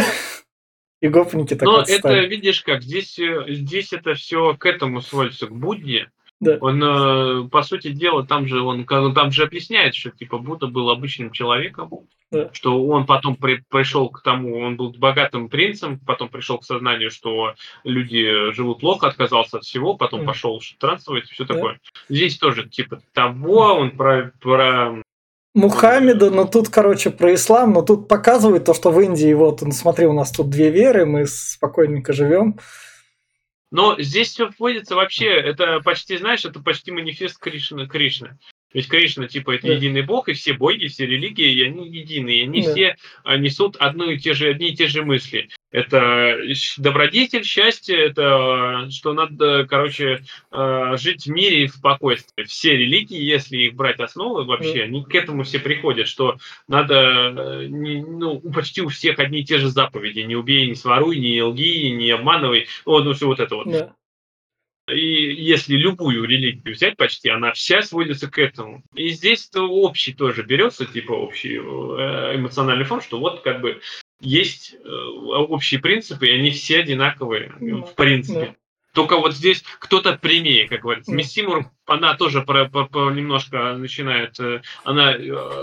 И 1.01 1.07
гопники 1.07 1.53
так 1.55 1.67
Но 1.67 1.83
это, 1.87 2.19
видишь 2.21 2.61
как, 2.63 2.81
здесь, 2.81 3.19
э, 3.19 3.45
здесь 3.49 3.93
это 3.93 4.15
все 4.15 4.55
к 4.55 4.65
этому 4.65 5.01
сводится, 5.01 5.45
к 5.45 5.51
Будде. 5.51 6.09
Да. 6.45 6.57
Он, 6.61 6.81
э, 6.83 7.49
по 7.49 7.63
сути 7.63 7.89
дела, 7.89 8.25
там 8.25 8.47
же 8.47 8.61
он 8.61 8.85
как- 8.85 9.13
там 9.15 9.31
же 9.31 9.43
объясняет, 9.43 9.95
что 9.95 10.11
типа 10.11 10.37
Будда 10.37 10.67
был 10.67 10.89
обычным 10.91 11.31
человеком, 11.31 11.89
Да. 12.31 12.49
что 12.53 12.85
он 12.85 13.05
потом 13.05 13.35
при- 13.35 13.63
пришел 13.69 14.09
к 14.09 14.21
тому, 14.21 14.59
он 14.59 14.75
был 14.77 14.91
богатым 14.97 15.49
принцем, 15.49 15.99
потом 16.05 16.29
пришел 16.29 16.59
к 16.59 16.63
сознанию, 16.63 17.09
что 17.09 17.53
люди 17.83 18.51
живут 18.53 18.79
плохо, 18.81 19.07
отказался 19.07 19.57
от 19.57 19.63
всего, 19.63 19.95
потом 19.95 20.19
Мгм. 20.19 20.27
пошел 20.27 20.61
странствовать, 20.61 21.25
все 21.29 21.45
Да. 21.45 21.53
такое. 21.55 21.79
Здесь 22.09 22.37
тоже 22.37 22.69
типа 22.69 22.99
того, 23.13 23.73
он 23.73 23.91
про, 23.91 24.31
про 24.39 25.01
Мухаммеда, 25.55 26.31
но 26.31 26.45
тут, 26.45 26.67
короче, 26.67 27.11
про 27.11 27.33
ислам, 27.33 27.71
но 27.73 27.81
тут 27.81 28.09
показывает 28.09 28.65
то, 28.65 28.73
что 28.73 28.91
в 28.91 28.99
Индии, 28.99 29.33
вот, 29.33 29.61
ну, 29.61 29.71
смотри, 29.71 30.05
у 30.05 30.11
нас 30.13 30.29
тут 30.31 30.49
две 30.49 30.69
веры, 30.69 31.05
мы 31.05 31.25
спокойненько 31.25 32.11
живем. 32.11 32.59
Но 33.71 33.99
здесь 33.99 34.29
все 34.29 34.49
вводится 34.57 34.95
вообще, 34.95 35.27
это 35.27 35.79
почти, 35.81 36.17
знаешь, 36.17 36.45
это 36.45 36.59
почти 36.61 36.91
манифест 36.91 37.39
Кришны. 37.39 37.87
Кришны. 37.87 38.37
Ведь 38.73 38.87
Кришна, 38.87 39.27
типа, 39.27 39.55
это 39.55 39.67
да. 39.67 39.73
единый 39.73 40.01
бог, 40.01 40.27
и 40.27 40.33
все 40.33 40.53
боги, 40.53 40.87
все 40.87 41.05
религии, 41.05 41.51
и 41.51 41.63
они 41.63 41.87
единые, 41.89 42.39
и 42.39 42.43
они 42.43 42.61
да. 42.61 42.71
все 42.71 42.97
несут 43.37 43.77
одну 43.77 44.09
и 44.09 44.19
те 44.19 44.33
же, 44.33 44.49
одни 44.49 44.69
и 44.69 44.75
те 44.75 44.87
же 44.87 45.03
мысли. 45.03 45.49
Это 45.71 46.37
добродетель, 46.77 47.43
счастье, 47.43 47.97
это 47.97 48.87
что 48.89 49.13
надо, 49.13 49.65
короче, 49.65 50.23
а, 50.49 50.95
жить 50.95 51.25
в 51.25 51.29
мире 51.29 51.63
и 51.63 51.67
в 51.67 51.73
спокойствии. 51.73 52.43
Все 52.43 52.77
религии, 52.77 53.21
если 53.21 53.57
их 53.57 53.75
брать 53.75 53.99
основы 53.99 54.45
вообще, 54.45 54.83
они 54.83 55.03
к 55.03 55.13
этому 55.13 55.43
все 55.43 55.59
приходят, 55.59 56.07
что 56.07 56.37
надо, 56.67 57.67
ну, 57.67 58.39
почти 58.53 58.81
у 58.81 58.87
всех 58.87 59.19
одни 59.19 59.41
и 59.41 59.43
те 59.43 59.57
же 59.57 59.69
заповеди. 59.69 60.21
Не 60.21 60.35
убей, 60.35 60.67
не 60.67 60.75
своруй, 60.75 61.17
не 61.17 61.41
лги, 61.41 61.89
не 61.89 62.09
обманывай. 62.11 62.67
Вот, 62.85 63.03
ну, 63.03 63.13
все 63.13 63.27
вот 63.27 63.39
это 63.39 63.55
вот. 63.55 63.69
Да. 63.69 63.95
И 64.87 65.33
если 65.33 65.75
любую 65.75 66.25
религию 66.25 66.75
взять 66.75 66.95
почти, 66.95 67.29
она 67.29 67.53
вся 67.53 67.81
сводится 67.81 68.29
к 68.29 68.37
этому. 68.37 68.83
И 68.93 69.09
здесь 69.09 69.47
то 69.49 69.67
общий 69.67 70.13
тоже 70.13 70.43
берется, 70.43 70.85
типа 70.85 71.13
общий 71.13 71.55
э, 71.55 72.35
эмоциональный 72.35 72.85
фон, 72.85 73.01
что 73.01 73.19
вот 73.19 73.41
как 73.41 73.61
бы 73.61 73.81
есть 74.21 74.75
э, 74.75 74.87
общие 74.87 75.79
принципы, 75.79 76.27
и 76.27 76.31
они 76.31 76.51
все 76.51 76.79
одинаковые, 76.79 77.51
mm. 77.59 77.87
в 77.87 77.95
принципе. 77.95 78.39
Yeah. 78.39 78.55
Только 78.93 79.17
вот 79.17 79.33
здесь 79.33 79.63
кто-то 79.79 80.17
прямее, 80.17 80.67
как 80.67 80.81
говорится. 80.81 81.11
Mm. 81.11 81.15
Мисс 81.15 81.31
Симур, 81.31 81.65
она 81.87 82.15
тоже 82.15 82.43
про, 82.43 82.69
про, 82.69 82.85
про 82.85 83.09
немножко 83.09 83.75
начинает, 83.75 84.39
э, 84.39 84.61
она 84.83 85.17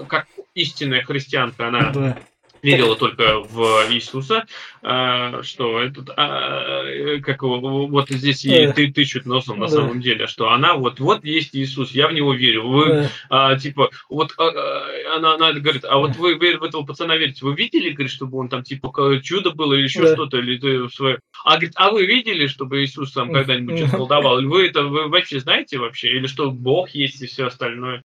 как 0.08 0.26
истинная 0.54 1.02
христианка, 1.02 1.68
она 1.68 1.92
yeah 1.92 2.22
верила 2.62 2.96
только 2.96 3.40
в 3.40 3.86
Иисуса, 3.90 4.46
а, 4.82 5.42
что 5.42 5.80
этот, 5.80 6.10
а, 6.16 7.18
как 7.22 7.42
вот 7.42 8.08
здесь 8.08 8.44
ей 8.44 8.72
ты 8.72 8.92
тычут 8.92 9.26
носом 9.26 9.58
на 9.58 9.68
самом 9.68 10.00
деле, 10.00 10.26
что 10.26 10.50
она 10.50 10.74
вот 10.74 11.00
вот 11.00 11.24
есть 11.24 11.54
Иисус, 11.54 11.90
я 11.92 12.08
в 12.08 12.12
него 12.12 12.32
верю. 12.34 12.68
Вы 12.68 13.08
а, 13.28 13.56
типа 13.58 13.90
вот 14.08 14.32
она 14.38 15.34
она 15.34 15.52
говорит, 15.52 15.84
а 15.84 15.98
вот 15.98 16.16
вы, 16.16 16.36
в 16.36 16.62
этого 16.62 16.84
пацана 16.84 17.16
верите, 17.16 17.44
вы 17.44 17.54
видели, 17.54 17.90
говорит, 17.90 18.12
чтобы 18.12 18.38
он 18.38 18.48
там 18.48 18.62
типа 18.62 19.20
чудо 19.22 19.50
было 19.50 19.74
или 19.74 19.84
еще 19.84 20.12
что-то 20.12 20.38
или 20.38 20.58
ты 20.58 20.88
свое, 20.88 21.18
а 21.44 21.52
говорит, 21.52 21.72
а 21.76 21.90
вы 21.90 22.06
видели, 22.06 22.46
чтобы 22.46 22.84
Иисус 22.84 23.12
там 23.12 23.32
когда-нибудь 23.32 23.78
что-то 23.78 23.96
колдовал? 23.96 24.40
Вы 24.42 24.66
это 24.68 24.84
вы 24.84 25.08
вообще 25.08 25.40
знаете 25.40 25.78
вообще 25.78 26.10
или 26.10 26.26
что 26.26 26.50
Бог 26.50 26.90
есть 26.90 27.20
и 27.22 27.26
все 27.26 27.46
остальное? 27.46 28.02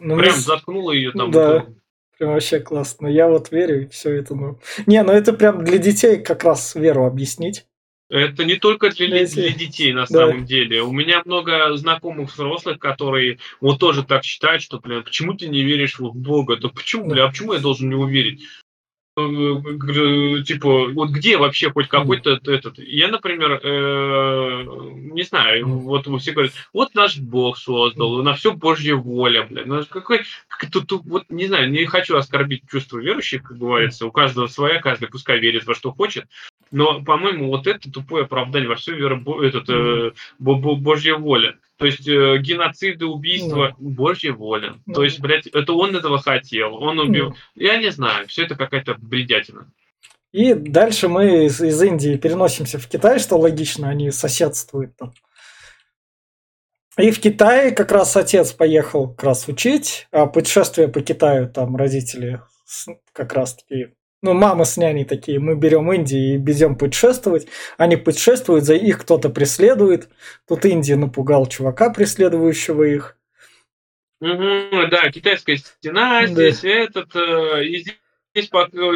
Ну, 0.00 0.18
Прям 0.18 0.34
мы... 0.34 0.40
заткнула 0.40 0.92
ее 0.92 1.12
там. 1.12 1.30
Да. 1.30 1.66
Прям 2.18 2.32
вообще 2.32 2.58
классно. 2.58 3.06
Я 3.06 3.28
вот 3.28 3.52
верю, 3.52 3.84
и 3.84 3.88
все 3.88 4.12
это. 4.14 4.34
Ну... 4.34 4.58
Не, 4.86 5.02
ну 5.04 5.12
это 5.12 5.32
прям 5.32 5.64
для 5.64 5.78
детей 5.78 6.18
как 6.18 6.42
раз 6.44 6.74
веру 6.74 7.06
объяснить. 7.06 7.66
Это 8.10 8.44
не 8.44 8.56
только 8.56 8.90
для, 8.90 9.06
для, 9.06 9.26
для 9.26 9.50
детей 9.50 9.92
на 9.92 10.02
да. 10.02 10.06
самом 10.06 10.46
деле. 10.46 10.82
У 10.82 10.92
меня 10.92 11.22
много 11.24 11.76
знакомых 11.76 12.32
взрослых, 12.32 12.78
которые 12.78 13.38
вот 13.60 13.78
тоже 13.78 14.02
так 14.02 14.24
считают, 14.24 14.62
что, 14.62 14.80
блин, 14.80 15.04
почему 15.04 15.34
ты 15.34 15.46
не 15.46 15.62
веришь 15.62 15.98
в 15.98 16.12
Бога? 16.14 16.56
Да 16.56 16.68
почему, 16.68 17.06
бля, 17.10 17.24
а 17.24 17.28
почему 17.28 17.52
я 17.52 17.60
должен 17.60 17.88
в 17.88 17.90
него 17.90 18.08
верить? 18.08 18.42
Э, 18.42 18.67
типа, 20.44 20.88
вот 20.92 21.10
где 21.10 21.36
вообще 21.36 21.70
хоть 21.70 21.88
какой-то 21.88 22.38
этот... 22.44 22.78
Я, 22.78 23.08
например, 23.08 23.60
э, 23.62 24.64
не 25.12 25.22
знаю, 25.22 25.66
вот 25.66 26.06
все 26.20 26.32
говорят, 26.32 26.52
вот 26.72 26.94
наш 26.94 27.18
Бог 27.18 27.58
создал, 27.58 28.22
на 28.22 28.34
все 28.34 28.52
Божья 28.52 28.94
воля, 28.94 29.46
блядь. 29.48 29.66
Ну, 29.66 29.82
какой... 29.88 30.22
Тут, 30.72 30.86
тут, 30.86 31.04
вот, 31.04 31.24
не 31.28 31.46
знаю, 31.46 31.70
не 31.70 31.84
хочу 31.86 32.16
оскорбить 32.16 32.62
чувства 32.70 32.98
верующих, 32.98 33.42
как 33.42 33.58
говорится, 33.58 34.06
у 34.06 34.12
каждого 34.12 34.46
своя, 34.46 34.80
каждый 34.80 35.08
пускай 35.08 35.38
верит 35.38 35.66
во 35.66 35.74
что 35.74 35.92
хочет, 35.92 36.26
но, 36.70 37.02
по-моему, 37.02 37.48
вот 37.48 37.66
это 37.66 37.90
тупое 37.90 38.24
оправдание 38.24 38.68
во 38.68 38.76
всю 38.76 38.94
веру, 38.94 39.42
этот, 39.42 39.68
э, 39.68 40.12
Божья 40.38 41.16
воля. 41.16 41.56
То 41.76 41.86
есть 41.86 42.06
э, 42.08 42.38
геноциды, 42.38 43.06
убийства, 43.06 43.74
ну. 43.78 43.90
Божья 43.90 44.32
воля. 44.32 44.74
Ну. 44.84 44.94
То 44.94 45.04
есть, 45.04 45.20
блядь, 45.20 45.46
это 45.46 45.72
он 45.72 45.94
этого 45.94 46.18
хотел, 46.18 46.74
он 46.74 46.98
убил. 46.98 47.30
Ну. 47.30 47.36
Я 47.54 47.76
не 47.76 47.90
знаю, 47.90 48.26
все 48.26 48.44
это 48.44 48.56
какая-то 48.56 48.96
бредятина. 48.98 49.70
И 50.32 50.52
дальше 50.54 51.08
мы 51.08 51.46
из, 51.46 51.60
из 51.60 51.80
Индии 51.80 52.16
переносимся 52.16 52.78
в 52.78 52.86
Китай, 52.88 53.18
что 53.18 53.38
логично, 53.38 53.88
они 53.88 54.10
соседствуют 54.10 54.96
там. 54.96 55.12
И 56.98 57.12
в 57.12 57.20
Китае 57.20 57.70
как 57.70 57.92
раз 57.92 58.16
отец 58.16 58.52
поехал 58.52 59.08
как 59.08 59.22
раз 59.22 59.46
учить, 59.46 60.08
а 60.10 60.26
путешествие 60.26 60.88
по 60.88 61.00
Китаю 61.00 61.48
там 61.48 61.76
родители 61.76 62.40
как 63.12 63.32
раз 63.32 63.54
таки 63.54 63.94
ну, 64.20 64.34
мама 64.34 64.64
с 64.64 64.76
няней 64.76 65.04
такие, 65.04 65.38
мы 65.38 65.54
берем 65.54 65.92
Индию 65.92 66.34
и 66.34 66.38
безем 66.38 66.76
путешествовать. 66.76 67.46
Они 67.76 67.96
путешествуют, 67.96 68.64
за 68.64 68.74
их 68.74 69.00
кто-то 69.00 69.30
преследует. 69.30 70.08
Тут 70.46 70.64
Индия 70.64 70.96
напугал 70.96 71.46
чувака, 71.46 71.90
преследующего 71.90 72.82
их. 72.82 73.16
Угу, 74.20 74.88
да, 74.90 75.10
китайская 75.12 75.56
стена, 75.56 76.22
да. 76.22 76.26
здесь 76.26 76.64
этот, 76.64 77.14
э, 77.14 77.64
и 77.66 77.78
здесь, 77.78 77.98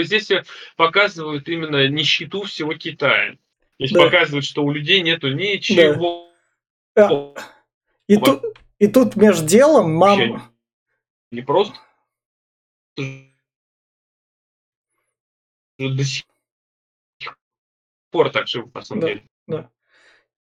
здесь 0.08 0.32
показывают 0.76 1.48
именно 1.48 1.86
нищету 1.86 2.42
всего 2.42 2.74
Китая. 2.74 3.36
Здесь 3.78 3.92
да. 3.92 4.02
показывают, 4.02 4.44
что 4.44 4.64
у 4.64 4.72
людей 4.72 5.02
нету 5.02 5.32
ничего. 5.32 6.28
Да. 6.96 7.08
А, 7.08 7.34
и, 8.08 8.16
тут, 8.16 8.42
и 8.80 8.88
тут 8.88 9.14
между 9.14 9.46
делом 9.46 9.94
мама... 9.94 10.50
Не 11.30 11.42
просто 11.42 11.76
до 15.78 16.04
сих 16.04 16.24
пор 18.10 18.30
так 18.30 18.46
живу, 18.46 18.70
на 18.74 18.82
самом 18.82 19.00
да, 19.00 19.08
деле. 19.08 19.22
Да. 19.46 19.70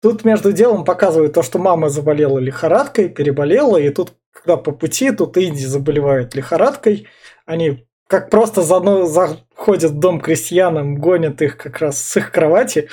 Тут 0.02 0.26
между 0.26 0.54
делом 0.54 0.86
показывают 0.86 1.34
то, 1.34 1.44
что 1.44 1.60
мама 1.60 1.90
заболела 1.90 2.40
лихорадкой, 2.40 3.10
переболела, 3.10 3.78
и 3.78 3.90
тут, 3.90 4.14
когда 4.32 4.58
по 4.58 4.72
пути, 4.72 5.12
тут 5.12 5.38
Инди 5.38 5.66
заболевают 5.66 6.36
лихорадкой, 6.36 7.08
они 7.46 7.88
как 8.08 8.30
просто 8.30 8.62
заходят 8.62 9.92
в 9.92 10.00
дом 10.00 10.22
крестьянам, 10.22 10.96
гонят 10.96 11.42
их 11.42 11.58
как 11.58 11.80
раз 11.80 12.02
с 12.02 12.18
их 12.18 12.32
кровати, 12.32 12.90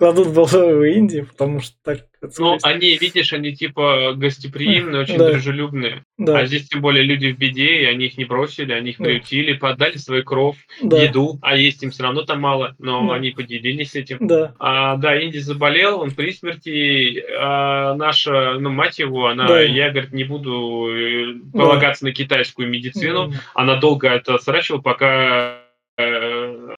кладут 0.00 0.28
в 0.28 0.82
Индию, 0.84 1.26
потому 1.26 1.60
что 1.60 1.76
так... 1.84 2.06
Ну, 2.38 2.58
они, 2.62 2.98
видишь, 2.98 3.32
они 3.32 3.54
типа 3.54 4.14
гостеприимные, 4.16 5.00
очень 5.02 5.16
да. 5.16 5.30
дружелюбные. 5.30 6.04
Да. 6.18 6.40
А 6.40 6.46
здесь 6.46 6.68
тем 6.68 6.80
более 6.80 7.04
люди 7.04 7.32
в 7.32 7.38
беде, 7.38 7.82
и 7.82 7.84
они 7.84 8.06
их 8.06 8.18
не 8.18 8.24
бросили, 8.24 8.72
они 8.72 8.90
их 8.90 8.98
да. 8.98 9.04
приютили, 9.04 9.54
подали 9.54 9.96
свой 9.96 10.22
кров, 10.22 10.56
да. 10.82 11.02
еду, 11.02 11.38
а 11.40 11.56
есть 11.56 11.82
им 11.82 11.90
все 11.90 12.02
равно 12.02 12.22
там 12.22 12.40
мало, 12.40 12.74
но 12.78 13.08
да. 13.08 13.14
они 13.14 13.30
поделились 13.30 13.94
этим. 13.94 14.18
Да. 14.26 14.54
А, 14.58 14.96
да, 14.96 15.22
Инди 15.22 15.38
заболел, 15.38 16.00
он 16.00 16.10
при 16.10 16.32
смерти, 16.32 17.24
а 17.38 17.94
наша, 17.94 18.58
ну, 18.58 18.70
мать 18.70 18.98
его, 18.98 19.28
она, 19.28 19.46
да. 19.46 19.62
я, 19.62 19.90
говорит, 19.90 20.12
не 20.12 20.24
буду 20.24 20.88
э, 20.90 21.34
полагаться 21.52 22.04
да. 22.04 22.08
на 22.08 22.14
китайскую 22.14 22.68
медицину, 22.68 23.28
да. 23.28 23.36
она 23.54 23.76
долго 23.76 24.08
это 24.08 24.36
сращивала, 24.38 24.80
пока 24.80 25.60
Э, 26.00 26.74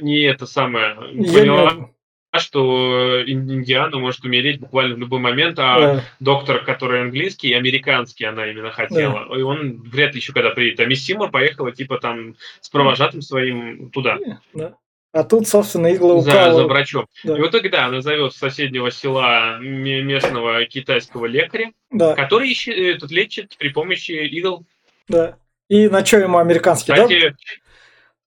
не 0.00 0.22
это 0.22 0.46
самое. 0.46 0.96
Я 1.12 1.32
поняла, 1.32 1.72
не... 1.72 2.38
что 2.38 3.22
Индиана 3.26 3.98
может 3.98 4.24
умереть 4.24 4.60
буквально 4.60 4.94
в 4.94 4.98
любой 4.98 5.20
момент, 5.20 5.58
а 5.58 5.78
да. 5.78 6.04
доктор, 6.20 6.64
который 6.64 7.02
английский, 7.02 7.52
американский 7.54 8.24
она 8.24 8.50
именно 8.50 8.70
хотела, 8.70 9.26
да. 9.28 9.36
и 9.36 9.42
он 9.42 9.82
вряд 9.82 10.14
ли 10.14 10.20
еще 10.20 10.32
когда 10.32 10.50
приедет. 10.50 10.80
А 10.80 10.86
Мисс 10.86 11.04
Симмор 11.04 11.30
поехала 11.30 11.72
типа 11.72 11.98
там 11.98 12.36
с 12.60 12.68
провожатым 12.68 13.22
своим 13.22 13.90
туда. 13.90 14.18
Да. 14.54 14.74
А 15.12 15.24
тут, 15.24 15.48
собственно, 15.48 15.92
игла 15.94 16.14
укала. 16.14 16.52
За, 16.52 16.56
за 16.58 16.66
врачом. 16.66 17.06
Да. 17.24 17.36
И 17.36 17.40
в 17.40 17.46
итоге, 17.48 17.70
да, 17.70 17.86
она 17.86 18.02
зовет 18.02 18.34
с 18.34 18.36
соседнего 18.36 18.90
села 18.90 19.58
местного 19.58 20.66
китайского 20.66 21.24
лекаря, 21.26 21.72
да. 21.90 22.14
который 22.14 22.50
ищет, 22.50 22.76
этот, 22.76 23.10
лечит 23.10 23.56
при 23.58 23.70
помощи 23.70 24.12
игл. 24.12 24.66
Да. 25.08 25.38
И 25.68 25.88
на 25.88 26.04
что 26.04 26.18
ему 26.18 26.38
американский 26.38 26.92
Кстати, 26.92 27.20
доктор? 27.20 27.36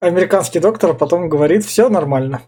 Американский 0.02 0.60
доктор 0.60 0.93
потом 0.95 1.30
говорит, 1.30 1.64
все 1.64 1.88
нормально. 1.88 2.41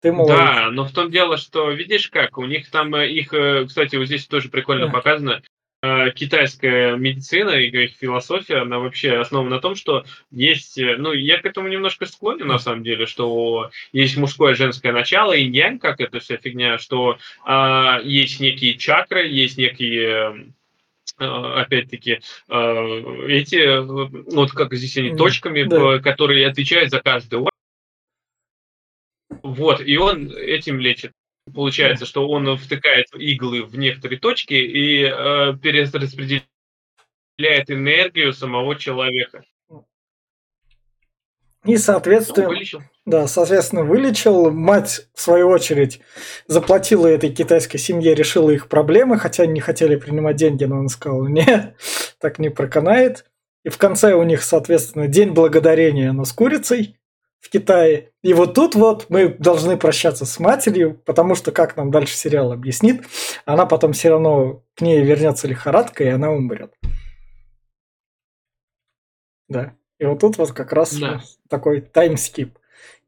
Ты 0.00 0.12
молодец. 0.12 0.36
Да, 0.36 0.70
но 0.70 0.84
в 0.84 0.92
том 0.92 1.10
дело, 1.10 1.36
что 1.36 1.70
видишь 1.70 2.08
как, 2.08 2.38
у 2.38 2.44
них 2.44 2.70
там 2.70 2.94
э, 2.94 3.08
их, 3.08 3.32
э, 3.32 3.64
кстати, 3.66 3.96
вот 3.96 4.06
здесь 4.06 4.26
тоже 4.26 4.48
прикольно 4.48 4.90
показано, 4.90 5.42
э, 5.82 6.10
китайская 6.10 6.96
медицина 6.96 7.50
и 7.50 7.68
их 7.68 7.92
философия, 7.98 8.58
она 8.58 8.78
вообще 8.78 9.18
основана 9.18 9.56
на 9.56 9.60
том, 9.60 9.74
что 9.74 10.04
есть, 10.30 10.78
ну, 10.78 11.12
я 11.12 11.40
к 11.40 11.46
этому 11.46 11.68
немножко 11.68 12.04
склонен, 12.06 12.46
на 12.46 12.58
самом 12.58 12.84
деле, 12.84 13.06
что 13.06 13.70
есть 13.92 14.16
мужское 14.16 14.52
и 14.52 14.56
женское 14.56 14.92
начало, 14.92 15.32
и 15.32 15.44
янь, 15.44 15.78
как 15.78 16.00
эта 16.00 16.20
вся 16.20 16.36
фигня, 16.36 16.78
что 16.78 17.18
а, 17.44 18.00
есть 18.02 18.38
некие 18.38 18.74
чакры, 18.74 19.26
есть 19.26 19.56
некие 19.56 20.52
опять-таки, 21.18 22.20
э, 22.48 23.26
эти, 23.28 23.56
э, 23.56 23.80
вот 23.80 24.52
как 24.52 24.74
здесь 24.74 24.96
они, 24.98 25.16
точками, 25.16 25.64
да. 25.64 25.98
которые 25.98 26.46
отвечают 26.46 26.90
за 26.90 27.00
каждый 27.00 27.36
орган. 27.36 27.50
Вот, 29.42 29.80
и 29.80 29.96
он 29.96 30.30
этим 30.30 30.80
лечит. 30.80 31.12
Получается, 31.54 32.06
что 32.06 32.28
он 32.28 32.56
втыкает 32.56 33.06
иглы 33.14 33.62
в 33.62 33.78
некоторые 33.78 34.18
точки 34.18 34.54
и 34.54 35.04
э, 35.04 35.56
перераспределяет 35.62 36.42
энергию 37.68 38.32
самого 38.32 38.76
человека. 38.76 39.44
И, 41.66 41.76
соответственно, 41.76 42.46
Ну, 42.46 42.54
вылечил. 42.54 42.82
да, 43.04 43.26
соответственно, 43.26 43.84
вылечил. 43.84 44.50
Мать, 44.50 45.06
в 45.14 45.20
свою 45.20 45.48
очередь, 45.48 46.00
заплатила 46.46 47.06
этой 47.06 47.30
китайской 47.30 47.78
семье, 47.78 48.14
решила 48.14 48.50
их 48.50 48.68
проблемы, 48.68 49.18
хотя 49.18 49.42
они 49.44 49.54
не 49.54 49.60
хотели 49.60 49.96
принимать 49.96 50.36
деньги, 50.36 50.64
но 50.64 50.78
он 50.78 50.88
сказал, 50.88 51.26
нет, 51.26 51.74
так 52.20 52.38
не 52.38 52.48
проканает. 52.50 53.26
И 53.64 53.68
в 53.68 53.78
конце 53.78 54.14
у 54.14 54.22
них, 54.22 54.42
соответственно, 54.44 55.08
День 55.08 55.32
Благодарения, 55.32 56.12
но 56.12 56.24
с 56.24 56.32
курицей 56.32 56.98
в 57.40 57.50
Китае. 57.50 58.10
И 58.22 58.32
вот 58.32 58.54
тут 58.54 58.74
вот 58.74 59.06
мы 59.08 59.28
должны 59.28 59.76
прощаться 59.76 60.24
с 60.24 60.38
матерью, 60.38 61.00
потому 61.04 61.34
что, 61.34 61.52
как 61.52 61.76
нам 61.76 61.90
дальше 61.90 62.16
сериал 62.16 62.52
объяснит, 62.52 63.04
она 63.44 63.66
потом 63.66 63.92
все 63.92 64.10
равно 64.10 64.62
к 64.76 64.80
ней 64.80 65.02
вернется 65.02 65.46
лихорадка, 65.48 66.04
и 66.04 66.08
она 66.08 66.30
умрет. 66.30 66.72
Да. 69.48 69.74
И 69.98 70.04
вот 70.04 70.20
тут 70.20 70.36
вот 70.38 70.52
как 70.52 70.72
раз 70.72 70.94
Да. 70.94 71.20
такой 71.48 71.80
таймскип. 71.80 72.58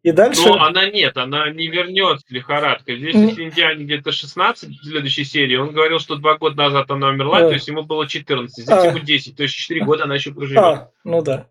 И 0.04 0.12
дальше... 0.12 0.48
Но 0.48 0.62
она 0.62 0.88
нет, 0.88 1.16
она 1.16 1.50
не 1.50 1.66
вернется 1.68 2.24
лихорадка. 2.30 2.94
Здесь, 2.96 3.14
если 3.16 3.42
Индиане 3.44 3.84
где-то 3.84 4.12
16 4.12 4.70
в 4.70 4.84
следующей 4.84 5.24
серии, 5.24 5.56
он 5.56 5.72
говорил, 5.72 5.98
что 5.98 6.14
два 6.16 6.38
года 6.38 6.56
назад 6.56 6.90
она 6.90 7.08
умерла, 7.08 7.40
Да. 7.40 7.48
то 7.48 7.54
есть 7.54 7.66
ему 7.68 7.82
было 7.82 8.06
14, 8.06 8.54
здесь 8.64 8.68
А. 8.68 8.86
ему 8.86 9.00
10, 9.00 9.36
то 9.36 9.42
есть 9.42 9.54
4 9.54 9.84
года 9.84 10.04
она 10.04 10.14
еще 10.14 10.32
проживет. 10.32 10.62
А, 10.62 10.90
ну 11.04 11.20
да. 11.22 11.48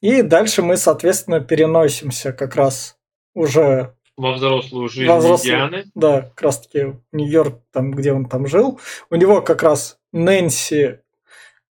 И 0.00 0.22
дальше 0.22 0.62
мы, 0.62 0.76
соответственно, 0.76 1.40
переносимся 1.40 2.32
как 2.32 2.56
раз 2.56 2.96
уже, 3.34 3.94
Во 4.16 4.32
взрослую 4.32 4.88
жизнь 4.88 5.08
Во 5.08 5.18
взрослую. 5.18 5.54
Индианы. 5.54 5.84
да, 5.94 6.22
как 6.22 6.42
раз 6.42 6.60
таки 6.66 6.94
Нью-Йорк, 7.12 7.60
там, 7.72 7.92
где 7.92 8.12
он 8.12 8.24
там 8.26 8.46
жил. 8.46 8.80
У 9.10 9.14
него 9.16 9.42
как 9.42 9.62
раз 9.62 9.98
Нэнси... 10.12 10.98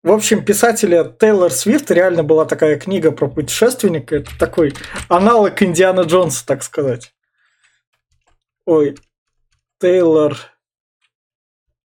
В 0.01 0.11
общем, 0.11 0.45
писателя 0.45 1.03
Тейлор 1.03 1.51
Свифт 1.51 1.91
реально 1.91 2.23
была 2.23 2.45
такая 2.45 2.79
книга 2.79 3.11
про 3.11 3.27
путешественника. 3.27 4.15
Это 4.17 4.37
такой 4.39 4.73
аналог 5.09 5.61
Индиана 5.61 6.01
Джонса, 6.01 6.45
так 6.45 6.63
сказать. 6.63 7.13
Ой, 8.65 8.95
Тейлор... 9.79 10.37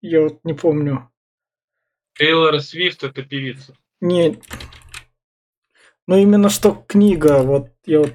Я 0.02 0.22
вот 0.22 0.38
не 0.44 0.52
помню. 0.52 1.10
Тейлор 2.14 2.60
Свифт 2.60 3.02
это 3.02 3.22
певица. 3.22 3.76
Не. 4.00 4.40
Ну 6.06 6.16
именно 6.16 6.48
что 6.48 6.84
книга, 6.86 7.42
вот 7.42 7.70
я 7.86 8.00
вот. 8.00 8.12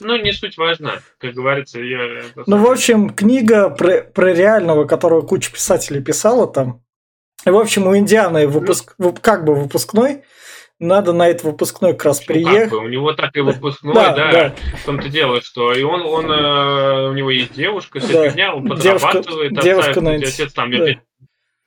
Ну, 0.00 0.16
не 0.16 0.32
суть 0.32 0.56
важна, 0.56 1.00
как 1.18 1.34
говорится, 1.34 1.80
я... 1.80 2.22
Ну, 2.46 2.56
в 2.58 2.70
общем, 2.70 3.10
книга 3.10 3.68
про, 3.70 4.02
про 4.02 4.32
реального, 4.32 4.84
которую 4.84 5.22
куча 5.22 5.52
писателей 5.52 6.00
писала 6.02 6.46
там. 6.46 6.82
И, 7.46 7.50
в 7.50 7.56
общем, 7.56 7.86
у 7.86 7.96
Индианы 7.96 8.46
выпуск, 8.46 8.94
вып- 8.98 9.20
как 9.20 9.44
бы 9.44 9.54
выпускной. 9.54 10.22
Надо 10.80 11.12
на 11.12 11.26
этот 11.28 11.42
выпускной 11.42 11.92
как 11.94 12.04
раз 12.04 12.20
Ну, 12.20 12.26
как 12.26 12.34
приехать. 12.34 12.70
бы, 12.70 12.78
у 12.78 12.88
него 12.88 13.12
так 13.12 13.36
и 13.36 13.40
выпускной, 13.40 13.94
Да, 13.94 14.14
да, 14.14 14.30
да. 14.32 14.54
в 14.80 14.86
том-то 14.86 15.08
дело, 15.08 15.40
что 15.42 15.72
и 15.72 15.82
он, 15.82 16.02
он 16.02 16.30
э, 16.30 17.08
у 17.08 17.14
него 17.14 17.30
есть 17.30 17.52
девушка, 17.52 17.98
вся 17.98 18.12
Да. 18.12 18.30
фигня, 18.30 18.54
он 18.54 18.64
Девушка- 18.64 19.08
подрабатывает, 19.08 19.60
девушка 19.60 19.90
отца, 19.90 20.00
Нэнси. 20.00 20.42
отец 20.42 20.52
там, 20.52 20.70
Да. 20.70 20.76
опять- 20.84 20.98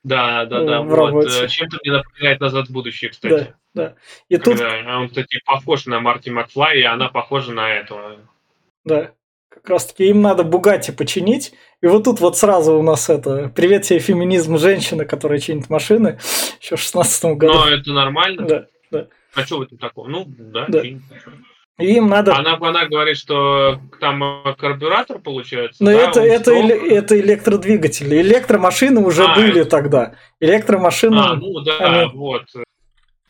да, 0.03 0.45
да, 0.45 0.63
да, 0.63 0.81
В 0.81 0.87
вот, 0.87 0.95
работе. 0.95 1.45
э, 1.45 1.47
чем-то 1.47 1.77
мне 1.83 1.93
напоминает 1.97 2.39
«Назад 2.39 2.67
в 2.67 2.71
будущее», 2.71 3.11
кстати. 3.11 3.53
Да, 3.73 3.83
да. 3.83 3.95
И 4.29 4.37
тут, 4.37 4.57
Когда 4.59 4.99
он, 4.99 5.07
кстати, 5.09 5.39
похож 5.45 5.85
на 5.85 5.99
Марти 5.99 6.29
Макфлай, 6.29 6.79
и 6.79 6.83
она 6.83 7.09
похожа 7.09 7.51
на 7.53 7.69
этого. 7.73 8.17
да, 8.85 9.11
как 9.49 9.69
раз 9.69 9.85
таки 9.87 10.05
им 10.07 10.21
надо 10.21 10.43
Бугати 10.43 10.91
починить. 10.91 11.53
И 11.81 11.87
вот 11.87 12.03
тут 12.05 12.19
вот 12.19 12.37
сразу 12.37 12.73
у 12.77 12.83
нас 12.83 13.09
это, 13.09 13.49
привет 13.55 13.83
тебе, 13.83 13.99
феминизм 13.99 14.57
женщина, 14.57 15.05
которая 15.05 15.39
чинит 15.39 15.69
машины, 15.69 16.19
еще 16.59 16.77
в 16.77 16.79
16 16.79 17.25
году. 17.35 17.53
Но 17.53 17.67
это 17.69 17.91
нормально. 17.91 18.67
Да. 18.91 19.07
А 19.33 19.45
что 19.45 19.59
в 19.59 19.61
этом 19.61 19.77
такого? 19.77 20.07
Ну, 20.07 20.25
да, 20.27 20.65
Да. 20.67 20.81
чинит. 20.81 21.01
И 21.79 21.95
им 21.95 22.09
надо 22.09 22.35
Она, 22.35 22.57
она 22.61 22.85
говорит, 22.85 23.17
что 23.17 23.79
там 23.99 24.43
карбюратор 24.57 25.19
получается. 25.19 25.83
Но 25.83 25.91
да, 25.91 25.97
это, 26.09 26.19
это, 26.21 26.51
эле- 26.51 26.89
это 26.89 27.19
электродвигатели. 27.19 28.21
Электромашины 28.21 29.01
уже 29.01 29.23
А, 29.23 29.35
были 29.35 29.61
это- 29.61 29.69
тогда. 29.69 30.15
Электромашины... 30.39 31.17
А, 31.17 31.35
ну 31.35 31.59
да, 31.61 32.01
они- 32.03 32.11
вот. 32.13 32.43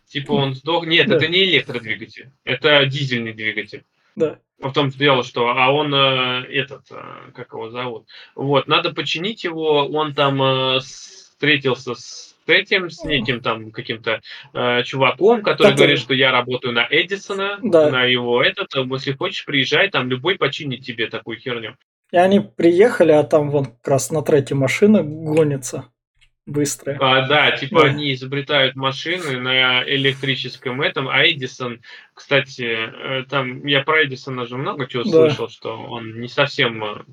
Типа 0.08 0.34
он 0.34 0.56
сдох. 0.56 0.86
Нет, 0.86 1.08
Да. 1.08 1.16
это 1.16 1.28
не 1.30 1.46
электродвигатель. 1.46 2.32
Это 2.44 2.86
дизельный 2.86 3.32
двигатель. 3.34 3.84
Да. 4.18 4.40
В 4.60 4.74
том 4.74 4.90
дело, 4.90 5.24
что, 5.24 5.48
а 5.48 5.72
он 5.72 5.94
э, 5.96 6.44
этот, 6.52 6.82
э, 6.92 7.02
как 7.34 7.54
его 7.54 7.70
зовут? 7.70 8.08
Вот, 8.36 8.68
надо 8.68 8.94
починить 8.94 9.44
его. 9.46 9.88
Он 9.88 10.14
там 10.14 10.42
э, 10.44 10.80
встретился 10.82 11.96
с 11.96 12.31
этим, 12.50 12.90
с 12.90 13.04
неким 13.04 13.42
там 13.42 13.72
каким-то 13.72 14.22
э, 14.54 14.84
чуваком, 14.84 15.42
который 15.42 15.70
Который- 15.72 15.76
говорит, 15.78 16.00
что 16.00 16.14
я 16.14 16.32
работаю 16.32 16.74
на 16.74 16.88
Эдисона, 16.90 17.60
Да. 17.62 17.90
на 17.90 18.04
его 18.06 18.42
этот. 18.44 18.76
э, 18.76 18.82
Если 18.92 19.14
хочешь, 19.14 19.46
приезжай, 19.46 19.90
там 19.90 20.10
любой 20.10 20.36
починит 20.38 20.84
тебе 20.84 21.08
такую 21.08 21.38
херню. 21.40 21.76
И 22.12 22.18
они 22.18 22.40
приехали, 22.42 23.12
а 23.12 23.24
там 23.24 23.50
вон 23.50 23.66
как 23.66 23.88
раз 23.88 24.12
на 24.12 24.22
треке 24.22 24.54
машина 24.56 25.02
гонится. 25.04 25.86
Быстрая. 26.48 26.98
А, 27.00 27.28
да, 27.28 27.52
типа 27.52 27.82
Да. 27.82 27.88
они 27.88 28.14
изобретают 28.14 28.76
машины 28.76 29.40
на 29.40 29.84
электрическом 29.88 30.82
этом, 30.82 31.08
а 31.08 31.24
Эдисон, 31.24 31.82
кстати, 32.16 32.64
э, 32.66 33.24
там 33.30 33.66
я 33.68 33.82
про 33.84 34.04
Эдисона 34.06 34.48
же 34.48 34.58
много 34.58 34.88
чего 34.88 35.04
Да. 35.04 35.10
слышал, 35.10 35.50
что 35.50 35.78
он 35.78 36.20
не 36.20 36.28
совсем 36.28 36.84
э, 36.84 37.04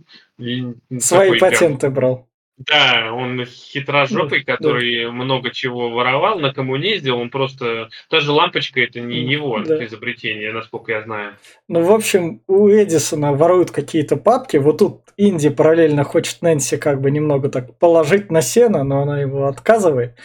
Свои 0.99 1.27
такой 1.27 1.39
прям- 1.39 1.51
патенты 1.53 1.91
брал. 1.91 2.28
Да, 2.59 3.13
он 3.13 3.45
хитрожопый, 3.45 4.43
Да, 4.45 4.57
который 4.57 5.11
много 5.13 5.51
чего 5.51 5.91
воровал, 5.91 6.41
на 6.41 6.53
кому 6.53 6.75
ездил, 6.75 7.19
он 7.19 7.31
просто... 7.31 7.89
Та 8.11 8.19
же 8.19 8.33
лампочка, 8.33 8.81
это 8.81 9.01
не 9.01 9.21
его 9.21 9.61
да. 9.61 9.85
изобретение, 9.85 10.53
насколько 10.53 10.93
я 10.93 11.03
знаю. 11.03 11.35
Ну, 11.69 11.83
в 11.83 11.93
общем, 11.93 12.43
у 12.49 12.69
Эдисона 12.69 13.33
воруют 13.33 13.71
какие-то 13.71 14.17
папки. 14.17 14.57
Вот 14.57 14.79
тут 14.79 15.03
Инди 15.17 15.51
параллельно 15.51 16.03
хочет 16.03 16.43
Нэнси 16.43 16.79
как 16.79 17.01
бы 17.01 17.13
немного 17.13 17.49
так 17.49 17.79
положить 17.79 18.31
на 18.33 18.43
сено, 18.43 18.83
но 18.83 19.03
она 19.03 19.21
его 19.21 19.47
отказывает. 19.47 20.17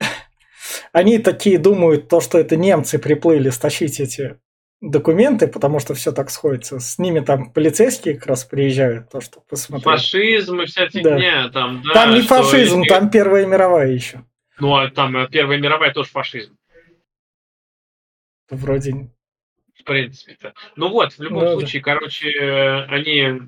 Они 0.92 1.18
такие 1.18 1.58
думают, 1.58 2.08
то, 2.08 2.20
что 2.20 2.38
это 2.38 2.56
немцы 2.56 2.98
приплыли 2.98 3.50
стащить 3.50 4.00
эти 4.00 4.38
документы, 4.90 5.48
потому 5.48 5.78
что 5.80 5.94
все 5.94 6.12
так 6.12 6.30
сходится. 6.30 6.78
С 6.78 6.98
ними 6.98 7.20
там 7.20 7.50
полицейские 7.52 8.14
как 8.16 8.26
раз 8.28 8.44
приезжают, 8.44 9.10
то, 9.10 9.20
что 9.20 9.40
посмотреть. 9.40 9.84
Фашизм 9.84 10.60
и 10.60 10.66
вся 10.66 10.88
фигня, 10.88 11.48
там, 11.50 11.82
да. 11.82 11.92
там 11.92 12.14
не 12.14 12.22
фашизм, 12.22 12.80
если- 12.82 12.88
там 12.88 13.10
Первая 13.10 13.46
мировая 13.46 13.88
еще. 13.90 14.24
Ну, 14.58 14.74
а 14.74 14.88
там 14.90 15.16
э, 15.16 15.28
Первая 15.28 15.58
мировая 15.58 15.92
тоже 15.92 16.08
фашизм. 16.10 16.56
Вроде. 18.50 19.10
В 19.78 19.84
принципе-то. 19.84 20.54
Ну 20.76 20.88
вот, 20.88 21.12
в 21.12 21.20
любом 21.20 21.40
Да, 21.40 21.46
да. 21.46 21.52
случае, 21.58 21.82
короче, 21.82 22.30
э, 22.30 22.84
они 22.86 23.42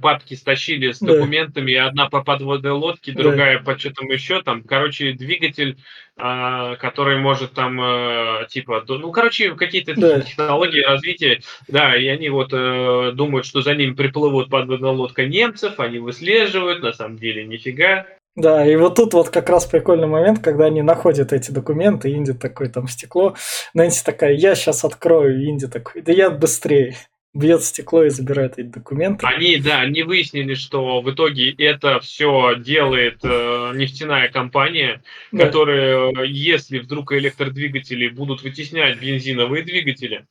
папки 0.00 0.34
стащили 0.34 0.92
с 0.92 1.00
Да. 1.00 1.12
документами, 1.14 1.74
одна 1.74 2.08
по 2.08 2.22
подводной 2.22 2.72
лодке, 2.72 3.12
Да. 3.12 3.22
другая 3.22 3.58
по 3.58 3.78
что-то 3.78 4.04
еще 4.04 4.42
там. 4.42 4.62
Короче, 4.62 5.12
двигатель, 5.12 5.76
а, 6.16 6.76
который 6.76 7.18
может 7.18 7.52
там, 7.52 7.80
э, 7.80 8.46
типа, 8.48 8.84
ну, 8.88 9.10
короче, 9.12 9.54
какие-то 9.54 9.94
Да. 9.94 10.20
технологии 10.20 10.80
развития, 10.80 11.40
да, 11.68 11.96
и 11.96 12.06
они 12.06 12.28
вот 12.28 12.50
э, 12.52 13.12
думают, 13.14 13.44
что 13.46 13.60
за 13.62 13.74
ними 13.74 13.92
приплывут 13.94 14.48
подводная 14.48 14.92
лодка 14.92 15.26
немцев, 15.26 15.78
они 15.78 15.98
выслеживают, 15.98 16.82
на 16.82 16.92
самом 16.92 17.18
деле 17.18 17.44
нифига. 17.44 18.06
Да, 18.36 18.66
и 18.66 18.76
вот 18.76 18.96
тут 18.96 19.14
вот 19.14 19.30
как 19.30 19.48
раз 19.48 19.64
прикольный 19.64 20.06
момент, 20.06 20.40
когда 20.40 20.66
они 20.66 20.82
находят 20.82 21.32
эти 21.32 21.50
документы, 21.50 22.12
Инди 22.12 22.34
такой 22.34 22.68
там 22.68 22.86
стекло, 22.86 23.34
Нэнси 23.72 24.04
такая, 24.04 24.34
я 24.34 24.54
сейчас 24.54 24.84
открою, 24.84 25.42
Инди 25.42 25.66
такой, 25.66 26.02
да 26.02 26.12
я 26.12 26.30
быстрее. 26.30 26.96
Бьет 27.36 27.62
стекло 27.62 28.02
и 28.04 28.08
забирает 28.08 28.54
эти 28.58 28.66
документы. 28.68 29.26
Они, 29.26 29.58
да, 29.58 29.80
они 29.80 30.02
выяснили, 30.02 30.54
что 30.54 31.02
в 31.02 31.10
итоге 31.10 31.50
это 31.50 32.00
все 32.00 32.54
делает 32.56 33.18
э, 33.22 33.72
нефтяная 33.74 34.28
компания, 34.28 35.02
Да. 35.32 35.44
которые, 35.44 36.12
э, 36.18 36.26
если 36.28 36.78
вдруг 36.78 37.12
электродвигатели 37.12 38.08
будут 38.08 38.42
вытеснять 38.42 38.98
бензиновые 39.00 39.64
двигатели, 39.64 40.24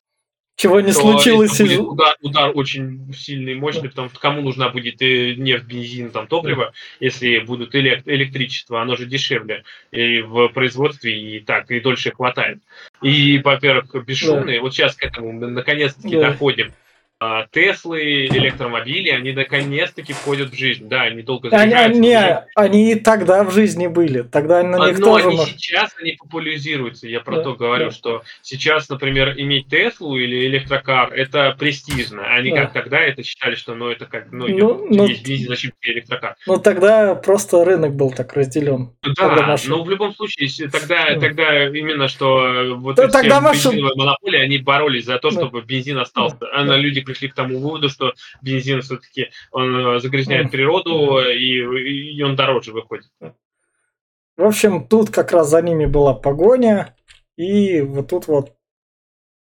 Чего 0.57 0.79
не 0.79 0.93
то 0.93 0.99
случилось 0.99 1.59
будет 1.59 1.79
удар, 1.79 2.15
удар 2.21 2.51
очень 2.55 3.13
сильный 3.13 3.53
мощный, 3.53 3.89
потому 3.89 4.09
что 4.09 4.19
кому 4.19 4.41
нужна 4.41 4.69
будет 4.69 4.99
э, 5.01 5.35
нефть, 5.35 5.65
бензин, 5.65 6.09
там, 6.09 6.25
топливо, 6.25 6.73
если 6.99 7.37
будут 7.39 7.75
элек- 7.75 8.01
электричество, 8.05 8.81
оно 8.81 8.95
же 8.95 9.05
дешевле 9.05 9.63
и 9.91 10.21
в 10.21 10.47
производстве, 10.49 11.37
и 11.37 11.39
так, 11.39 11.69
и 11.69 11.79
дольше 11.81 12.11
хватает. 12.11 12.59
И, 13.03 13.37
во-первых, 13.43 13.93
бесшумные, 14.07 14.59
вот 14.59 14.73
сейчас 14.73 14.95
к 14.95 15.03
этому 15.03 15.33
мы 15.33 15.47
наконец-таки 15.51 16.15
Да. 16.15 16.31
доходим, 16.31 16.73
Теслы, 17.51 18.25
электромобили, 18.25 19.09
они 19.09 19.31
наконец-таки 19.31 20.11
входят 20.11 20.49
в 20.51 20.57
жизнь. 20.57 20.89
Да, 20.89 21.03
они 21.03 21.21
долго 21.21 21.47
Они, 21.49 21.73
они, 21.73 22.09
уже- 22.11 22.45
они 22.55 22.91
и 22.91 22.95
тогда 22.95 23.45
в 23.45 23.51
жизни 23.53 23.87
были. 23.87 24.21
Тогда 24.23 24.61
на 24.63 24.83
А, 24.83 24.89
них 24.89 24.99
но 24.99 25.05
тоже 25.05 25.27
они 25.29 25.37
мож- 25.37 25.45
сейчас 25.57 25.95
они 26.01 26.11
популяризируются. 26.19 27.07
Я 27.07 27.21
про 27.21 27.37
Да, 27.37 27.43
то 27.43 27.53
говорю, 27.53 27.85
да. 27.85 27.91
что 27.91 28.23
сейчас, 28.41 28.89
например, 28.89 29.33
иметь 29.37 29.67
Теслу 29.69 30.17
или 30.17 30.45
электрокар 30.47 31.13
это 31.13 31.55
престижно. 31.57 32.27
Они 32.35 32.51
Да. 32.51 32.63
как 32.63 32.73
тогда 32.73 32.99
это 32.99 33.23
считали, 33.23 33.55
что 33.55 33.75
ну 33.75 33.87
это 33.89 34.05
как 34.07 34.33
ну, 34.33 34.47
Ну, 34.49 34.87
ну, 34.89 35.07
есть 35.07 35.25
бензин, 35.25 35.47
зачем 35.47 35.71
тебе 35.79 35.93
электрокар. 35.93 36.35
Но 36.45 36.57
тогда 36.57 37.15
просто 37.15 37.63
рынок 37.63 37.95
был 37.95 38.11
так 38.11 38.33
разделен. 38.33 38.91
Да, 39.17 39.55
но 39.67 39.83
в 39.83 39.89
любом 39.89 40.13
случае, 40.13 40.69
тогда, 40.69 41.13
Да. 41.13 41.19
тогда 41.21 41.67
именно 41.69 42.09
что 42.09 42.75
вот 42.75 42.97
Да, 42.97 43.05
эти 43.05 43.11
тогда 43.13 43.39
машин- 43.39 43.71
бензиновые 43.71 43.95
монополии, 43.95 44.39
они 44.41 44.57
боролись 44.57 45.05
за 45.05 45.17
то, 45.17 45.29
Да. 45.29 45.37
чтобы 45.37 45.61
бензин 45.61 45.97
остался. 45.97 46.37
А 46.53 46.59
Да. 46.59 46.65
на 46.71 46.75
люди 46.75 47.04
пришли 47.05 47.29
к 47.29 47.35
тому 47.35 47.59
выводу, 47.59 47.89
что 47.89 48.13
бензин 48.41 48.81
все-таки 48.81 49.29
он 49.51 49.75
э, 49.75 49.99
загрязняет 49.99 50.51
природу 50.51 51.19
и, 51.19 52.15
и 52.17 52.21
он 52.23 52.35
дороже 52.35 52.73
выходит. 52.73 53.09
В 54.37 54.43
общем, 54.43 54.87
тут 54.87 55.11
как 55.11 55.31
раз 55.31 55.49
за 55.49 55.61
ними 55.61 55.85
была 55.85 56.13
погоня. 56.13 56.95
И 57.37 57.81
вот 57.81 58.09
тут 58.09 58.27
вот 58.27 58.53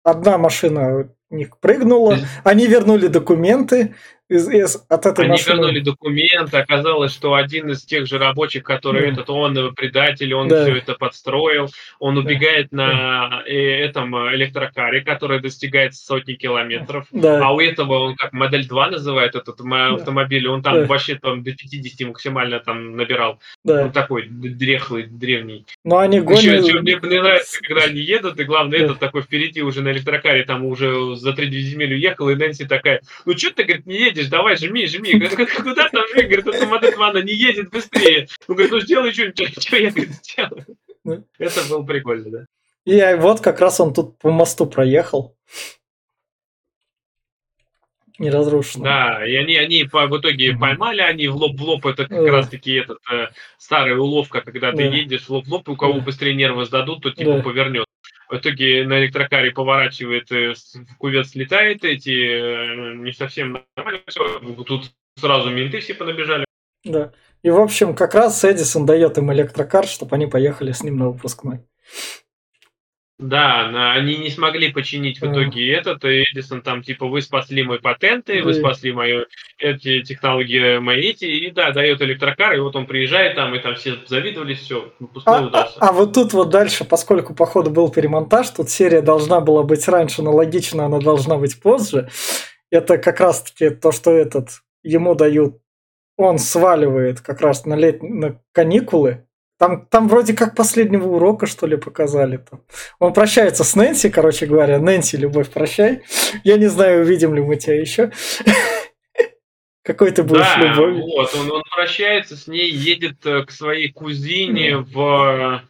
одна 0.04 0.38
машина 0.38 1.10
в 1.30 1.34
них 1.34 1.60
прыгнула. 1.60 2.18
Они 2.44 2.68
вернули 2.68 3.08
документы 3.08 3.96
из, 4.30 4.48
из- 4.48 4.86
от 4.88 5.06
этой 5.08 5.22
Они 5.26 5.32
машины. 5.32 5.56
вернули 5.56 5.80
документы, 5.80 6.58
оказалось, 6.58 7.12
что 7.12 7.34
один 7.34 7.72
из 7.72 7.84
тех 7.84 8.06
же 8.06 8.20
рабочих, 8.20 8.64
который 8.64 9.02
Да. 9.02 9.08
этот, 9.14 9.30
он 9.32 9.58
э, 9.58 9.72
предатель, 9.72 10.34
он 10.36 10.48
Да. 10.48 10.64
все 10.64 10.78
это 10.78 10.94
подстроил, 10.94 11.70
он 12.00 12.16
Да. 12.16 12.22
убегает 12.22 12.72
на 12.72 13.44
э, 13.48 13.54
этом 13.86 14.16
э, 14.16 14.36
электрокаре, 14.36 15.02
который 15.02 15.40
достигает 15.40 15.96
сотни 15.96 16.34
километров. 16.36 17.08
Да, 17.12 17.46
А 17.48 17.52
у 17.54 17.60
этого 17.60 18.00
он 18.00 18.16
как 18.16 18.32
модель 18.34 18.68
2 18.68 18.92
называет 18.92 19.36
этот 19.36 19.58
Да. 19.58 19.94
автомобиль, 19.96 20.48
он 20.48 20.62
там 20.62 20.76
Да. 20.76 20.86
вообще 20.86 21.16
там 21.16 21.44
до 21.44 21.52
50 21.52 22.06
максимально 22.06 22.60
там 22.60 22.96
набирал. 22.96 23.40
да. 23.64 23.86
Он 23.86 23.92
такой 23.92 24.28
дрехлый, 24.30 25.04
древний. 25.08 25.66
Но 25.84 25.98
они 25.98 26.18
Еще, 26.18 26.26
гонят... 26.26 26.66
еще 26.68 26.80
мне, 26.82 26.98
мне 26.98 27.22
нравится, 27.22 27.60
когда 27.62 27.84
они 27.86 28.00
едут, 28.00 28.40
и 28.40 28.44
главное, 28.44 28.80
Да. 28.80 28.86
этот 28.86 29.00
такой 29.00 29.22
впереди 29.24 29.62
уже 29.62 29.82
на 29.82 29.90
электрокаре, 29.92 30.44
там 30.44 30.66
уже 30.66 31.16
за 31.16 31.34
три 31.34 31.50
земель 31.62 31.94
уехал, 31.94 32.30
и 32.30 32.36
Нэнси 32.36 32.66
такая, 32.66 33.02
ну 33.26 33.36
что 33.38 33.52
ты, 33.52 33.64
говорит, 33.64 33.86
не 33.86 33.98
едешь, 34.00 34.19
давай, 34.28 34.58
жми, 34.58 34.86
жми. 34.88 35.14
Говорит, 35.14 35.50
Куда 35.56 35.90
там 35.90 36.04
жми? 36.14 36.24
Говорит, 36.24 36.48
эта 36.48 36.66
модель 36.68 36.94
2, 36.96 37.10
она 37.10 37.22
не 37.22 37.34
едет 37.34 37.70
быстрее. 37.70 38.28
Он 38.48 38.56
говорит, 38.56 38.72
ну 38.72 38.80
сделай 38.82 39.12
что-нибудь, 39.14 39.62
что 39.64 39.78
я 39.78 39.90
говорит, 39.92 40.14
сделаю. 40.24 40.66
Да. 41.06 41.24
Это 41.38 41.64
было 41.70 41.84
прикольно, 41.84 42.30
да. 42.30 42.46
И 42.86 43.16
вот 43.16 43.40
как 43.42 43.60
раз 43.62 43.80
он 43.80 43.94
тут 43.94 44.18
по 44.20 44.32
мосту 44.32 44.66
проехал. 44.66 45.36
Неразрушенный. 48.18 48.84
Да, 48.84 49.26
и 49.26 49.34
они, 49.36 49.56
они 49.56 49.86
по- 49.86 50.08
в 50.08 50.20
итоге 50.20 50.52
Мгм. 50.52 50.60
поймали, 50.60 51.00
они 51.02 51.30
в 51.30 51.36
лоб 51.38 51.58
в 51.58 51.64
лоб, 51.64 51.86
это 51.86 52.06
как 52.06 52.22
Да. 52.26 52.32
раз 52.32 52.50
таки 52.50 52.74
этот 52.74 52.98
э, 53.10 53.28
старая 53.58 53.96
уловка, 53.96 54.42
когда 54.42 54.72
ты 54.72 54.90
Да. 54.90 54.96
едешь 54.96 55.24
в 55.24 55.30
лоб 55.30 55.46
в 55.46 55.50
лоб, 55.54 55.70
у 55.70 55.78
кого 55.78 55.94
Да. 55.94 56.00
быстрее 56.02 56.36
нервы 56.36 56.66
сдадут, 56.66 57.02
то 57.02 57.12
типа 57.12 57.36
Да. 57.38 57.42
повернет. 57.42 57.86
В 58.30 58.38
итоге 58.38 58.86
на 58.86 59.00
электрокаре 59.00 59.52
поворачивает, 59.52 60.32
э, 60.32 60.54
кувет 61.00 61.28
слетает, 61.28 61.84
эти 61.84 62.12
э, 62.12 62.94
не 62.96 63.12
совсем 63.12 63.66
нормально. 63.76 64.02
Тут 64.66 64.92
сразу 65.18 65.50
менты 65.50 65.80
все 65.80 65.96
понабежали. 65.96 66.46
Да. 66.84 67.12
И, 67.42 67.50
в 67.50 67.60
общем, 67.60 67.96
как 67.96 68.14
раз 68.14 68.44
Эдисон 68.44 68.86
дает 68.86 69.18
им 69.18 69.34
электрокар, 69.34 69.88
чтобы 69.88 70.16
они 70.16 70.28
поехали 70.28 70.72
с 70.72 70.84
ним 70.84 70.98
на 70.98 71.10
выпускной. 71.10 71.66
Да, 73.20 73.70
на- 73.70 73.94
они 73.94 74.16
не 74.18 74.30
смогли 74.30 74.72
починить 74.72 75.20
в 75.20 75.26
итоге 75.30 75.74
этот, 75.74 76.06
и 76.06 76.24
Эдисон 76.32 76.62
там 76.62 76.82
типа 76.84 77.06
вы 77.06 77.22
спасли 77.22 77.64
мои 77.64 77.78
патенты, 77.80 78.42
вы 78.42 78.54
спасли 78.54 78.94
мои 78.94 79.26
эти 79.58 80.02
технологии 80.04 80.78
мои 80.78 81.02
эти, 81.02 81.26
и 81.26 81.52
да, 81.52 81.72
дает 81.72 82.02
электрокар, 82.02 82.56
и 82.56 82.60
вот 82.60 82.78
он 82.78 82.86
приезжает 82.86 83.36
там, 83.36 83.54
и 83.54 83.60
там 83.60 83.76
все 83.76 83.96
завидовались, 84.08 84.60
все, 84.60 84.94
выпускной 85.00 85.50
А, 85.52 85.64
а- 85.82 85.90
а 85.90 85.92
вот 85.92 86.14
тут 86.14 86.32
вот 86.32 86.50
дальше, 86.50 86.86
поскольку, 86.86 87.36
походу, 87.36 87.70
был 87.70 87.90
перемонтаж, 87.92 88.50
тут 88.52 88.70
серия 88.70 89.02
должна 89.02 89.42
была 89.42 89.64
быть 89.64 89.86
раньше, 89.90 90.22
но 90.22 90.32
логично 90.34 90.86
она 90.86 91.00
должна 91.00 91.36
быть 91.38 91.62
позже. 91.62 92.10
Это 92.72 92.98
как 92.98 93.20
раз-таки 93.20 93.70
то, 93.72 93.92
что 93.92 94.12
этот 94.12 94.62
ему 94.82 95.14
дают, 95.16 95.58
он 96.16 96.40
сваливает 96.40 97.20
как 97.20 97.42
раз 97.42 97.66
на, 97.66 97.74
лет... 97.76 98.02
на 98.02 98.40
каникулы. 98.54 99.26
Там, 99.60 99.86
там 99.88 100.08
вроде 100.08 100.34
как 100.34 100.56
последнего 100.56 101.06
урока, 101.10 101.46
что 101.46 101.68
ли, 101.68 101.76
показали. 101.76 102.38
Там. 102.38 102.62
Он 102.98 103.12
прощается 103.12 103.66
с 103.66 103.76
Нэнси, 103.76 104.10
короче 104.10 104.46
говоря. 104.46 104.80
Нэнси, 104.80 105.18
любовь, 105.18 105.50
прощай. 105.50 106.02
Я 106.46 106.58
не 106.58 106.68
знаю, 106.68 107.02
увидим 107.02 107.36
ли 107.36 107.42
мы 107.42 107.58
тебя 107.58 107.80
еще. 107.80 108.12
Какой 109.84 110.12
ты 110.12 110.24
будешь 110.24 110.46
Да, 110.56 110.62
любовью. 110.64 111.02
вот, 111.02 111.36
он, 111.36 111.52
он 111.52 111.64
прощается 111.76 112.38
с 112.38 112.48
ней, 112.48 112.70
едет 112.70 113.26
э, 113.26 113.44
к 113.44 113.52
своей 113.52 113.92
кузине 113.92 114.78
в 114.78 115.64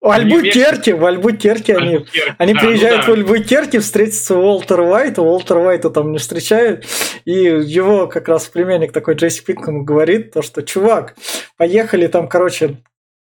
В 0.00 0.10
Альбукерке, 0.10 0.94
в 0.94 1.04
Альбукерке 1.04 1.76
они 1.76 1.94
Альбукерке. 1.96 2.34
Они 2.38 2.54
Да, 2.54 2.60
приезжают 2.60 3.06
ну 3.06 3.12
в 3.12 3.16
Альбукерке, 3.16 3.80
встретятся 3.80 4.36
Уолтер 4.36 4.80
Уайт, 4.80 5.18
Уолтер 5.18 5.58
Уайта 5.58 5.90
там 5.90 6.10
не 6.10 6.18
встречают, 6.18 6.84
и 7.24 7.32
его 7.32 8.08
как 8.08 8.28
раз 8.28 8.46
племянник 8.46 8.92
такой 8.92 9.14
Джесси 9.14 9.42
Пинком 9.44 9.84
говорит, 9.84 10.32
то, 10.32 10.42
что, 10.42 10.62
чувак, 10.62 11.14
поехали 11.56 12.06
там, 12.06 12.28
короче, 12.28 12.78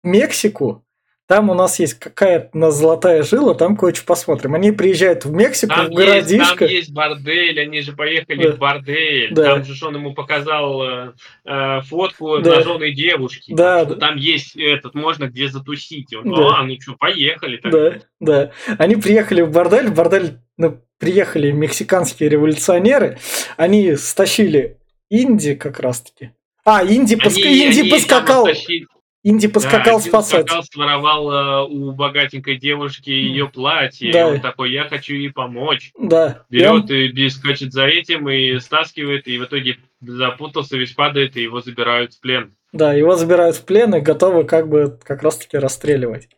Мексику, 0.05 0.81
там 1.27 1.49
у 1.49 1.55
нас 1.55 1.79
есть 1.79 1.95
какая-то 1.95 2.69
золотая 2.69 3.23
жила, 3.23 3.55
там 3.55 3.75
кое-что 3.75 4.05
посмотрим. 4.05 4.53
Они 4.53 4.71
приезжают 4.71 5.25
в 5.25 5.31
Мексику, 5.33 5.73
Там 5.73 5.87
в 5.87 5.89
есть, 5.89 5.97
городишко. 6.29 6.57
там 6.59 6.67
есть 6.67 6.91
бордель, 6.93 7.59
они 7.59 7.81
же 7.81 7.93
поехали 7.93 8.43
Да. 8.43 8.51
в 8.53 8.57
бордель. 8.59 9.33
Да. 9.33 9.43
Там 9.55 9.63
же 9.65 9.85
он 9.87 9.95
ему 9.95 10.13
показал 10.13 10.83
э, 10.83 11.13
э, 11.45 11.81
фотку 11.81 12.37
Да. 12.39 12.51
обнаженной 12.51 12.93
девушки. 12.93 13.53
Да, 13.55 13.85
да. 13.85 13.95
Там 13.95 14.17
есть 14.17 14.55
этот, 14.55 14.93
можно 14.93 15.25
где 15.25 15.47
затусить. 15.47 16.13
Он, 16.13 16.29
Да. 16.31 16.59
а, 16.59 16.63
ну 16.63 16.79
что, 16.79 16.93
поехали. 16.93 17.57
Так. 17.57 17.71
Да, 17.71 17.93
да. 18.19 18.51
Они 18.77 18.95
приехали 18.95 19.41
в 19.41 19.49
бордель, 19.49 19.87
в 19.87 19.95
бордель 19.95 20.37
ну, 20.57 20.79
приехали 20.99 21.49
мексиканские 21.51 22.29
революционеры, 22.29 23.17
они 23.57 23.95
стащили 23.95 24.77
Инди 25.09 25.55
как 25.55 25.79
раз-таки. 25.79 26.31
А, 26.63 26.83
Инди, 26.85 27.15
поск- 27.15 27.43
Они- 27.43 27.67
Инди 27.67 27.79
они 27.81 27.89
поскакал. 27.89 28.43
там 28.45 28.51
оттащили- 28.53 28.85
Инди 29.27 29.47
поскакал 29.47 29.97
да, 29.97 30.05
спасать. 30.07 30.43
поскакал, 30.43 30.63
своровал 30.63 31.31
э, 31.31 31.67
у 31.67 31.91
богатенькой 31.93 32.57
девушки 32.57 33.09
ее 33.09 33.49
платье. 33.49 34.13
Да. 34.13 34.19
И 34.19 34.35
он 34.35 34.39
такой, 34.39 34.71
я 34.71 34.83
хочу 34.83 35.15
ей 35.15 35.31
помочь. 35.31 35.91
Да. 35.99 36.45
И 36.51 36.63
он- 36.63 36.85
Берет 36.85 37.17
и 37.17 37.29
скачет 37.29 37.73
за 37.73 37.87
этим 37.87 38.29
и 38.29 38.59
стаскивает, 38.59 39.27
и 39.27 39.39
в 39.39 39.45
итоге 39.45 39.77
запутался, 39.99 40.77
весь 40.77 40.91
падает, 40.91 41.35
и 41.37 41.41
его 41.41 41.59
забирают 41.59 42.13
в 42.13 42.21
плен. 42.21 42.53
Да, 42.71 42.93
его 42.93 43.15
забирают 43.15 43.55
в 43.55 43.65
плен 43.65 43.95
и 43.95 43.99
готовы 43.99 44.43
как 44.43 44.69
бы 44.69 44.99
как 45.03 45.23
раз-таки 45.23 45.57
расстреливать. 45.57 46.29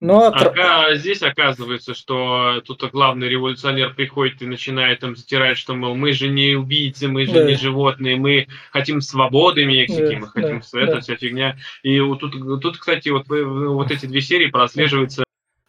Ну, 0.00 0.22
а 0.24 0.30
тр- 0.32 0.58
А 0.58 0.94
здесь 0.94 1.20
оказывается, 1.22 1.94
что 1.94 2.62
тут 2.64 2.82
главный 2.90 3.28
революционер 3.28 3.92
приходит 3.92 4.40
и 4.40 4.46
начинает 4.46 5.02
им 5.02 5.14
затирать, 5.14 5.58
что, 5.58 5.74
мол, 5.74 5.94
мы 5.94 6.12
же 6.14 6.28
не 6.28 6.54
убийцы, 6.54 7.06
мы 7.06 7.26
же 7.26 7.32
Да. 7.32 7.44
не 7.44 7.54
животные, 7.54 8.16
мы 8.16 8.46
хотим 8.70 9.02
свободы 9.02 9.66
Мексики, 9.66 10.14
Да, 10.14 10.18
мы 10.20 10.28
хотим 10.28 10.62
да, 10.72 10.80
это 10.80 10.92
да. 10.94 11.00
вся 11.00 11.16
фигня. 11.16 11.58
И 11.82 12.00
вот 12.00 12.20
тут, 12.20 12.32
тут, 12.62 12.78
кстати, 12.78 13.10
вот, 13.10 13.28
вы- 13.28 13.68
вот 13.74 13.90
эти 13.90 14.06
две 14.06 14.22
серии 14.22 14.46
прослеживаются 14.46 15.22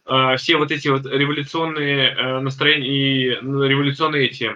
э, 0.06 0.36
все 0.36 0.56
вот 0.56 0.70
эти 0.72 0.88
вот 0.88 1.04
революционные 1.06 2.08
э, 2.08 2.40
настроения 2.40 2.88
и 2.88 3.38
ну, 3.42 3.62
революционные 3.64 4.26
эти 4.28 4.50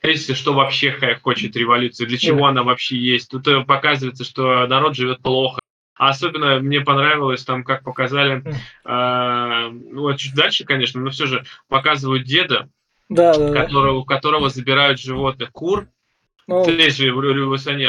тезисы, 0.00 0.34
что 0.34 0.54
вообще 0.54 0.92
хочет 1.22 1.54
революция, 1.56 2.06
для 2.06 2.16
чего 2.18 2.40
Да. 2.40 2.48
она 2.48 2.62
вообще 2.62 2.96
есть. 2.96 3.30
Тут 3.30 3.46
э, 3.46 3.62
показывается, 3.64 4.24
что 4.24 4.66
народ 4.66 4.96
живет 4.96 5.20
плохо. 5.20 5.60
А 5.96 6.10
особенно 6.10 6.60
мне 6.60 6.82
понравилось 6.82 7.44
там, 7.44 7.64
как 7.64 7.82
показали, 7.82 8.42
э, 8.84 9.68
ну, 9.70 10.14
чуть 10.16 10.34
дальше, 10.34 10.64
конечно, 10.64 11.00
но 11.00 11.10
все 11.10 11.26
же 11.26 11.44
показывают 11.68 12.24
деда, 12.24 12.68
да, 13.08 13.34
да, 13.34 13.50
да. 13.50 13.62
которого, 13.62 13.98
у 14.00 14.04
которого 14.04 14.50
забирают 14.50 15.00
животных, 15.00 15.52
кур, 15.52 15.88
Ну, 16.46 16.64
здесь 16.64 16.96
же 16.96 17.06
революционер. 17.06 17.88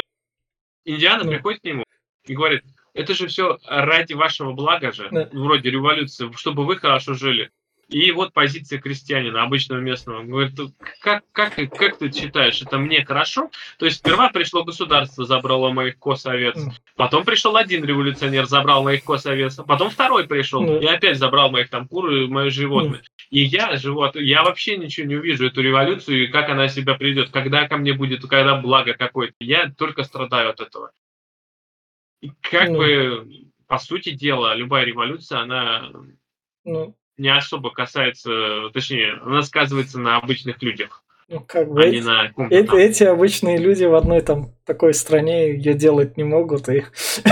Индиана 0.84 1.24
Ну. 1.24 1.30
приходит 1.32 1.60
к 1.60 1.64
нему 1.64 1.84
и 2.24 2.34
говорит, 2.34 2.64
это 2.94 3.14
же 3.14 3.26
все 3.28 3.58
ради 3.66 4.14
вашего 4.14 4.52
блага 4.52 4.90
же, 4.90 5.08
Да. 5.10 5.28
вроде 5.32 5.70
революции, 5.70 6.32
чтобы 6.34 6.64
вы 6.64 6.76
хорошо 6.76 7.12
жили. 7.12 7.50
И 7.88 8.12
вот 8.12 8.34
позиция 8.34 8.78
крестьянина, 8.78 9.42
обычного 9.42 9.80
местного. 9.80 10.18
Он 10.20 10.28
Говорит, 10.28 10.52
«Ну, 10.58 10.70
как, 11.00 11.24
как, 11.32 11.54
как 11.54 11.98
ты 11.98 12.12
считаешь, 12.12 12.60
это 12.60 12.76
мне 12.78 13.02
хорошо? 13.02 13.50
То 13.78 13.86
есть 13.86 13.98
сперва 13.98 14.28
пришло 14.28 14.62
государство, 14.62 15.24
забрало 15.24 15.70
моих 15.70 15.98
коз 15.98 16.26
овец. 16.26 16.56
Мгм. 16.56 16.72
Потом 16.96 17.24
пришел 17.24 17.56
один 17.56 17.84
революционер, 17.84 18.44
забрал 18.44 18.82
моих 18.84 19.04
коз 19.04 19.24
овец. 19.24 19.56
Потом 19.66 19.88
второй 19.88 20.26
пришел 20.28 20.80
и 20.80 20.84
опять 20.84 21.16
забрал 21.16 21.50
моих 21.50 21.70
там 21.70 21.88
кур 21.88 22.10
и 22.10 22.26
мои 22.26 22.50
животные. 22.50 23.02
И 23.30 23.42
я, 23.42 23.76
живот, 23.76 24.16
я 24.16 24.42
вообще 24.42 24.76
ничего 24.76 25.06
не 25.06 25.16
увижу, 25.16 25.46
эту 25.46 25.62
революцию, 25.62 26.24
и 26.24 26.26
как 26.26 26.50
она 26.50 26.68
себя 26.68 26.94
придет, 26.94 27.30
когда 27.30 27.68
ко 27.68 27.78
мне 27.78 27.94
будет, 27.94 28.26
когда 28.26 28.56
благо 28.56 28.92
какое-то. 28.94 29.34
Я 29.40 29.70
только 29.70 30.04
страдаю 30.04 30.50
от 30.50 30.60
этого. 30.60 30.92
И 32.20 32.32
как 32.42 32.68
Ну. 32.68 32.76
бы, 32.76 33.28
по 33.66 33.78
сути 33.78 34.10
дела, 34.10 34.54
любая 34.54 34.84
революция, 34.84 35.40
она 35.40 35.90
ну, 36.64 36.94
не 37.18 37.28
особо 37.28 37.70
касается, 37.70 38.70
точнее, 38.72 39.14
она 39.24 39.42
сказывается 39.42 39.98
на 39.98 40.16
обычных 40.16 40.62
людях. 40.62 41.02
Ну, 41.30 41.40
как 41.40 41.68
бы 41.70 41.82
а 41.82 41.86
эти, 41.86 42.02
на 42.02 42.32
эти, 42.50 43.04
обычные 43.04 43.58
люди 43.58 43.84
в 43.84 43.94
одной 43.94 44.22
там 44.22 44.54
такой 44.64 44.94
стране 44.94 45.52
ее 45.52 45.74
делать 45.74 46.16
не 46.16 46.24
могут. 46.24 46.70
И... 46.70 46.84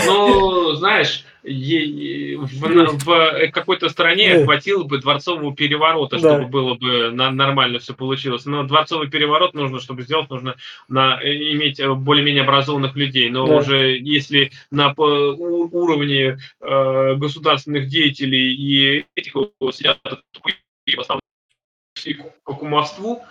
Ну, 0.05 0.75
знаешь, 0.75 1.25
в, 1.43 3.05
в, 3.05 3.11
э, 3.11 3.49
какой-то 3.49 3.89
стране 3.89 4.39
Да. 4.41 4.45
хватило 4.45 4.85
бы 4.85 4.99
дворцового 4.99 5.57
переворота, 5.57 6.21
Да. 6.21 6.35
чтобы 6.37 6.51
было 6.51 6.75
бы 6.75 7.11
на- 7.11 7.31
нормально 7.31 7.79
все 7.79 7.95
получилось. 7.95 8.45
Но 8.45 8.65
дворцовый 8.65 9.09
переворот 9.09 9.55
нужно, 9.55 9.81
чтобы 9.81 10.03
сделать, 10.03 10.29
нужно 10.29 10.57
на, 10.89 11.19
э, 11.23 11.35
иметь 11.53 11.81
э, 11.81 11.91
более-менее 11.95 12.43
образованных 12.43 12.97
людей. 12.97 13.31
Но 13.31 13.47
Да. 13.47 13.57
уже 13.57 13.97
если 13.97 14.51
на 14.71 14.93
уровне 14.97 16.37
э, 16.61 17.15
государственных 17.15 17.89
деятелей 17.89 18.55
и 18.55 19.07
этих 19.15 19.33
сидят 19.73 19.99
и 22.05 22.15
к 22.15 22.23
кумовству, 22.45 23.23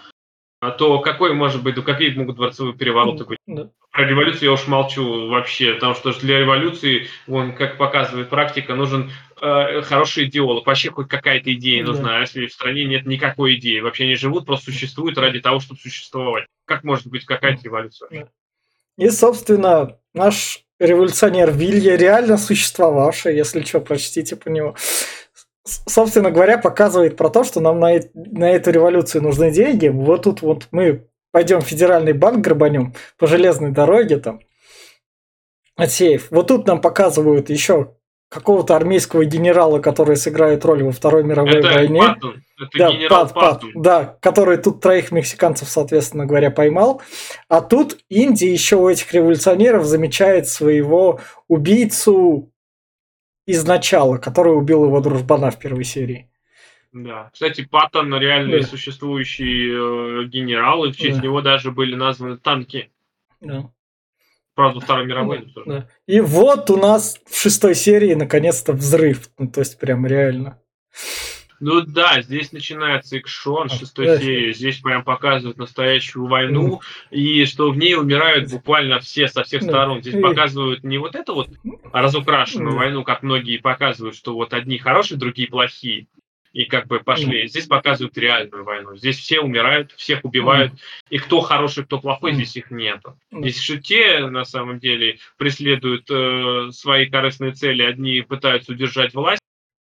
то 0.72 0.99
какой 0.99 1.34
может 1.34 1.63
быть, 1.63 1.76
ну 1.76 1.84
какие 1.84 2.13
могут 2.16 2.36
дворцовые 2.36 2.76
перевороты 2.76 3.26
быть? 3.26 3.39
Да. 3.47 3.70
Про 3.91 4.05
революцию 4.07 4.45
я 4.45 4.51
уж 4.51 4.68
молчу 4.68 5.28
вообще, 5.28 5.74
потому 5.76 5.95
что 5.95 6.11
для 6.20 6.39
революции, 6.39 7.07
вон, 7.28 7.53
как 7.55 7.78
показывает 7.78 8.30
практика, 8.30 8.76
нужен 8.76 9.11
э, 9.41 9.82
хороший 9.84 10.26
идеолог. 10.26 10.66
Вообще 10.68 10.89
хоть 10.91 11.07
какая-то 11.07 11.53
идея 11.53 11.84
Да. 11.86 11.91
нужна. 11.91 12.18
А 12.18 12.22
если 12.22 12.47
в 12.47 12.53
стране 12.53 12.86
нет 12.86 13.05
никакой 13.05 13.55
идеи, 13.55 13.80
вообще 13.80 14.03
они 14.05 14.16
живут, 14.16 14.45
просто 14.45 14.72
существуют 14.72 15.18
ради 15.18 15.39
того, 15.39 15.59
чтобы 15.59 15.80
существовать. 15.80 16.45
Как 16.66 16.84
может 16.84 17.07
быть 17.07 17.26
какая-то 17.26 17.63
революция? 17.63 18.30
И, 18.97 19.09
собственно, 19.09 19.97
наш 20.13 20.61
революционер 20.80 21.51
Вилья, 21.51 21.95
реально 21.97 22.38
существовавший, 22.38 23.36
если 23.36 23.61
что, 23.63 23.80
прочтите 23.80 24.36
по 24.36 24.49
с- 24.49 24.76
собственно 25.66 26.32
говоря, 26.32 26.57
показывает 26.57 27.18
про 27.18 27.30
то, 27.30 27.43
что 27.43 27.59
нам 27.59 27.80
на, 27.80 27.99
на 28.13 28.51
эту 28.51 28.72
революцию 28.72 29.24
нужны 29.24 29.51
деньги. 29.51 29.88
Вот 29.88 30.24
тут 30.24 30.41
вот 30.41 30.68
мы 30.72 31.07
пойдем 31.32 31.61
в 31.61 31.66
федеральный 31.66 32.13
банк 32.13 32.43
грабанем 32.43 32.93
по 33.18 33.28
железной 33.28 33.72
дороге 33.72 34.18
там, 34.18 34.39
отсеяв. 35.76 36.28
Вот 36.30 36.47
тут 36.47 36.68
нам 36.68 36.82
показывают 36.82 37.49
еще 37.49 37.95
какого-то 38.30 38.76
армейского 38.76 39.26
генерала, 39.26 39.80
который 39.80 40.18
сыграет 40.18 40.66
роль 40.66 40.84
во 40.84 40.91
Второй 40.91 41.24
мировой 41.24 41.59
Это 41.59 41.74
войне. 41.74 41.99
Паттон, 42.01 42.43
это 42.59 42.78
Да, 42.78 42.91
генерал 42.91 43.24
Пат- 43.28 43.34
Пат, 43.34 43.63
да, 43.76 44.18
который 44.20 44.57
тут 44.57 44.82
троих 44.82 45.11
мексиканцев, 45.11 45.70
соответственно 45.70 46.26
говоря, 46.26 46.51
поймал. 46.51 47.01
А 47.49 47.61
тут 47.61 47.97
Индия 48.09 48.51
еще 48.51 48.78
у 48.78 48.89
этих 48.89 49.11
революционеров 49.13 49.86
замечает 49.86 50.47
своего 50.47 51.20
убийцу 51.47 52.51
изначала, 53.45 54.17
который 54.17 54.57
убил 54.57 54.85
его 54.85 54.99
дружбана 55.01 55.51
в 55.51 55.59
первой 55.59 55.83
серии. 55.83 56.29
Да. 56.93 57.29
Кстати, 57.33 57.65
Паттон 57.65 58.13
реальный 58.17 58.61
Да. 58.61 58.67
существующий 58.67 59.69
э, 59.69 60.25
генерал, 60.27 60.85
и 60.85 60.91
в 60.91 60.97
честь 60.97 61.17
Да. 61.17 61.23
него 61.23 61.41
даже 61.41 61.71
были 61.71 61.95
названы 61.95 62.37
танки. 62.37 62.89
Да, 63.41 63.69
Правда, 64.55 64.79
Второй 64.79 65.05
мировой. 65.05 65.39
но 65.39 65.51
тоже. 65.51 65.65
да. 65.69 65.87
И 66.07 66.21
вот 66.21 66.69
у 66.69 66.77
нас 66.77 67.19
в 67.29 67.37
шестой 67.37 67.75
серии 67.75 68.13
наконец-то 68.13 68.71
взрыв. 68.71 69.29
Ну, 69.37 69.49
то 69.49 69.59
есть 69.59 69.77
прям 69.77 70.07
реально. 70.07 70.61
Ну 71.59 71.81
да, 71.81 72.21
здесь 72.21 72.51
начинается 72.51 73.17
экшон, 73.17 73.67
А, 73.71 73.73
шестой 73.73 74.19
серии. 74.19 74.53
Здесь 74.53 74.79
прям 74.79 75.03
показывают 75.03 75.57
настоящую 75.57 76.27
войну, 76.27 76.81
и 77.11 77.45
что 77.45 77.71
в 77.71 77.77
ней 77.77 77.95
умирают 77.95 78.51
буквально 78.51 78.99
все 78.99 79.27
со 79.27 79.43
всех 79.43 79.61
Да. 79.61 79.67
сторон. 79.69 80.01
Здесь 80.01 80.21
показывают 80.21 80.83
не 80.83 80.97
вот 80.97 81.15
эту 81.15 81.33
вот 81.35 81.49
разукрашенную 81.93 82.75
войну, 82.75 83.03
как 83.03 83.23
многие 83.23 83.57
показывают, 83.57 84.15
что 84.15 84.33
вот 84.33 84.53
одни 84.53 84.77
хорошие, 84.77 85.17
другие 85.17 85.47
плохие. 85.47 86.07
И 86.53 86.63
как 86.63 86.87
бы 86.87 87.01
пошли. 87.01 87.49
Здесь 87.49 87.65
показывают 87.65 88.17
реальную 88.17 88.63
войну. 88.63 88.95
Здесь 88.95 89.17
все 89.19 89.41
умирают, 89.41 89.91
всех 89.97 90.23
убивают. 90.23 90.71
И 91.09 91.17
кто 91.17 91.41
хороший, 91.41 91.83
кто 91.83 91.99
плохой, 91.99 92.33
здесь 92.33 92.55
их 92.55 92.71
нету. 92.71 93.19
Да. 93.29 93.41
Здесь 93.41 93.61
же 93.61 93.77
те, 93.77 94.25
на 94.27 94.45
самом 94.45 94.79
деле, 94.79 95.19
преследуют 95.37 96.05
э, 96.09 96.69
свои 96.71 97.07
корыстные 97.07 97.51
цели. 97.51 97.83
Одни 97.83 98.21
пытаются 98.21 98.71
удержать 98.71 99.13
власть 99.13 99.41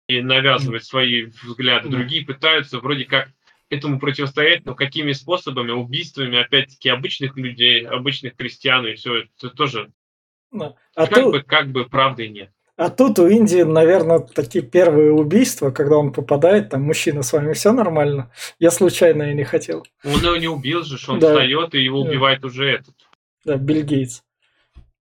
и 0.10 0.22
навязывать 0.22 0.84
свои 0.84 1.26
взгляды, 1.44 1.88
другие 1.88 2.26
пытаются 2.26 2.80
вроде 2.80 3.06
как 3.06 3.30
этому 3.70 4.00
противостоять, 4.00 4.66
но 4.66 4.74
какими 4.74 5.12
способами? 5.12 5.70
Убийствами, 5.72 6.40
опять-таки, 6.42 6.90
обычных 6.90 7.38
людей, 7.38 7.86
обычных 7.86 8.36
крестьян, 8.36 8.88
и 8.88 8.96
все 8.96 9.24
это 9.40 9.50
тоже 9.52 9.92
Да. 10.52 10.74
А, 10.96 11.06
как, 11.06 11.14
тут, 11.24 11.32
бы, 11.32 11.42
как 11.44 11.68
бы 11.72 11.86
правды 11.86 12.28
нет. 12.28 12.52
а 12.76 12.90
тут 12.90 13.20
у 13.20 13.28
Индии, 13.28 13.62
наверное, 13.62 14.18
такие 14.20 14.64
первые 14.66 15.12
убийства, 15.12 15.70
когда 15.70 15.98
он 15.98 16.12
попадает, 16.12 16.70
там, 16.70 16.82
мужчина, 16.82 17.22
с 17.22 17.32
вами 17.32 17.54
все 17.54 17.72
нормально? 17.72 18.32
Я 18.58 18.72
случайно 18.72 19.32
и 19.32 19.36
не 19.36 19.44
хотел. 19.44 19.86
Он 20.04 20.14
его 20.24 20.36
не 20.38 20.48
убил 20.48 20.84
же, 20.84 20.98
он 21.08 21.20
Да. 21.20 21.28
встает, 21.28 21.76
и 21.76 21.84
его 21.84 22.02
Да. 22.04 22.10
убивает 22.10 22.44
уже 22.44 22.68
этот. 22.68 22.96
Да, 23.46 23.58
Билл 23.58 23.84
Гейтс. 23.84 24.24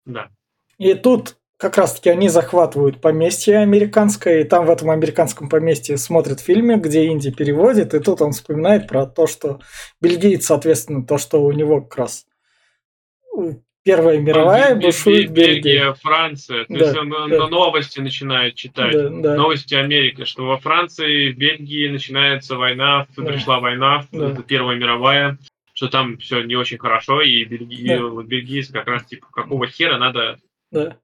Да. 0.06 0.30
И 0.78 0.94
тут 0.94 1.36
как 1.58 1.78
раз-таки 1.78 2.10
они 2.10 2.28
захватывают 2.28 3.00
поместье 3.00 3.58
американское, 3.58 4.40
и 4.40 4.44
там 4.44 4.66
в 4.66 4.70
этом 4.70 4.90
американском 4.90 5.48
поместье 5.48 5.96
смотрят 5.96 6.40
фильмы, 6.40 6.76
где 6.76 7.06
Инди 7.06 7.30
переводит, 7.30 7.94
и 7.94 8.00
тут 8.00 8.20
он 8.20 8.32
вспоминает 8.32 8.88
про 8.88 9.06
то, 9.06 9.26
что 9.26 9.60
Гейтс, 10.02 10.46
соответственно, 10.46 11.06
то, 11.06 11.16
что 11.18 11.42
у 11.42 11.52
него 11.52 11.80
как 11.80 11.96
раз 11.98 12.26
Первая 13.84 14.18
мировая 14.18 14.74
бушует 14.74 15.30
Бельгия. 15.30 15.62
Бельгия, 15.62 15.92
Франция. 16.02 16.64
То 16.64 16.74
Да, 16.74 16.84
есть 16.86 16.96
он 16.96 17.08
да. 17.10 17.26
на 17.28 17.46
новости 17.46 18.00
начинает 18.00 18.56
читать. 18.56 18.92
Да, 18.92 19.08
да, 19.10 19.34
Новости 19.36 19.74
Америки, 19.74 20.24
что 20.24 20.44
во 20.44 20.58
Франции, 20.58 21.30
в 21.32 21.36
Бельгии 21.36 21.88
начинается 21.88 22.56
война, 22.56 23.06
Да. 23.16 23.22
пришла 23.22 23.60
война, 23.60 24.04
Да. 24.10 24.30
это 24.32 24.42
Первая 24.42 24.76
мировая, 24.76 25.38
что 25.72 25.86
там 25.88 26.18
все 26.18 26.42
не 26.42 26.56
очень 26.56 26.78
хорошо, 26.78 27.22
и 27.22 27.44
Бельги- 27.44 27.86
Да. 27.96 28.06
вот 28.06 28.26
бельгийцы 28.26 28.72
как 28.72 28.88
раз 28.88 29.04
типа 29.04 29.28
какого 29.32 29.68
хера 29.68 29.98
надо... 29.98 30.38
да. 30.72 30.96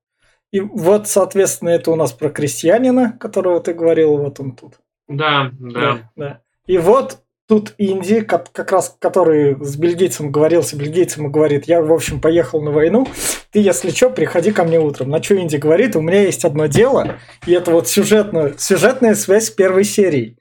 И 0.52 0.60
вот, 0.60 1.08
соответственно, 1.08 1.70
это 1.70 1.90
у 1.90 1.96
нас 1.96 2.12
про 2.12 2.28
крестьянина, 2.28 3.16
которого 3.18 3.60
ты 3.60 3.72
говорил, 3.72 4.18
вот 4.18 4.38
он 4.38 4.52
тут. 4.52 4.74
Да, 5.08 5.50
да. 5.58 5.80
Да, 5.80 6.10
да. 6.14 6.40
И 6.66 6.78
вот 6.78 7.18
тут 7.48 7.74
Инди, 7.78 8.20
как, 8.20 8.52
как 8.52 8.70
раз 8.70 8.96
который 8.98 9.56
с 9.62 9.76
бельгийцем 9.76 10.30
говорился, 10.30 10.76
бельгийец 10.76 11.16
ему 11.16 11.30
говорит, 11.30 11.64
я, 11.64 11.82
в 11.82 11.92
общем, 11.92 12.20
поехал 12.20 12.62
на 12.62 12.70
войну, 12.70 13.06
ты, 13.50 13.60
если 13.60 13.90
что, 13.90 14.10
приходи 14.10 14.52
ко 14.52 14.64
мне 14.64 14.78
утром. 14.78 15.10
На 15.10 15.22
что 15.22 15.40
Инди 15.40 15.56
говорит, 15.56 15.96
у 15.96 16.00
меня 16.00 16.22
есть 16.22 16.44
одно 16.44 16.66
дело, 16.66 17.16
и 17.46 17.52
это 17.52 17.70
вот 17.70 17.88
сюжетная, 17.88 18.54
сюжетная 18.58 19.14
связь 19.14 19.46
с 19.46 19.50
первой 19.50 19.84
серией. 19.84 20.38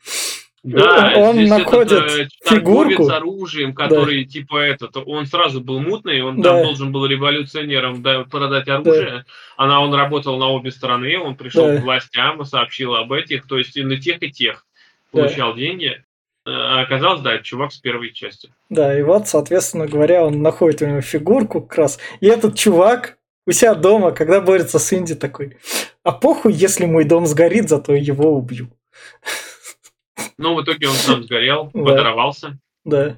Да, 0.64 1.14
Он 1.18 1.36
здесь 1.36 1.49
находит 1.49 1.91
этот, 1.91 2.20
э, 2.20 2.28
фигурку. 2.45 2.89
торговец 3.07 3.09
оружием, 3.14 3.74
который 3.74 4.26
типа 4.26 4.57
этот, 4.57 4.95
он 4.95 5.26
сразу 5.26 5.59
был 5.59 5.80
мутный, 5.80 6.22
он 6.22 6.36
там 6.41 6.57
Да. 6.57 6.64
должен 6.64 6.91
был 6.91 7.07
революционерам 7.07 8.03
да, 8.03 8.24
продать 8.30 8.68
оружие, 8.68 9.26
она 9.57 9.82
он 9.82 9.91
работал 9.93 10.38
на 10.38 10.49
обе 10.49 10.70
стороны, 10.70 11.18
он 11.18 11.36
пришел 11.36 11.66
Да. 11.68 11.78
к 11.78 11.84
властям, 11.84 12.45
сообщил 12.45 12.93
об 12.95 13.12
этих, 13.12 13.47
то 13.47 13.57
есть 13.57 13.76
и 13.76 13.84
на 13.84 13.97
тех 13.99 14.22
и 14.22 14.32
тех 14.32 14.66
Да. 15.12 15.24
получал 15.24 15.55
деньги. 15.55 16.03
А 16.45 16.82
оказалось, 16.82 17.22
да, 17.22 17.38
чувак 17.39 17.72
с 17.72 17.78
первой 17.78 18.12
части. 18.14 18.49
Да, 18.70 18.97
и 18.97 19.01
вот, 19.03 19.28
соответственно 19.28 19.88
говоря, 19.88 20.26
он 20.26 20.41
находит 20.41 20.82
у 20.82 20.86
него 20.88 21.01
фигурку 21.01 21.62
как 21.62 21.78
раз. 21.78 21.99
И 22.20 22.26
этот 22.28 22.55
чувак 22.57 23.18
у 23.47 23.51
себя 23.51 23.74
дома, 23.76 24.12
когда 24.12 24.41
борется 24.41 24.78
с 24.80 24.93
Инди, 24.93 25.14
такой, 25.16 25.57
а 26.03 26.12
похуй, 26.12 26.53
если 26.53 26.86
мой 26.86 27.03
дом 27.03 27.26
сгорит, 27.28 27.70
зато 27.70 27.93
его 27.93 28.36
убью. 28.36 28.70
Но 30.38 30.56
в 30.56 30.64
итоге 30.64 30.88
он 30.88 30.94
сам 30.94 31.24
сгорел, 31.24 31.70
Да. 31.74 31.84
подорвался. 31.84 32.58
Да, 32.84 33.18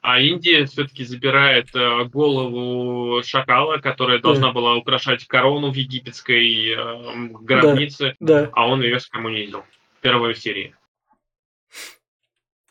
А 0.00 0.20
Индия 0.20 0.64
все-таки 0.64 1.04
забирает 1.04 1.74
э, 1.74 2.04
голову 2.04 3.22
шакала, 3.22 3.78
которая 3.78 4.20
должна 4.20 4.52
была 4.52 4.74
украшать 4.76 5.26
корону 5.26 5.70
в 5.70 5.74
египетской 5.74 6.70
э, 6.70 7.28
гробнице, 7.42 8.14
да. 8.20 8.50
а 8.52 8.68
он 8.68 8.82
ее 8.82 9.00
скоммунизил. 9.00 9.64
В 9.98 10.00
первой 10.00 10.34
серии. 10.34 10.74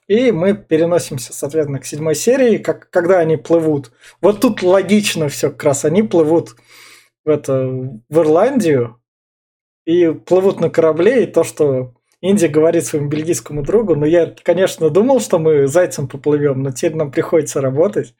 И 0.07 0.31
мы 0.31 0.55
переносимся, 0.55 1.33
соответственно, 1.33 1.79
к 1.79 1.85
седьмой 1.85 2.15
серии, 2.15 2.59
как, 2.59 2.89
когда 2.91 3.19
они 3.19 3.37
плывут. 3.37 3.91
Вот 4.21 4.39
тут 4.39 4.61
логично 4.61 5.29
все 5.29 5.49
как 5.49 5.63
раз. 5.63 5.83
Они 5.83 6.03
плывут 6.03 6.51
в, 7.23 7.29
это, 7.29 7.67
в 7.67 8.19
Ирландию 8.19 9.01
и 9.85 10.11
плывут 10.11 10.59
на 10.59 10.69
корабле, 10.69 11.23
и 11.23 11.27
то, 11.27 11.43
что 11.43 11.94
Инди 12.27 12.47
говорит 12.47 12.85
своему 12.85 13.07
бельгийскому 13.07 13.61
другу, 13.63 13.95
ну 13.95 14.05
я, 14.05 14.33
конечно, 14.43 14.89
думал, 14.89 15.19
что 15.19 15.37
мы 15.37 15.67
зайцем 15.67 16.07
поплывем, 16.07 16.63
но 16.63 16.71
теперь 16.71 16.95
нам 16.95 17.11
приходится 17.11 17.61
работать. 17.61 18.15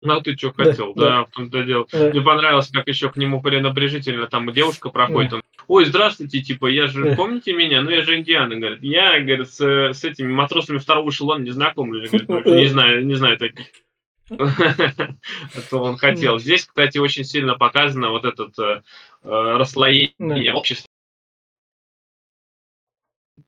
Ну, 0.00 0.14
а 0.16 0.20
ты 0.20 0.36
что 0.36 0.52
Да, 0.56 0.64
хотел, 0.64 0.94
да. 0.94 1.04
да, 1.04 1.24
в 1.24 1.30
том-то 1.30 1.62
дело. 1.64 1.86
Да. 1.92 2.10
Мне 2.10 2.20
понравилось, 2.20 2.70
как 2.72 2.88
еще 2.88 3.08
к 3.10 3.16
нему 3.16 3.40
пренебрежительно 3.40 4.26
там 4.26 4.52
девушка 4.52 4.90
проходит, 4.90 5.32
он, 5.32 5.42
ой, 5.68 5.84
здравствуйте, 5.84 6.40
типа, 6.40 6.66
я 6.66 6.86
же, 6.88 7.04
Да. 7.10 7.14
помните 7.16 7.52
меня? 7.52 7.82
Ну, 7.82 7.90
я 7.90 8.02
же 8.02 8.16
Индиана, 8.16 8.56
говорит. 8.56 8.82
Я, 8.82 9.20
говорит, 9.20 9.48
с, 9.50 9.60
с 9.60 10.04
этими 10.04 10.32
матросами 10.32 10.78
второго 10.78 11.10
эшелона 11.10 11.42
не 11.42 11.50
знаком, 11.52 11.90
говорит, 11.90 12.10
вообще 12.12 12.50
не 12.62 12.66
знаю, 12.66 13.06
не 13.06 13.14
знаю 13.14 13.38
таких. 13.38 13.66
Это 14.30 15.76
он 15.76 15.96
хотел. 15.96 16.38
Здесь, 16.38 16.66
кстати, 16.66 16.98
очень 16.98 17.24
сильно 17.24 17.56
показано 17.56 18.10
вот 18.10 18.24
это 18.24 18.82
расслоение 19.22 20.52
Да. 20.52 20.58
общества. 20.58 20.88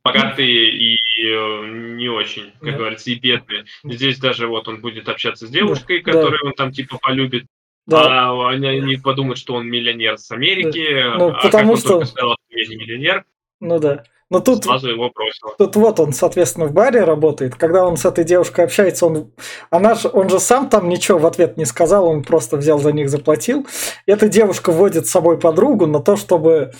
Богатые 0.05 0.71
и 0.71 0.97
э, 1.23 1.69
не 1.97 2.09
очень, 2.09 2.53
как 2.61 2.73
Да. 2.73 2.79
говорится, 2.79 3.11
и 3.11 3.15
бедные. 3.15 3.65
Здесь 3.85 4.19
даже 4.19 4.47
вот 4.47 4.69
он 4.69 4.81
будет 4.81 5.09
общаться 5.09 5.47
с 5.47 5.51
девушкой, 5.51 6.03
Да. 6.03 6.13
которую 6.13 6.47
он 6.47 6.53
там 6.55 6.73
типа 6.73 6.99
полюбит, 7.01 7.45
Да, 7.87 8.31
а 8.31 8.51
они, 8.51 8.67
они 8.69 8.97
подумают, 8.97 9.39
что 9.39 9.55
он 9.55 9.67
миллионер 9.67 10.17
с 10.19 10.31
Америки, 10.31 11.03
Ну, 11.19 11.29
а 11.31 11.43
потому 11.43 11.73
как 11.75 11.81
что- 11.81 12.05
сказал, 12.05 12.37
что 12.49 12.59
я 12.59 12.67
не 12.69 12.77
миллионер, 12.77 13.25
ну 13.61 13.79
да. 13.79 14.05
Но 14.33 14.39
тут 14.39 14.63
сразу 14.63 14.89
его 14.89 15.11
бросил. 15.13 15.57
Тут 15.59 15.75
вот 15.75 15.99
он, 15.99 16.13
соответственно, 16.13 16.67
в 16.67 16.73
баре 16.73 17.03
работает. 17.03 17.57
Когда 17.57 17.85
он 17.85 17.97
с 17.97 18.05
этой 18.05 18.23
девушкой 18.23 18.67
общается, 18.67 19.07
он, 19.07 19.33
она 19.71 19.97
же, 19.97 20.09
он 20.09 20.29
же 20.29 20.39
сам 20.39 20.69
там 20.71 20.89
ничего 20.89 21.19
в 21.19 21.27
ответ 21.27 21.57
не 21.57 21.65
сказал, 21.65 22.07
он 22.07 22.23
просто 22.23 22.57
взял 22.57 22.79
за 22.79 22.93
них, 22.93 23.11
заплатил. 23.11 23.67
Эта 24.07 24.29
девушка 24.29 24.71
вводит 24.71 25.09
с 25.09 25.11
собой 25.11 25.37
подругу 25.37 25.87
на 25.87 25.99
то, 25.99 26.17
чтобы 26.17 26.71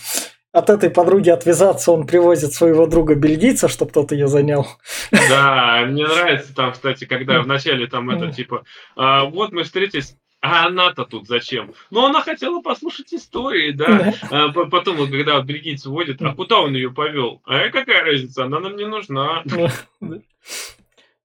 от 0.51 0.69
этой 0.69 0.89
подруги 0.89 1.29
отвязаться, 1.29 1.91
он 1.91 2.05
привозит 2.05 2.53
своего 2.53 2.85
друга 2.85 3.15
бельгийца, 3.15 3.67
чтобы 3.67 3.91
тот 3.91 4.11
ее 4.11 4.27
занял. 4.27 4.67
Да, 5.11 5.85
мне 5.87 6.05
нравится 6.05 6.53
там, 6.53 6.73
кстати, 6.73 7.05
когда 7.05 7.41
вначале 7.41 7.87
там 7.87 8.09
это 8.09 8.31
типа, 8.31 8.63
а, 8.95 9.25
вот 9.25 9.51
мы 9.53 9.63
встретились, 9.63 10.15
а 10.41 10.65
она-то 10.67 11.05
тут 11.05 11.27
зачем? 11.27 11.73
Ну, 11.91 12.05
она 12.05 12.21
хотела 12.21 12.61
послушать 12.61 13.13
истории, 13.13 13.71
да. 13.71 14.13
А 14.29 14.49
по- 14.49 14.65
потом, 14.65 14.97
вот, 14.97 15.11
когда 15.11 15.37
вот 15.37 15.45
бельгийцы 15.45 15.89
водят, 15.89 16.21
а 16.21 16.33
куда 16.33 16.59
он 16.59 16.73
ее 16.73 16.91
повел? 16.91 17.41
А 17.45 17.69
какая 17.69 18.03
разница? 18.03 18.45
Она 18.45 18.59
нам 18.59 18.75
не 18.75 18.85
нужна. 18.87 19.43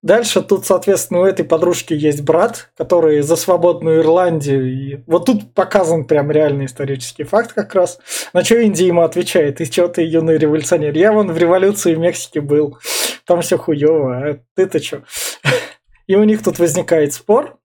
Дальше 0.06 0.40
тут, 0.40 0.64
соответственно, 0.64 1.22
у 1.22 1.24
этой 1.24 1.44
подружки 1.44 1.92
есть 1.92 2.22
брат, 2.22 2.70
который 2.76 3.22
за 3.22 3.34
свободную 3.34 4.02
Ирландию. 4.02 4.72
И 4.72 5.00
вот 5.08 5.26
тут 5.26 5.52
показан 5.52 6.04
прям 6.04 6.30
реальный 6.30 6.66
исторический 6.66 7.24
факт 7.24 7.52
как 7.52 7.74
раз. 7.74 7.98
На 8.32 8.44
что 8.44 8.54
Индия 8.54 8.86
ему 8.86 9.02
отвечает? 9.02 9.56
Ты 9.56 9.64
что, 9.64 9.88
ты 9.88 10.02
юный 10.02 10.38
революционер? 10.38 10.94
Я 10.96 11.10
вон 11.10 11.32
в 11.32 11.36
революции 11.36 11.96
в 11.96 11.98
Мексике 11.98 12.40
был. 12.40 12.78
Там 13.26 13.40
все 13.40 13.58
хуево, 13.58 14.16
а 14.16 14.38
ты-то 14.54 14.78
что? 14.78 15.02
И 16.06 16.14
у 16.14 16.22
них 16.22 16.44
тут 16.44 16.60
возникает 16.60 17.12
спор. 17.12 17.58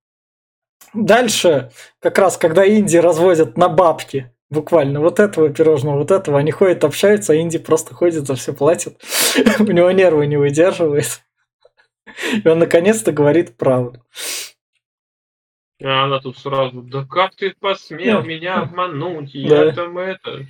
Дальше, 0.95 1.69
как 1.99 2.17
раз, 2.17 2.37
когда 2.37 2.65
Индии 2.65 2.97
развозят 2.97 3.55
на 3.55 3.69
бабки, 3.69 4.31
буквально 4.49 4.99
вот 4.99 5.19
этого 5.19 5.49
пирожного, 5.49 5.99
вот 5.99 6.09
этого, 6.09 6.39
они 6.39 6.49
ходят, 6.49 6.83
общаются, 6.85 7.33
а 7.33 7.35
Инди 7.35 7.59
просто 7.59 7.93
ходит, 7.93 8.25
за 8.25 8.33
все 8.33 8.51
платит. 8.51 8.99
У 9.59 9.71
него 9.71 9.91
нервы 9.91 10.25
не 10.25 10.37
выдерживает. 10.37 11.21
И 12.43 12.47
он 12.47 12.59
наконец-то 12.59 13.11
говорит 13.11 13.57
правду. 13.57 14.03
А 15.83 16.03
она 16.05 16.19
тут 16.19 16.37
сразу, 16.37 16.81
да 16.83 17.05
как 17.05 17.35
ты 17.35 17.55
посмел 17.59 18.21
Да. 18.21 18.27
меня 18.27 18.55
обмануть? 18.61 19.31
Да. 19.33 19.65
Я 19.65 19.71
там 19.73 19.97
это... 19.97 20.45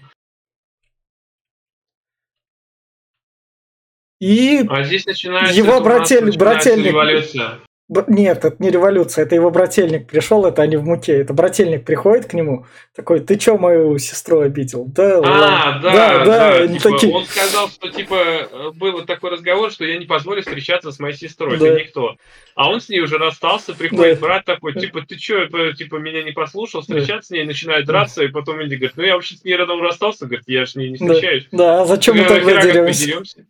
И 4.20 4.66
А 4.70 4.84
здесь 4.84 5.06
начинается... 5.06 5.56
Его 5.56 5.74
это 5.74 5.82
у 5.82 5.86
нас 5.86 5.88
братель- 6.12 6.26
начинается 6.26 6.38
брательник. 6.70 6.86
революция. 6.92 7.60
Нет, 8.08 8.46
это 8.46 8.56
не 8.60 8.70
революция, 8.72 9.26
это 9.26 9.36
его 9.36 9.52
брательник 9.52 10.08
пришел, 10.08 10.46
это 10.46 10.62
они 10.62 10.78
в 10.78 10.84
муке. 10.86 11.20
Это 11.20 11.34
брательник 11.34 11.84
приходит 11.84 12.26
к 12.28 12.34
нему, 12.34 12.66
такой, 12.96 13.20
ты 13.20 13.36
чё 13.38 13.58
мою 13.58 13.98
сестру 13.98 14.40
обидел? 14.40 14.86
Да, 14.86 15.18
А, 15.18 15.20
ладно». 15.20 15.82
да, 15.82 15.92
да, 15.92 16.26
да, 16.26 16.54
они 16.64 16.80
типа, 16.80 16.90
такие. 16.96 17.14
он 17.14 17.26
сказал, 17.26 17.68
что 17.68 17.90
типа 17.90 18.72
был 18.76 19.02
такой 19.06 19.32
разговор, 19.32 19.72
что 19.72 19.84
я 19.84 19.98
не 19.98 20.06
позволю 20.06 20.42
встречаться 20.42 20.92
с 20.94 21.00
моей 21.00 21.16
сестрой, 21.16 21.58
Да. 21.58 21.66
ты 21.76 21.82
никто. 21.84 22.16
А 22.56 22.70
он 22.70 22.80
с 22.80 22.88
ней 22.88 23.02
уже 23.02 23.18
расстался, 23.18 23.74
приходит 23.74 24.20
Да. 24.22 24.26
брат 24.26 24.46
такой, 24.46 24.72
Да. 24.74 24.80
типа, 24.80 25.02
ты 25.06 25.18
чё, 25.18 25.48
типа, 25.74 25.96
меня 25.98 26.24
не 26.24 26.32
послушал, 26.32 26.82
встречаться 26.82 27.28
с 27.28 27.32
ней, 27.32 27.44
начинает 27.44 27.86
драться, 27.86 28.24
и 28.24 28.30
потом 28.30 28.64
Инди 28.64 28.76
говорит, 28.76 28.94
ну 28.96 29.04
я 29.04 29.16
вообще 29.16 29.36
с 29.36 29.44
ней 29.44 29.58
рядом 29.58 29.82
расстался, 29.82 30.26
говорит, 30.28 30.46
я 30.48 30.66
ж 30.66 30.76
не 30.76 30.96
Да, 30.98 31.14
встречаюсь. 31.14 31.48
да, 31.52 31.82
а 31.82 31.86
зачем 31.86 32.16
мы 32.16 32.24
«Э, 32.24 32.28
тогда 32.28 32.52
хера, 32.52 32.62
как 32.62 32.72
деремся? 32.94 33.46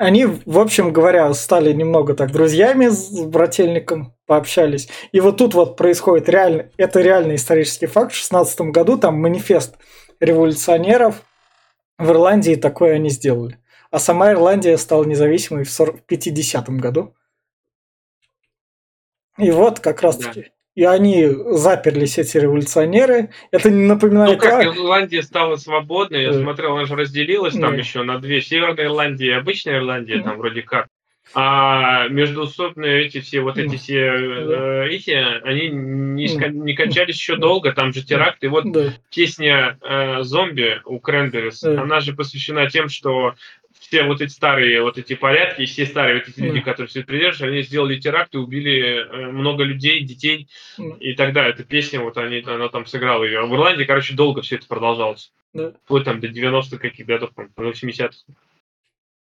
Подеремся?» 0.00 0.06
Они, 0.06 0.24
в 0.24 0.58
общем 0.58 0.92
говоря, 0.92 1.32
стали 1.34 1.72
немного 1.72 2.14
так 2.14 2.32
друзьями 2.32 2.88
с 2.88 3.10
брательником, 3.26 4.14
пообщались. 4.26 4.88
И 5.12 5.20
вот 5.20 5.36
тут 5.36 5.54
вот 5.54 5.76
происходит 5.76 6.28
реально, 6.28 6.70
это 6.78 7.00
реальный 7.00 7.34
исторический 7.34 7.86
факт. 7.86 8.12
В 8.12 8.16
16 8.16 8.60
году 8.72 8.96
там 8.96 9.20
манифест 9.20 9.76
революционеров 10.18 11.22
в 11.98 12.08
Ирландии 12.08 12.54
такое 12.54 12.94
они 12.94 13.10
сделали. 13.10 13.58
А 13.90 13.98
сама 13.98 14.32
Ирландия 14.32 14.78
стала 14.78 15.04
независимой 15.04 15.64
в 15.64 15.70
40 15.70 15.98
в 15.98 16.02
50 16.04 16.70
году. 16.70 17.14
И 19.36 19.50
вот 19.50 19.80
как 19.80 20.00
раз 20.00 20.16
таки. 20.16 20.52
И 20.76 20.84
они 20.84 21.26
заперлись, 21.50 22.18
эти 22.18 22.38
революционеры. 22.38 23.30
Это 23.50 23.70
не 23.70 23.82
Ну, 23.82 23.94
напоминает... 23.94 24.40
как 24.40 24.52
а, 24.60 24.64
Ирландия 24.64 25.22
стала 25.22 25.56
свободной, 25.56 26.22
я 26.22 26.32
Да. 26.32 26.40
смотрел, 26.40 26.76
она 26.76 26.86
же 26.86 26.94
разделилась 26.94 27.54
там 27.54 27.72
Да. 27.72 27.76
еще 27.76 28.02
на 28.02 28.18
две. 28.18 28.40
Северная 28.40 28.84
Ирландия 28.86 29.26
и 29.26 29.30
обычная 29.34 29.78
Ирландия, 29.78 30.16
Мгм. 30.16 30.24
там 30.24 30.38
вроде 30.38 30.62
как. 30.62 30.86
А 31.32 32.08
междуусобные 32.08 33.06
эти 33.06 33.20
все, 33.20 33.40
вот 33.40 33.56
эти 33.56 33.76
все, 33.76 33.98
э, 34.00 34.88
эти, 34.90 35.12
они 35.44 35.68
не, 35.68 36.26
не 36.26 36.74
кончались 36.74 37.14
еще 37.16 37.36
долго, 37.36 37.72
там 37.72 37.92
же 37.92 38.04
теракт. 38.04 38.42
И 38.42 38.48
вот 38.48 38.70
да, 38.72 38.94
песня 39.14 39.78
э, 39.80 40.22
«Зомби» 40.22 40.80
у 40.84 40.98
Кренберис, 40.98 41.62
она 41.62 42.00
же 42.00 42.14
посвящена 42.14 42.68
тем, 42.68 42.88
что 42.88 43.34
все 43.90 44.04
вот 44.04 44.20
эти 44.20 44.30
старые 44.30 44.82
вот 44.82 44.98
эти 44.98 45.16
порядки, 45.16 45.64
все 45.66 45.84
старые 45.84 46.20
вот 46.20 46.28
эти 46.28 46.38
люди, 46.38 46.60
которые 46.60 46.88
все 46.88 47.00
это 47.00 47.08
придерживаются, 47.08 47.46
они 47.46 47.62
сделали 47.62 47.98
теракт 47.98 48.32
и 48.36 48.38
убили 48.38 49.04
э, 49.04 49.32
много 49.32 49.64
людей, 49.64 50.04
детей 50.04 50.48
и 51.00 51.14
тогда 51.14 51.48
эта 51.48 51.64
песня, 51.64 52.00
вот 52.00 52.16
они, 52.16 52.40
она 52.46 52.68
там 52.68 52.86
сыграла 52.86 53.24
ее. 53.24 53.40
А 53.40 53.46
в 53.46 53.52
Ирландии, 53.52 53.82
короче, 53.82 54.14
долго 54.14 54.42
все 54.42 54.56
это 54.56 54.68
продолжалось. 54.68 55.32
да. 55.54 55.72
Вплоть 55.84 56.04
там 56.04 56.20
до 56.20 56.28
90-х 56.28 56.78
каких 56.78 57.04
годов, 57.04 57.30
до 57.34 57.70
80-х. 57.70 58.12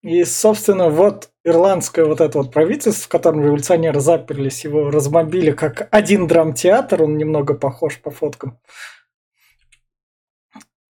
И, 0.03 0.23
собственно, 0.25 0.91
вот 0.91 1.31
ирландское 1.45 2.05
вот 2.05 2.21
это 2.21 2.39
вот 2.39 2.53
правительство, 2.53 3.05
в 3.05 3.09
котором 3.09 3.43
революционеры 3.43 4.01
заперлись, 4.01 4.65
его 4.65 4.91
разбомбили 4.91 5.53
как 5.53 5.89
один 5.91 6.27
драмтеатр, 6.27 7.03
он 7.03 7.17
немного 7.17 7.55
похож 7.55 7.99
по 7.99 8.11
фоткам. 8.11 8.59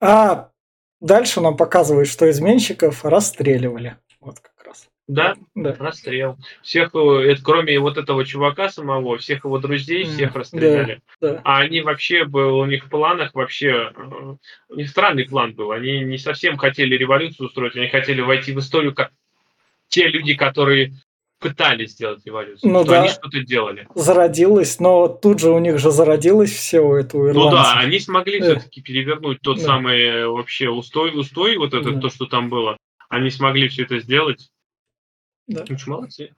А 0.01 0.51
дальше 1.01 1.40
нам 1.40 1.57
показывают, 1.57 2.09
что 2.09 2.30
изменщиков 2.30 3.05
расстреливали. 3.05 3.96
Вот 4.20 4.40
как 4.40 4.66
раз. 4.66 4.88
Да, 5.07 5.36
Да. 5.55 5.74
расстрел. 5.78 6.36
Всех, 6.62 6.94
э, 6.94 7.30
это, 7.30 7.42
кроме 7.42 7.78
вот 7.78 7.96
этого 7.96 8.24
чувака 8.24 8.68
самого, 8.68 9.16
всех 9.18 9.44
его 9.44 9.59
друзей, 9.59 10.05
всех 10.05 10.34
расстреляли. 10.34 11.01
Да. 11.20 11.40
А 11.44 11.61
они 11.61 11.80
вообще, 11.80 12.24
был 12.24 12.59
у 12.59 12.66
них 12.66 12.84
в 12.84 12.90
планах 12.90 13.34
вообще, 13.34 13.92
э, 13.96 14.34
у 14.68 14.74
них 14.74 14.88
странный 14.90 15.24
план 15.24 15.55
был. 15.55 15.72
Они 15.72 16.01
не 16.01 16.18
совсем 16.18 16.59
хотели 16.59 16.94
революцию 16.96 17.46
устроить, 17.46 17.76
они 17.76 17.88
хотели 17.88 18.20
войти 18.20 18.53
в 18.53 18.59
историю 18.59 18.94
как 18.94 19.12
те 19.88 20.09
люди, 20.09 20.34
которые 20.34 20.92
пытались 21.39 21.93
сделать 21.93 22.24
революцию, 22.26 22.70
Ну 22.72 22.82
что 22.82 22.91
да. 22.93 23.01
они 23.03 23.09
что-то 23.11 23.41
делали. 23.43 23.86
Зародилось, 23.95 24.80
но 24.80 25.09
тут 25.09 25.39
же 25.41 25.51
у 25.51 25.59
них 25.59 25.78
же 25.78 25.91
зародилось 25.91 26.51
все 26.53 26.80
у 26.80 26.95
этого 26.95 27.24
Ну 27.24 27.30
ирландцев. 27.30 27.62
да, 27.74 27.78
они 27.80 27.99
смогли 28.01 28.41
Да. 28.41 28.47
все-таки 28.57 28.82
перевернуть 28.82 29.41
тот 29.41 29.59
Да. 29.59 29.64
самый 29.64 30.01
э, 30.03 30.26
вообще 30.26 30.68
устой, 30.68 31.18
устой, 31.18 31.57
вот 31.57 31.74
это 31.74 31.93
Да. 31.93 32.01
то, 32.01 32.09
что 32.11 32.26
там 32.26 32.49
было. 32.51 32.76
Они 33.09 33.30
смогли 33.30 33.68
все 33.68 33.84
это 33.84 34.01
сделать. 34.01 34.49
Да. 35.47 35.62
Очень 35.62 35.78
молодцы. 35.86 36.34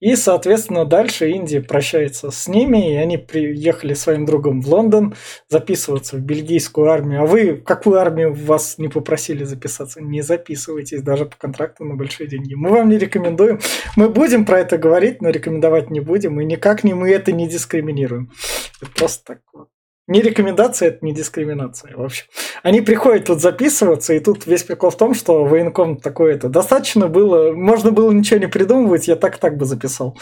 И, 0.00 0.16
соответственно, 0.16 0.86
дальше 0.86 1.30
Индия 1.30 1.60
прощается 1.60 2.30
с 2.30 2.48
ними, 2.48 2.92
и 2.92 2.96
они 2.96 3.18
приехали 3.18 3.92
своим 3.92 4.24
другом 4.24 4.62
в 4.62 4.68
Лондон 4.68 5.14
записываться 5.48 6.16
в 6.16 6.20
бельгийскую 6.20 6.90
армию. 6.90 7.22
А 7.22 7.26
вы 7.26 7.56
какую 7.56 8.00
армию 8.00 8.32
вас 8.32 8.78
не 8.78 8.88
попросили 8.88 9.44
записаться? 9.44 10.00
Не 10.00 10.22
записывайтесь 10.22 11.02
даже 11.02 11.26
по 11.26 11.36
контракту 11.36 11.84
на 11.84 11.96
большие 11.96 12.28
деньги. 12.28 12.54
Мы 12.54 12.70
вам 12.70 12.88
не 12.88 12.96
рекомендуем. 12.96 13.60
Мы 13.94 14.08
будем 14.08 14.46
про 14.46 14.60
это 14.60 14.78
говорить, 14.78 15.20
но 15.20 15.28
рекомендовать 15.28 15.90
не 15.90 16.00
будем, 16.00 16.40
и 16.40 16.46
никак 16.46 16.82
не 16.82 16.94
мы 16.94 17.10
это 17.10 17.32
не 17.32 17.46
дискриминируем. 17.46 18.32
Это 18.80 18.90
просто 18.92 19.24
так 19.24 19.40
вот. 19.52 19.68
Не 20.06 20.22
рекомендация, 20.22 20.88
это 20.88 21.04
не 21.04 21.14
дискриминация. 21.14 21.96
В 21.96 22.02
общем, 22.02 22.24
они 22.62 22.80
приходят 22.80 23.26
тут 23.26 23.40
записываться, 23.40 24.12
и 24.12 24.20
тут 24.20 24.46
весь 24.46 24.64
прикол 24.64 24.90
в 24.90 24.96
том, 24.96 25.14
что 25.14 25.44
военком 25.44 25.96
такой 25.96 26.34
это. 26.34 26.48
Достаточно 26.48 27.06
было, 27.06 27.52
можно 27.52 27.92
было 27.92 28.10
ничего 28.10 28.40
не 28.40 28.48
придумывать, 28.48 29.06
я 29.06 29.16
так 29.16 29.38
так 29.38 29.56
бы 29.56 29.66
записал. 29.66 30.18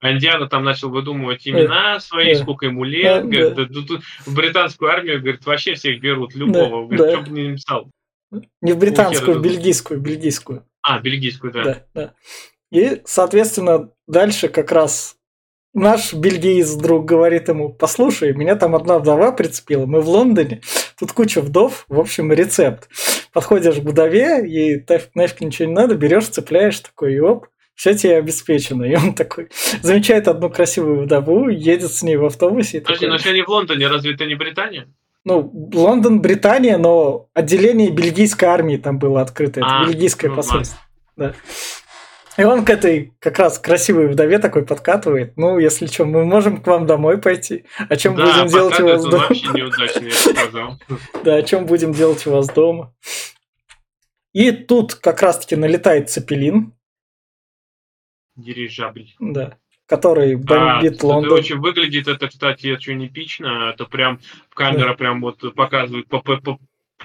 А 0.00 0.10
Индиана 0.10 0.48
там 0.48 0.64
начал 0.64 0.90
выдумывать 0.90 1.46
имена 1.46 2.00
свои, 2.00 2.34
да. 2.34 2.40
сколько 2.40 2.66
ему 2.66 2.82
лет. 2.82 3.22
Да, 3.22 3.28
говорит, 3.28 3.54
да. 3.54 3.66
тут- 3.66 3.86
тут 3.86 4.02
в 4.26 4.34
британскую 4.34 4.90
армию, 4.90 5.20
говорит, 5.20 5.46
вообще 5.46 5.74
всех 5.74 6.00
берут, 6.00 6.34
любого. 6.34 6.88
Да, 6.88 6.96
говорит, 6.96 6.98
да. 6.98 7.22
что 7.22 7.30
бы 7.30 7.38
не 7.38 7.48
написал. 7.50 7.90
Не 8.60 8.72
в 8.72 8.78
британскую, 8.78 9.38
в 9.38 9.42
бельгийскую, 9.42 10.00
бельгийскую. 10.00 10.66
А, 10.82 10.98
бельгийскую, 10.98 11.52
да. 11.52 11.62
Да, 11.62 11.82
да. 11.94 12.14
И, 12.72 13.02
соответственно, 13.04 13.90
дальше 14.08 14.48
как 14.48 14.72
раз 14.72 15.16
наш 15.74 16.12
бельгиец 16.12 16.72
друг 16.74 17.04
говорит 17.04 17.48
ему, 17.48 17.70
послушай, 17.70 18.34
меня 18.34 18.56
там 18.56 18.74
одна 18.74 18.98
вдова 18.98 19.32
прицепила, 19.32 19.86
мы 19.86 20.00
в 20.00 20.08
Лондоне, 20.08 20.60
тут 20.98 21.12
куча 21.12 21.40
вдов, 21.40 21.84
в 21.88 21.98
общем, 21.98 22.32
рецепт. 22.32 22.88
Подходишь 23.32 23.76
к 23.76 23.78
вдове, 23.78 24.42
ей 24.46 24.84
нафиг 25.14 25.40
ничего 25.40 25.68
не 25.68 25.74
надо, 25.74 25.94
берешь, 25.94 26.28
цепляешь 26.28 26.80
такой, 26.80 27.14
и 27.14 27.20
оп, 27.20 27.46
все 27.74 27.94
тебе 27.94 28.16
обеспечено. 28.16 28.84
И 28.84 28.94
он 28.94 29.14
такой 29.14 29.48
замечает 29.80 30.28
одну 30.28 30.50
красивую 30.50 31.02
вдову, 31.02 31.48
едет 31.48 31.92
с 31.92 32.02
ней 32.02 32.16
в 32.16 32.24
автобусе. 32.24 32.80
Подожди, 32.80 33.06
такой, 33.06 33.08
но 33.08 33.14
если 33.14 33.30
они 33.30 33.42
в 33.42 33.48
Лондоне, 33.48 33.88
разве 33.88 34.14
это 34.14 34.26
не 34.26 34.34
Британия? 34.34 34.86
ну, 35.24 35.70
Лондон, 35.72 36.20
Британия, 36.20 36.78
но 36.78 37.28
отделение 37.32 37.90
бельгийской 37.90 38.48
армии 38.48 38.76
там 38.76 38.98
было 38.98 39.20
открыто. 39.20 39.60
Это 39.60 39.68
А, 39.68 39.86
бельгийское 39.86 40.30
ну, 40.30 40.36
посольство. 40.36 40.78
Да. 41.16 41.34
И 42.38 42.44
он 42.44 42.64
к 42.64 42.70
этой 42.70 43.12
как 43.18 43.38
раз 43.38 43.58
красивой 43.58 44.08
вдове 44.08 44.38
такой 44.38 44.64
подкатывает. 44.64 45.36
Ну, 45.36 45.58
если 45.58 45.86
что, 45.86 46.06
мы 46.06 46.24
можем 46.24 46.62
к 46.62 46.66
вам 46.66 46.86
домой 46.86 47.18
пойти. 47.18 47.66
О 47.90 47.96
чем 47.96 48.16
Да, 48.16 48.24
будем 48.24 48.46
делать 48.48 48.80
у 48.80 48.84
вас 48.86 49.04
дома? 49.04 49.18
вообще 49.28 49.46
неудачно, 49.48 50.04
я 50.06 50.12
сказал. 50.12 50.78
Да, 51.24 51.34
о 51.36 51.42
чем 51.42 51.66
будем 51.66 51.92
делать 51.92 52.26
у 52.26 52.30
вас 52.32 52.46
дома. 52.48 52.94
И 54.32 54.50
тут 54.50 54.94
как 54.94 55.20
раз-таки 55.20 55.56
налетает 55.56 56.08
Цепелин, 56.08 56.72
Дирижабль. 58.36 59.08
да, 59.20 59.58
который 59.86 60.34
А, 60.34 60.38
бомбит 60.38 60.94
это 60.94 61.06
Лондон. 61.06 61.32
очень 61.38 61.58
выглядит 61.58 62.08
это, 62.08 62.28
кстати, 62.28 62.68
очень 62.72 63.06
эпично. 63.06 63.72
Это 63.74 63.84
прям 63.84 64.20
камера 64.54 64.94
прям 64.94 65.20
вот 65.20 65.54
показывает 65.54 66.08
по, 66.08 66.20
по- 66.22 66.38
по- 66.38 66.54
по 66.54 66.58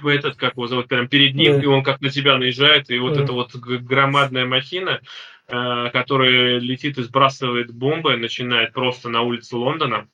этот, 0.06 0.36
как 0.36 0.52
его 0.54 0.66
зовут, 0.66 0.88
прям 0.88 1.08
перед 1.08 1.34
ним, 1.34 1.56
Да. 1.56 1.62
и 1.62 1.66
он 1.66 1.82
как 1.82 2.00
на 2.00 2.10
тебя 2.10 2.36
наезжает, 2.38 2.90
и 2.90 2.98
вот 2.98 3.14
Да. 3.14 3.22
эта 3.24 3.32
вот 3.32 3.54
громадная 3.56 4.44
махина, 4.46 5.00
э, 5.48 5.90
которая 5.92 6.58
летит 6.58 6.98
и 6.98 7.02
сбрасывает 7.02 7.72
бомбы, 7.72 8.16
начинает 8.16 8.72
просто 8.72 9.08
на 9.08 9.22
улице 9.22 9.56
Лондона. 9.56 10.08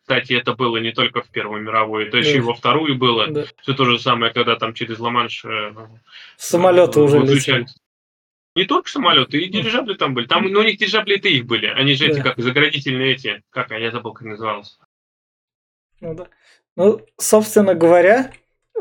Кстати, 0.00 0.34
это 0.34 0.54
было 0.54 0.76
не 0.78 0.92
только 0.92 1.22
в 1.22 1.30
Первую 1.30 1.62
мировую, 1.62 2.06
это 2.08 2.18
еще 2.18 2.32
Да. 2.32 2.38
и 2.38 2.40
во 2.40 2.54
Вторую 2.54 2.96
было. 2.96 3.26
Да. 3.28 3.44
Все 3.62 3.72
то 3.74 3.84
же 3.86 3.98
самое, 3.98 4.32
когда 4.32 4.56
там 4.56 4.74
через 4.74 4.98
Ла-Манш 4.98 5.44
э, 5.44 5.74
Самолеты 6.36 7.00
уже 7.00 7.18
выключали. 7.20 7.60
летели. 7.60 7.66
Не 8.56 8.66
только 8.66 8.88
самолеты, 8.88 9.38
и 9.40 9.48
дирижабли 9.48 9.94
там 9.94 10.14
были. 10.14 10.26
Там, 10.26 10.44
ну, 10.44 10.60
у 10.60 10.62
них 10.62 10.78
дирижабли 10.78 11.16
это 11.16 11.28
их 11.28 11.44
были. 11.44 11.66
Они 11.66 11.94
же 11.94 12.06
эти, 12.06 12.18
Да. 12.18 12.22
как 12.22 12.38
заградительные 12.38 13.12
эти. 13.14 13.42
Как, 13.50 13.70
я 13.72 13.90
забыл, 13.90 14.12
как 14.12 14.28
назывался. 14.28 14.76
Ну, 16.00 16.14
да. 16.14 16.28
ну, 16.76 17.00
собственно 17.18 17.74
говоря, 17.74 18.30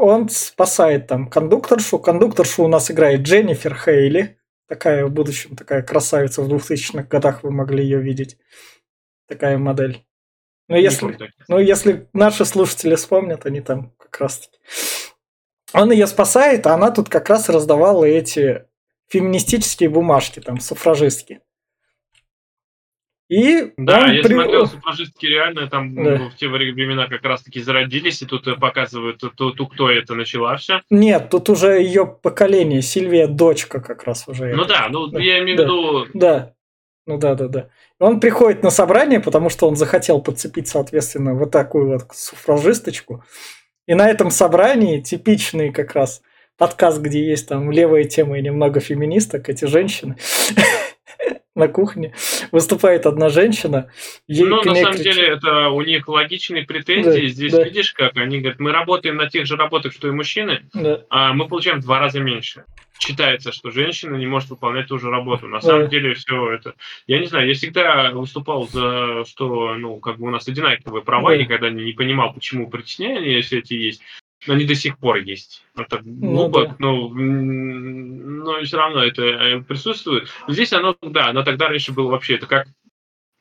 он 0.04 0.30
спасает 0.30 1.08
там 1.08 1.30
кондукторшу. 1.30 1.99
Кондукторшу 1.99 2.64
у 2.64 2.68
нас 2.68 2.91
играет 2.91 3.22
Дженнифер 3.22 3.76
Хейли. 3.76 4.38
Такая 4.68 5.06
в 5.06 5.12
будущем, 5.12 5.56
такая 5.56 5.82
красавица 5.82 6.41
в 6.41 6.54
2000-х 6.54 7.04
годах 7.04 7.43
вы 7.43 7.51
могли 7.51 7.84
ее 7.84 7.99
видеть. 7.99 8.38
Такая 9.28 9.58
модель. 9.58 10.06
Ну, 10.70 10.76
Не 10.76 10.84
если, 10.84 11.18
ну, 11.47 11.60
если 11.60 12.08
наши 12.14 12.45
слушатели 12.45 12.95
вспомнят, 12.95 13.45
они 13.45 13.62
там 13.62 13.93
как 13.97 14.20
раз 14.22 14.39
таки. 14.39 14.58
Он 15.74 15.91
ее 15.91 16.08
спасает, 16.08 16.66
а 16.68 16.76
она 16.76 16.91
тут 16.91 17.10
как 17.10 17.30
раз 17.30 17.49
раздавала 17.49 18.06
эти 18.06 18.66
феминистические 19.10 19.89
бумажки, 19.89 20.39
там, 20.39 20.60
суфражистки. 20.60 21.41
И 23.34 23.72
Да, 23.78 24.08
я 24.08 24.22
при- 24.22 24.34
смотрел, 24.34 24.68
суфражистки 24.68 25.26
реально 25.26 25.68
там 25.68 25.96
Да. 25.96 26.02
ну, 26.18 26.30
в 26.30 26.36
те 26.36 26.48
времена 26.48 27.08
как 27.08 27.24
раз-таки 27.24 27.62
зародились, 27.62 28.22
и 28.22 28.26
тут 28.26 28.48
э, 28.48 28.56
показывают 28.56 29.18
ту, 29.20 29.30
ту- 29.32 29.52
ту, 29.52 29.68
кто 29.68 29.90
это 29.90 30.14
начала 30.14 30.56
все. 30.58 30.82
Нет, 30.92 31.30
тут 31.32 31.50
уже 31.50 31.82
ее 31.82 32.06
поколение, 32.06 32.82
Сильвия 32.82 33.28
дочка 33.28 33.80
как 33.82 34.04
раз 34.04 34.28
уже. 34.28 34.54
Ну 34.54 34.64
это. 34.64 34.70
да, 34.74 34.88
ну 34.90 35.08
Да, 35.08 35.20
я 35.20 35.40
имею 35.40 35.56
в 35.56 35.58
да. 35.58 35.64
виду, 35.64 36.08
Да. 36.14 36.54
Ну 37.08 37.18
да, 37.18 37.36
да, 37.36 37.48
да. 37.48 37.68
Он 38.00 38.20
приходит 38.20 38.64
на 38.64 38.70
собрание, 38.70 39.20
потому 39.20 39.50
что 39.50 39.68
он 39.68 39.76
захотел 39.76 40.22
подцепить, 40.22 40.68
соответственно, 40.68 41.34
вот 41.34 41.52
такую 41.52 41.88
вот 41.92 42.04
суфражисточку. 42.14 43.24
И 43.88 43.94
на 43.94 44.10
этом 44.10 44.30
собрании 44.32 45.02
типичный 45.02 45.72
как 45.74 45.94
раз 45.96 46.22
подкаст, 46.58 47.02
где 47.02 47.26
есть 47.26 47.50
там 47.50 47.72
левая 47.72 48.04
тема 48.06 48.38
и 48.38 48.42
немного 48.42 48.80
феминисток, 48.80 49.50
эти 49.50 49.66
женщины 49.66 50.16
на 51.56 51.68
кухне. 51.68 52.14
Выступает 52.52 53.06
одна 53.06 53.30
женщина. 53.30 53.90
Ей 54.28 54.46
ну 54.46 54.62
к 54.62 54.66
на 54.66 54.76
самом 54.76 54.94
кричат- 54.94 55.04
деле 55.04 55.28
это 55.28 55.70
у 55.70 55.82
них 55.82 56.08
логичные 56.08 56.64
претензии. 56.64 57.28
Да, 57.28 57.28
Здесь 57.28 57.52
да. 57.52 57.64
видишь 57.64 57.94
как, 57.94 58.18
они 58.18 58.40
говорят, 58.40 58.60
мы 58.60 58.72
работаем 58.72 59.18
на 59.18 59.30
тех 59.30 59.46
же 59.46 59.56
работах, 59.56 59.94
что 59.94 60.08
и 60.08 60.12
мужчины, 60.12 60.62
Да, 60.74 61.02
а 61.10 61.34
мы 61.34 61.48
получаем 61.48 61.80
в 61.80 61.84
два 61.84 62.00
раза 62.00 62.20
меньше. 62.20 62.66
Считается, 63.00 63.52
что 63.52 63.70
женщина 63.72 64.16
не 64.16 64.28
может 64.28 64.50
выполнять 64.50 64.88
ту 64.88 64.98
же 64.98 65.10
работу. 65.10 65.48
На 65.48 65.60
Да. 65.60 65.68
самом 65.68 65.90
деле 65.90 66.14
все 66.14 66.54
это... 66.54 66.74
Я 67.08 67.20
не 67.20 67.26
знаю, 67.26 67.48
я 67.48 67.54
всегда 67.54 68.12
выступал 68.12 68.68
за, 68.68 69.26
что 69.26 69.74
ну, 69.76 69.98
как 70.00 70.18
бы 70.20 70.28
у 70.28 70.30
нас 70.30 70.48
одинаковые 70.48 71.04
права, 71.04 71.32
Да. 71.32 71.38
никогда 71.38 71.70
не, 71.70 71.84
не 71.86 71.94
понимал, 71.94 72.34
почему 72.34 72.70
притеснения 72.70 73.42
все 73.42 73.60
эти 73.60 73.74
есть. 73.74 74.02
Но 74.48 74.54
они 74.54 74.66
до 74.66 74.76
сих 74.76 74.98
пор 74.98 75.18
есть. 75.18 75.64
Это 75.76 76.02
Ну 76.04 76.50
глупо, 76.50 76.68
да. 76.68 76.76
но, 76.80 77.08
м, 77.08 78.39
но 78.39 78.62
все 78.64 78.78
равно 78.78 79.04
это 79.04 79.24
э, 79.24 79.62
присутствует. 79.62 80.28
Здесь 80.48 80.74
оно, 80.74 80.98
да, 81.02 81.32
но 81.34 81.44
тогда 81.44 81.70
раньше 81.70 81.94
было 81.94 82.10
вообще, 82.12 82.36
это 82.36 82.48
как 82.48 82.68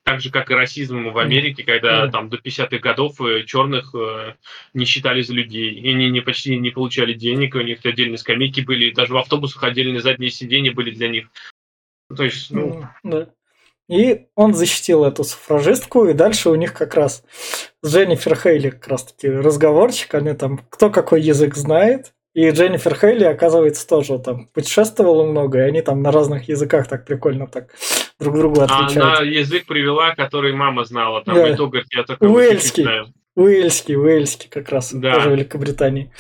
так 0.05 0.21
же, 0.21 0.31
как 0.31 0.51
и 0.51 0.55
расизм 0.55 1.11
в 1.11 1.19
Америке, 1.19 1.63
когда 1.63 2.07
Да. 2.07 2.11
там 2.11 2.29
до 2.29 2.37
50-х 2.37 2.79
годов 2.79 3.21
э, 3.21 3.45
черных 3.45 3.95
э, 3.95 4.35
не 4.75 4.85
считали 4.85 5.23
за 5.23 5.33
людей, 5.33 5.75
и 5.75 5.91
они 5.91 6.11
не, 6.11 6.21
почти 6.21 6.59
не 6.59 6.71
получали 6.71 7.15
денег, 7.15 7.55
у 7.55 7.61
них 7.61 7.79
отдельные 7.85 8.19
скамейки 8.19 8.63
были, 8.63 8.91
даже 8.91 9.13
в 9.13 9.17
автобусах 9.17 9.63
отдельные 9.63 10.01
задние 10.01 10.31
сиденья 10.31 10.73
были 10.73 10.91
для 10.91 11.09
них. 11.09 11.29
Ну, 12.11 12.17
То 12.17 12.25
есть, 12.25 12.51
ну, 12.51 12.85
да. 13.05 13.29
И 13.89 14.27
он 14.37 14.55
защитил 14.55 15.05
эту 15.05 15.25
суфражистку, 15.25 16.07
и 16.07 16.13
дальше 16.15 16.49
у 16.51 16.55
них 16.55 16.73
как 16.73 16.95
раз 16.95 17.25
с 17.83 17.93
Дженнифер 17.95 18.37
Хейли 18.37 18.71
как 18.71 18.89
раз 18.89 19.05
таки 19.05 19.29
разговорчик, 19.29 20.15
они 20.15 20.33
там 20.35 20.61
кто 20.71 20.89
какой 20.91 21.21
язык 21.21 21.55
знает, 21.57 22.15
и 22.33 22.49
Дженнифер 22.49 22.95
Хейли, 22.95 23.25
оказывается, 23.25 23.87
тоже 23.87 24.19
там 24.19 24.47
путешествовала 24.55 25.27
много, 25.27 25.59
и 25.59 25.63
они 25.63 25.83
там 25.83 26.01
на 26.01 26.11
разных 26.13 26.49
языках 26.49 26.89
так 26.89 27.05
прикольно 27.05 27.47
так 27.47 27.75
друг 28.19 28.39
другу 28.39 28.61
а 28.61 28.65
отвечают. 28.65 29.19
она 29.19 29.21
язык 29.27 29.67
привела, 29.67 30.15
который 30.15 30.55
мама 30.55 30.85
знала. 30.85 31.23
Там 31.25 31.35
Да. 31.35 31.49
и 31.51 31.57
то, 31.57 31.67
говорит, 31.67 31.89
я 31.91 32.05
такой 32.05 32.29
Уэльский. 32.29 32.87
Уэльский, 33.35 33.97
Уэльский 33.97 34.49
как 34.49 34.71
раз, 34.71 34.93
Да. 34.93 35.15
тоже 35.15 35.29
в 35.29 35.33
Великобритании. 35.33 36.11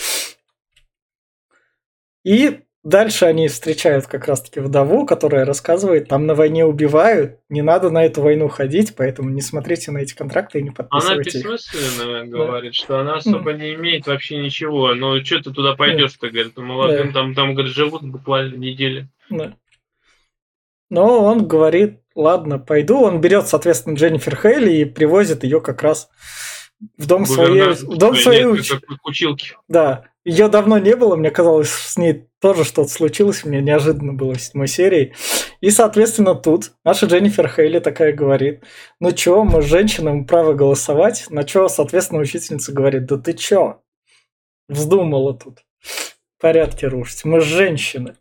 И 2.24 2.60
дальше 2.84 3.26
они 3.26 3.48
встречают 3.48 4.06
как 4.06 4.26
раз-таки 4.26 4.60
вдову, 4.60 5.06
которая 5.06 5.44
рассказывает, 5.44 6.08
там 6.08 6.26
на 6.26 6.34
войне 6.34 6.64
убивают, 6.64 7.38
не 7.48 7.62
надо 7.62 7.90
на 7.90 8.04
эту 8.04 8.22
войну 8.22 8.48
ходить, 8.48 8.94
поэтому 8.96 9.30
не 9.30 9.40
смотрите 9.40 9.90
на 9.90 9.98
эти 9.98 10.14
контракты 10.14 10.58
и 10.58 10.62
не 10.62 10.70
Она 10.70 10.74
подписывайте 10.76 11.38
их. 11.38 11.44
бессмысленно 11.44 12.26
говорит, 12.26 12.74
что 12.74 12.98
она 12.98 13.16
особо 13.16 13.52
не 13.52 13.74
имеет 13.74 14.06
вообще 14.06 14.38
ничего. 14.38 14.94
Но 14.94 15.22
что 15.24 15.40
ты 15.42 15.52
туда 15.52 15.74
пойдешь-то, 15.74 16.28
говорит, 16.30 16.52
ну, 16.56 16.64
молодым 16.64 17.08
Да. 17.08 17.12
там, 17.12 17.34
там, 17.34 17.54
говорит, 17.54 17.72
живут 17.72 18.02
буквально 18.02 18.56
недели. 18.56 19.08
Да. 19.30 19.54
Но 20.90 21.24
он 21.24 21.46
говорит, 21.46 22.00
ладно, 22.14 22.58
пойду. 22.58 23.00
Он 23.00 23.20
берет, 23.20 23.46
соответственно, 23.46 23.94
Дженнифер 23.94 24.36
Хейли 24.36 24.72
и 24.78 24.84
привозит 24.84 25.44
ее 25.44 25.60
как 25.60 25.82
раз 25.82 26.10
в 26.98 27.06
дом 27.06 27.24
своей, 27.26 27.74
в 27.74 27.96
дом 27.96 28.14
своей 28.16 28.44
уч- 28.44 28.78
училке. 29.04 29.56
Да, 29.68 30.04
ее 30.24 30.48
давно 30.48 30.78
не 30.78 30.94
было, 30.96 31.16
мне 31.16 31.30
казалось, 31.30 31.70
с 31.70 31.96
ней 31.96 32.26
тоже 32.40 32.64
что-то 32.64 32.88
случилось, 32.88 33.44
мне 33.44 33.60
неожиданно 33.60 34.12
было 34.12 34.34
в 34.34 34.40
седьмой 34.40 34.68
серии. 34.68 35.14
И, 35.60 35.70
соответственно, 35.70 36.34
тут 36.34 36.72
наша 36.84 37.06
Дженнифер 37.06 37.48
Хейли 37.48 37.78
такая 37.80 38.12
говорит, 38.12 38.62
ну 39.00 39.12
чё, 39.12 39.44
мы 39.44 39.62
женщинам 39.62 40.26
право 40.26 40.52
голосовать, 40.52 41.26
на 41.30 41.44
чё, 41.44 41.68
соответственно, 41.68 42.20
учительница 42.20 42.72
говорит, 42.72 43.06
да 43.06 43.18
ты 43.18 43.32
чё, 43.32 43.80
вздумала 44.68 45.34
тут 45.34 45.58
порядки 46.40 46.84
рушить, 46.84 47.24
мы 47.24 47.40
женщины. 47.40 48.16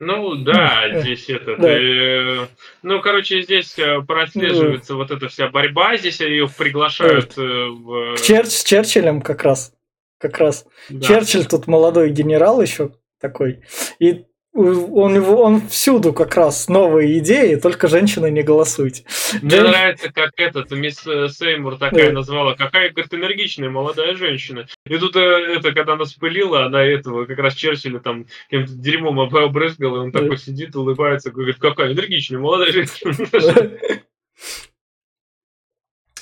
Ну 0.00 0.36
да, 0.36 0.86
Э, 0.86 1.00
здесь 1.02 1.28
это. 1.28 1.56
да. 1.56 1.68
э, 1.72 2.46
ну, 2.82 3.00
короче, 3.02 3.42
здесь 3.42 3.76
э, 3.78 4.00
прослеживается 4.02 4.94
вот 4.94 5.10
эта 5.10 5.26
вся 5.28 5.48
борьба. 5.48 5.96
Здесь 5.96 6.20
ее 6.20 6.48
приглашают 6.48 7.36
э, 7.36 7.40
в. 7.42 8.14
Чер- 8.14 8.46
с 8.46 8.62
Черчиллем 8.62 9.20
как 9.20 9.42
раз, 9.42 9.72
как 10.18 10.38
раз. 10.38 10.66
да. 10.90 11.06
Черчилль 11.06 11.46
тут 11.46 11.66
молодой 11.66 12.10
генерал 12.10 12.60
еще 12.60 12.90
такой. 13.20 13.60
И 13.98 14.24
он, 14.54 15.18
он 15.18 15.68
всюду 15.68 16.12
как 16.12 16.34
раз 16.34 16.68
новые 16.68 17.18
идеи, 17.18 17.54
только 17.56 17.86
женщины 17.86 18.28
не 18.30 18.42
голосуйте. 18.42 19.04
Мне 19.40 19.50
Джен- 19.58 19.68
нравится, 19.68 20.10
как 20.12 20.32
этот 20.36 20.70
мисс 20.72 21.06
э, 21.06 21.28
Сеймур 21.28 21.78
такая 21.78 22.06
Да. 22.08 22.12
назвала, 22.12 22.54
какая, 22.54 22.90
говорит, 22.90 23.14
энергичная 23.14 23.70
молодая 23.70 24.16
женщина. 24.16 24.66
И 24.84 24.96
тут 24.98 25.14
э, 25.14 25.20
это, 25.20 25.72
когда 25.72 25.92
она 25.92 26.06
спылила, 26.06 26.64
она 26.64 26.82
этого, 26.82 27.26
как 27.26 27.38
раз 27.38 27.54
Черчилля 27.54 28.00
там 28.00 28.26
каким-то 28.50 28.72
дерьмом 28.72 29.20
об- 29.20 29.36
обрызгала, 29.36 29.98
и 29.98 30.00
он 30.06 30.10
Да. 30.10 30.20
такой 30.20 30.38
сидит, 30.38 30.74
улыбается, 30.74 31.30
говорит, 31.30 31.58
какая 31.60 31.92
энергичная 31.92 32.40
молодая 32.40 32.72
женщина. 32.72 33.14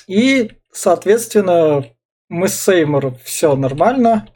И, 0.07 0.51
соответственно, 0.71 1.85
мы 2.29 2.47
с 2.47 2.59
Сеймуром 2.59 3.17
все 3.23 3.55
нормально. 3.55 4.27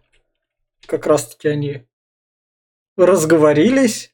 Как 0.86 1.08
раз-таки 1.08 1.48
они 1.48 1.88
разговорились 2.98 4.14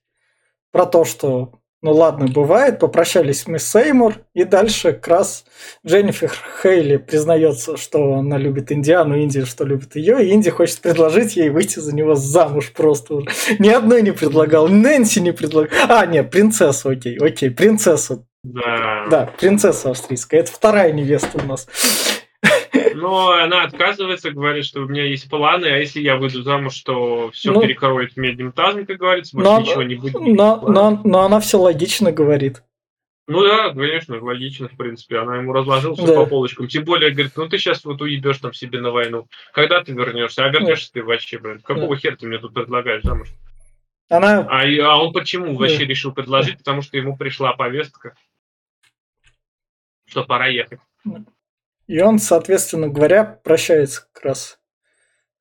про 0.71 0.85
то, 0.85 1.05
что 1.05 1.61
ну 1.83 1.93
ладно, 1.93 2.25
бывает, 2.27 2.79
попрощались 2.79 3.45
мы 3.45 3.59
с 3.59 3.67
Сеймур, 3.67 4.15
и 4.33 4.43
дальше 4.45 4.93
как 4.93 5.07
раз 5.07 5.45
Дженнифер 5.85 6.31
Хейли 6.61 6.97
признается, 6.97 7.77
что 7.77 8.15
она 8.15 8.37
любит 8.37 8.71
Индиану, 8.71 9.15
Индия, 9.15 9.45
что 9.45 9.63
любит 9.63 9.95
ее, 9.95 10.25
и 10.25 10.33
Инди 10.33 10.49
хочет 10.49 10.81
предложить 10.81 11.35
ей 11.35 11.51
выйти 11.51 11.77
за 11.77 11.93
него 11.93 12.15
замуж 12.15 12.73
просто. 12.75 13.21
Ни 13.59 13.69
одной 13.69 14.01
не 14.01 14.11
предлагал, 14.11 14.67
Нэнси 14.67 15.19
не 15.19 15.33
предлагал. 15.33 15.69
А, 15.87 16.05
нет, 16.07 16.31
принцессу, 16.31 16.89
окей, 16.89 17.17
окей, 17.19 17.51
принцессу 17.51 18.25
Да. 18.43 19.07
да, 19.11 19.29
принцесса 19.39 19.91
австрийская. 19.91 20.39
Это 20.39 20.51
вторая 20.51 20.91
невеста 20.91 21.39
у 21.41 21.45
нас. 21.45 21.67
Но 23.07 23.31
она 23.31 23.63
отказывается, 23.63 24.31
говорит, 24.31 24.65
что 24.65 24.81
у 24.81 24.85
меня 24.87 25.05
есть 25.05 25.29
планы, 25.29 25.65
а 25.67 25.77
если 25.77 26.01
я 26.01 26.17
выйду 26.17 26.41
замуж, 26.43 26.77
то 26.81 27.31
все 27.31 27.53
Ну, 27.53 27.61
перекроет 27.61 28.17
медным 28.17 28.51
тазом, 28.51 28.85
как 28.85 28.97
говорится, 28.97 29.33
больше 29.33 29.49
Но, 29.49 29.61
ничего 29.61 29.83
не 29.83 29.95
будет. 29.95 30.13
но, 30.19 30.57
но, 30.67 31.01
но 31.05 31.21
она 31.23 31.39
все 31.39 31.57
логично 31.57 32.11
говорит. 32.11 32.63
Ну 33.29 33.43
да, 33.43 33.73
конечно, 33.73 34.21
логично, 34.21 34.67
в 34.67 34.75
принципе. 34.75 35.19
Она 35.19 35.37
ему 35.37 35.53
разложила 35.53 35.95
все 35.95 36.05
Да. 36.05 36.15
по 36.15 36.25
полочкам. 36.25 36.67
Тем 36.67 36.83
более, 36.83 37.11
говорит, 37.11 37.31
ну 37.37 37.47
ты 37.47 37.57
сейчас 37.57 37.85
вот 37.85 38.01
уебешь 38.01 38.39
там 38.39 38.51
себе 38.53 38.81
на 38.81 38.91
войну. 38.91 39.27
Когда 39.53 39.81
ты 39.81 39.93
вернешься? 39.93 40.43
А 40.43 40.49
вернешься 40.49 40.91
ты 40.91 41.01
вообще, 41.01 41.37
блин. 41.37 41.61
Какого 41.61 41.95
хера 41.97 42.15
ты 42.17 42.27
мне 42.27 42.39
тут 42.39 42.53
предлагаешь 42.53 43.03
замуж? 43.03 43.29
Она 44.09 44.47
А, 44.49 44.63
а 44.63 45.01
он 45.01 45.13
почему 45.13 45.53
Да. 45.53 45.59
вообще 45.59 45.85
решил 45.85 46.11
предложить? 46.13 46.57
Потому 46.57 46.81
что 46.81 46.97
ему 46.97 47.15
пришла 47.15 47.53
повестка, 47.53 48.15
что 50.07 50.23
пора 50.25 50.47
ехать. 50.47 50.79
И 51.87 51.99
он, 52.01 52.19
соответственно 52.19 52.89
говоря, 52.89 53.23
прощается 53.23 54.07
как 54.13 54.23
раз 54.23 54.59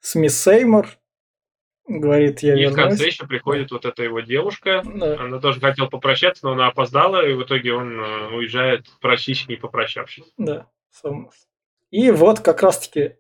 с 0.01 0.15
мисс 0.15 0.41
Сеймур. 0.41 0.89
Говорит, 1.89 2.41
я 2.41 2.55
И 2.55 2.67
в 2.67 2.75
конце 2.75 2.97
вернусь. 2.97 3.15
еще 3.15 3.27
приходит 3.27 3.71
вот 3.71 3.85
эта 3.85 4.03
его 4.03 4.21
девушка. 4.21 4.83
Да. 4.85 5.21
Она 5.21 5.39
тоже 5.39 5.61
хотела 5.61 5.87
попрощаться, 5.87 6.47
но 6.47 6.53
она 6.53 6.67
опоздала, 6.67 7.25
и 7.25 7.33
в 7.33 7.43
итоге 7.45 7.75
он 7.75 8.01
э, 8.01 8.29
уезжает 8.35 8.87
практически 9.01 9.53
не 9.53 9.57
попрощавшись. 9.57 10.33
Да. 10.37 10.67
И 11.91 12.11
вот 12.11 12.41
как 12.41 12.63
раз-таки 12.63 13.17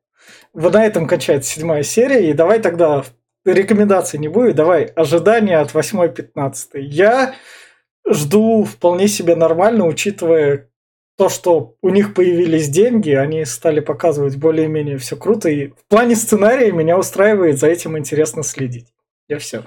вот 0.52 0.72
на 0.72 0.84
этом 0.84 1.06
кончается 1.06 1.52
седьмая 1.52 1.84
серия. 1.84 2.28
И 2.28 2.32
давай 2.32 2.60
тогда 2.60 3.04
рекомендаций 3.44 4.18
не 4.18 4.28
будет, 4.28 4.56
давай 4.56 4.84
ожидания 4.84 5.58
от 5.58 5.72
8-15. 5.72 6.78
Я 6.80 7.34
жду 8.08 8.64
вполне 8.64 9.06
себе 9.06 9.36
нормально, 9.36 9.86
учитывая 9.86 10.70
то, 11.16 11.28
что 11.28 11.76
у 11.80 11.88
них 11.88 12.14
появились 12.14 12.68
деньги, 12.68 13.10
они 13.10 13.44
стали 13.44 13.80
показывать 13.80 14.36
более-менее 14.36 14.98
все 14.98 15.16
круто. 15.16 15.48
И 15.48 15.68
в 15.68 15.84
плане 15.88 16.14
сценария 16.14 16.72
меня 16.72 16.98
устраивает, 16.98 17.58
за 17.58 17.68
этим 17.68 17.96
интересно 17.96 18.42
следить. 18.42 18.88
Я 19.28 19.38
все. 19.38 19.64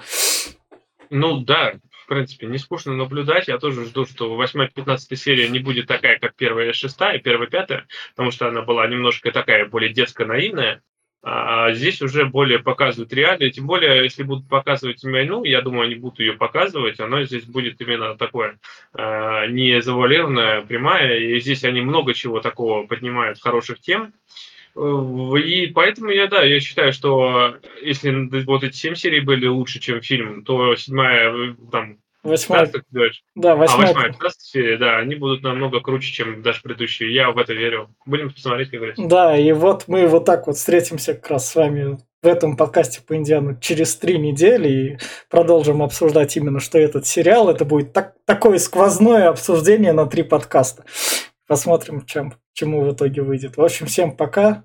Ну 1.10 1.40
да, 1.40 1.74
в 1.90 2.06
принципе, 2.06 2.46
не 2.46 2.58
скучно 2.58 2.94
наблюдать. 2.94 3.48
Я 3.48 3.58
тоже 3.58 3.84
жду, 3.84 4.06
что 4.06 4.40
8-15 4.40 5.16
серия 5.16 5.48
не 5.48 5.58
будет 5.58 5.88
такая, 5.88 6.18
как 6.18 6.34
первая 6.36 6.72
шестая, 6.72 7.18
первая 7.18 7.48
пятая, 7.48 7.86
потому 8.10 8.30
что 8.30 8.46
она 8.46 8.62
была 8.62 8.86
немножко 8.86 9.32
такая 9.32 9.66
более 9.66 9.92
детско-наивная. 9.92 10.82
А 11.22 11.72
здесь 11.72 12.00
уже 12.00 12.24
более 12.24 12.60
показывают 12.60 13.12
реалии, 13.12 13.50
тем 13.50 13.66
более, 13.66 14.04
если 14.04 14.22
будут 14.22 14.48
показывать 14.48 15.02
войну, 15.02 15.44
я 15.44 15.60
думаю, 15.60 15.84
они 15.84 15.96
будут 15.96 16.18
ее 16.18 16.32
показывать, 16.32 16.98
оно 16.98 17.22
здесь 17.24 17.44
будет 17.44 17.78
именно 17.82 18.16
такое 18.16 18.58
э, 18.94 19.46
не 19.48 19.82
завуалированное, 19.82 20.62
прямая, 20.62 21.18
и 21.18 21.38
здесь 21.40 21.62
они 21.64 21.82
много 21.82 22.14
чего 22.14 22.40
такого 22.40 22.86
поднимают, 22.86 23.38
хороших 23.38 23.80
тем. 23.80 24.14
И 24.74 25.66
поэтому 25.74 26.10
я, 26.10 26.26
да, 26.26 26.42
я 26.42 26.58
считаю, 26.58 26.92
что 26.94 27.56
если 27.82 28.10
вот 28.44 28.64
эти 28.64 28.76
семь 28.76 28.94
серий 28.94 29.20
были 29.20 29.46
лучше, 29.46 29.78
чем 29.78 30.00
фильм, 30.00 30.42
то 30.42 30.74
седьмая, 30.74 31.30
э, 31.32 31.54
там, 31.70 31.98
Восьмая, 32.22 32.66
15, 32.66 32.86
ты 32.86 32.94
говоришь, 32.94 33.22
да, 33.34 33.52
а 33.52 33.56
восьмая. 33.56 33.86
восьмая, 33.88 34.08
15 34.10 34.40
серия, 34.42 34.76
да, 34.76 34.98
они 34.98 35.14
будут 35.14 35.42
намного 35.42 35.80
круче, 35.80 36.12
чем 36.12 36.42
даже 36.42 36.60
предыдущие. 36.60 37.14
Я 37.14 37.30
в 37.30 37.38
это 37.38 37.54
верю. 37.54 37.94
Будем 38.04 38.30
посмотреть, 38.30 38.70
как 38.70 38.80
говорится. 38.80 39.06
Да, 39.06 39.36
и 39.36 39.52
вот 39.52 39.84
мы 39.86 40.06
вот 40.06 40.26
так 40.26 40.46
вот 40.46 40.56
встретимся 40.56 41.14
как 41.14 41.30
раз 41.30 41.50
с 41.50 41.54
вами 41.54 41.98
в 42.22 42.26
этом 42.26 42.56
подкасте 42.56 43.00
по 43.00 43.16
Индиану 43.16 43.56
через 43.58 43.96
три 43.96 44.18
недели 44.18 44.68
и 44.68 44.98
продолжим 45.30 45.82
обсуждать 45.82 46.36
именно, 46.36 46.60
что 46.60 46.78
этот 46.78 47.06
сериал. 47.06 47.48
Это 47.48 47.64
будет 47.64 47.94
так, 47.94 48.14
такое 48.26 48.58
сквозное 48.58 49.28
обсуждение 49.28 49.92
на 49.94 50.06
три 50.06 50.22
подкаста. 50.22 50.84
Посмотрим, 51.46 52.04
чем, 52.04 52.34
чему 52.52 52.82
в 52.82 52.92
итоге 52.92 53.22
выйдет. 53.22 53.56
В 53.56 53.62
общем, 53.62 53.86
всем 53.86 54.14
пока. 54.14 54.64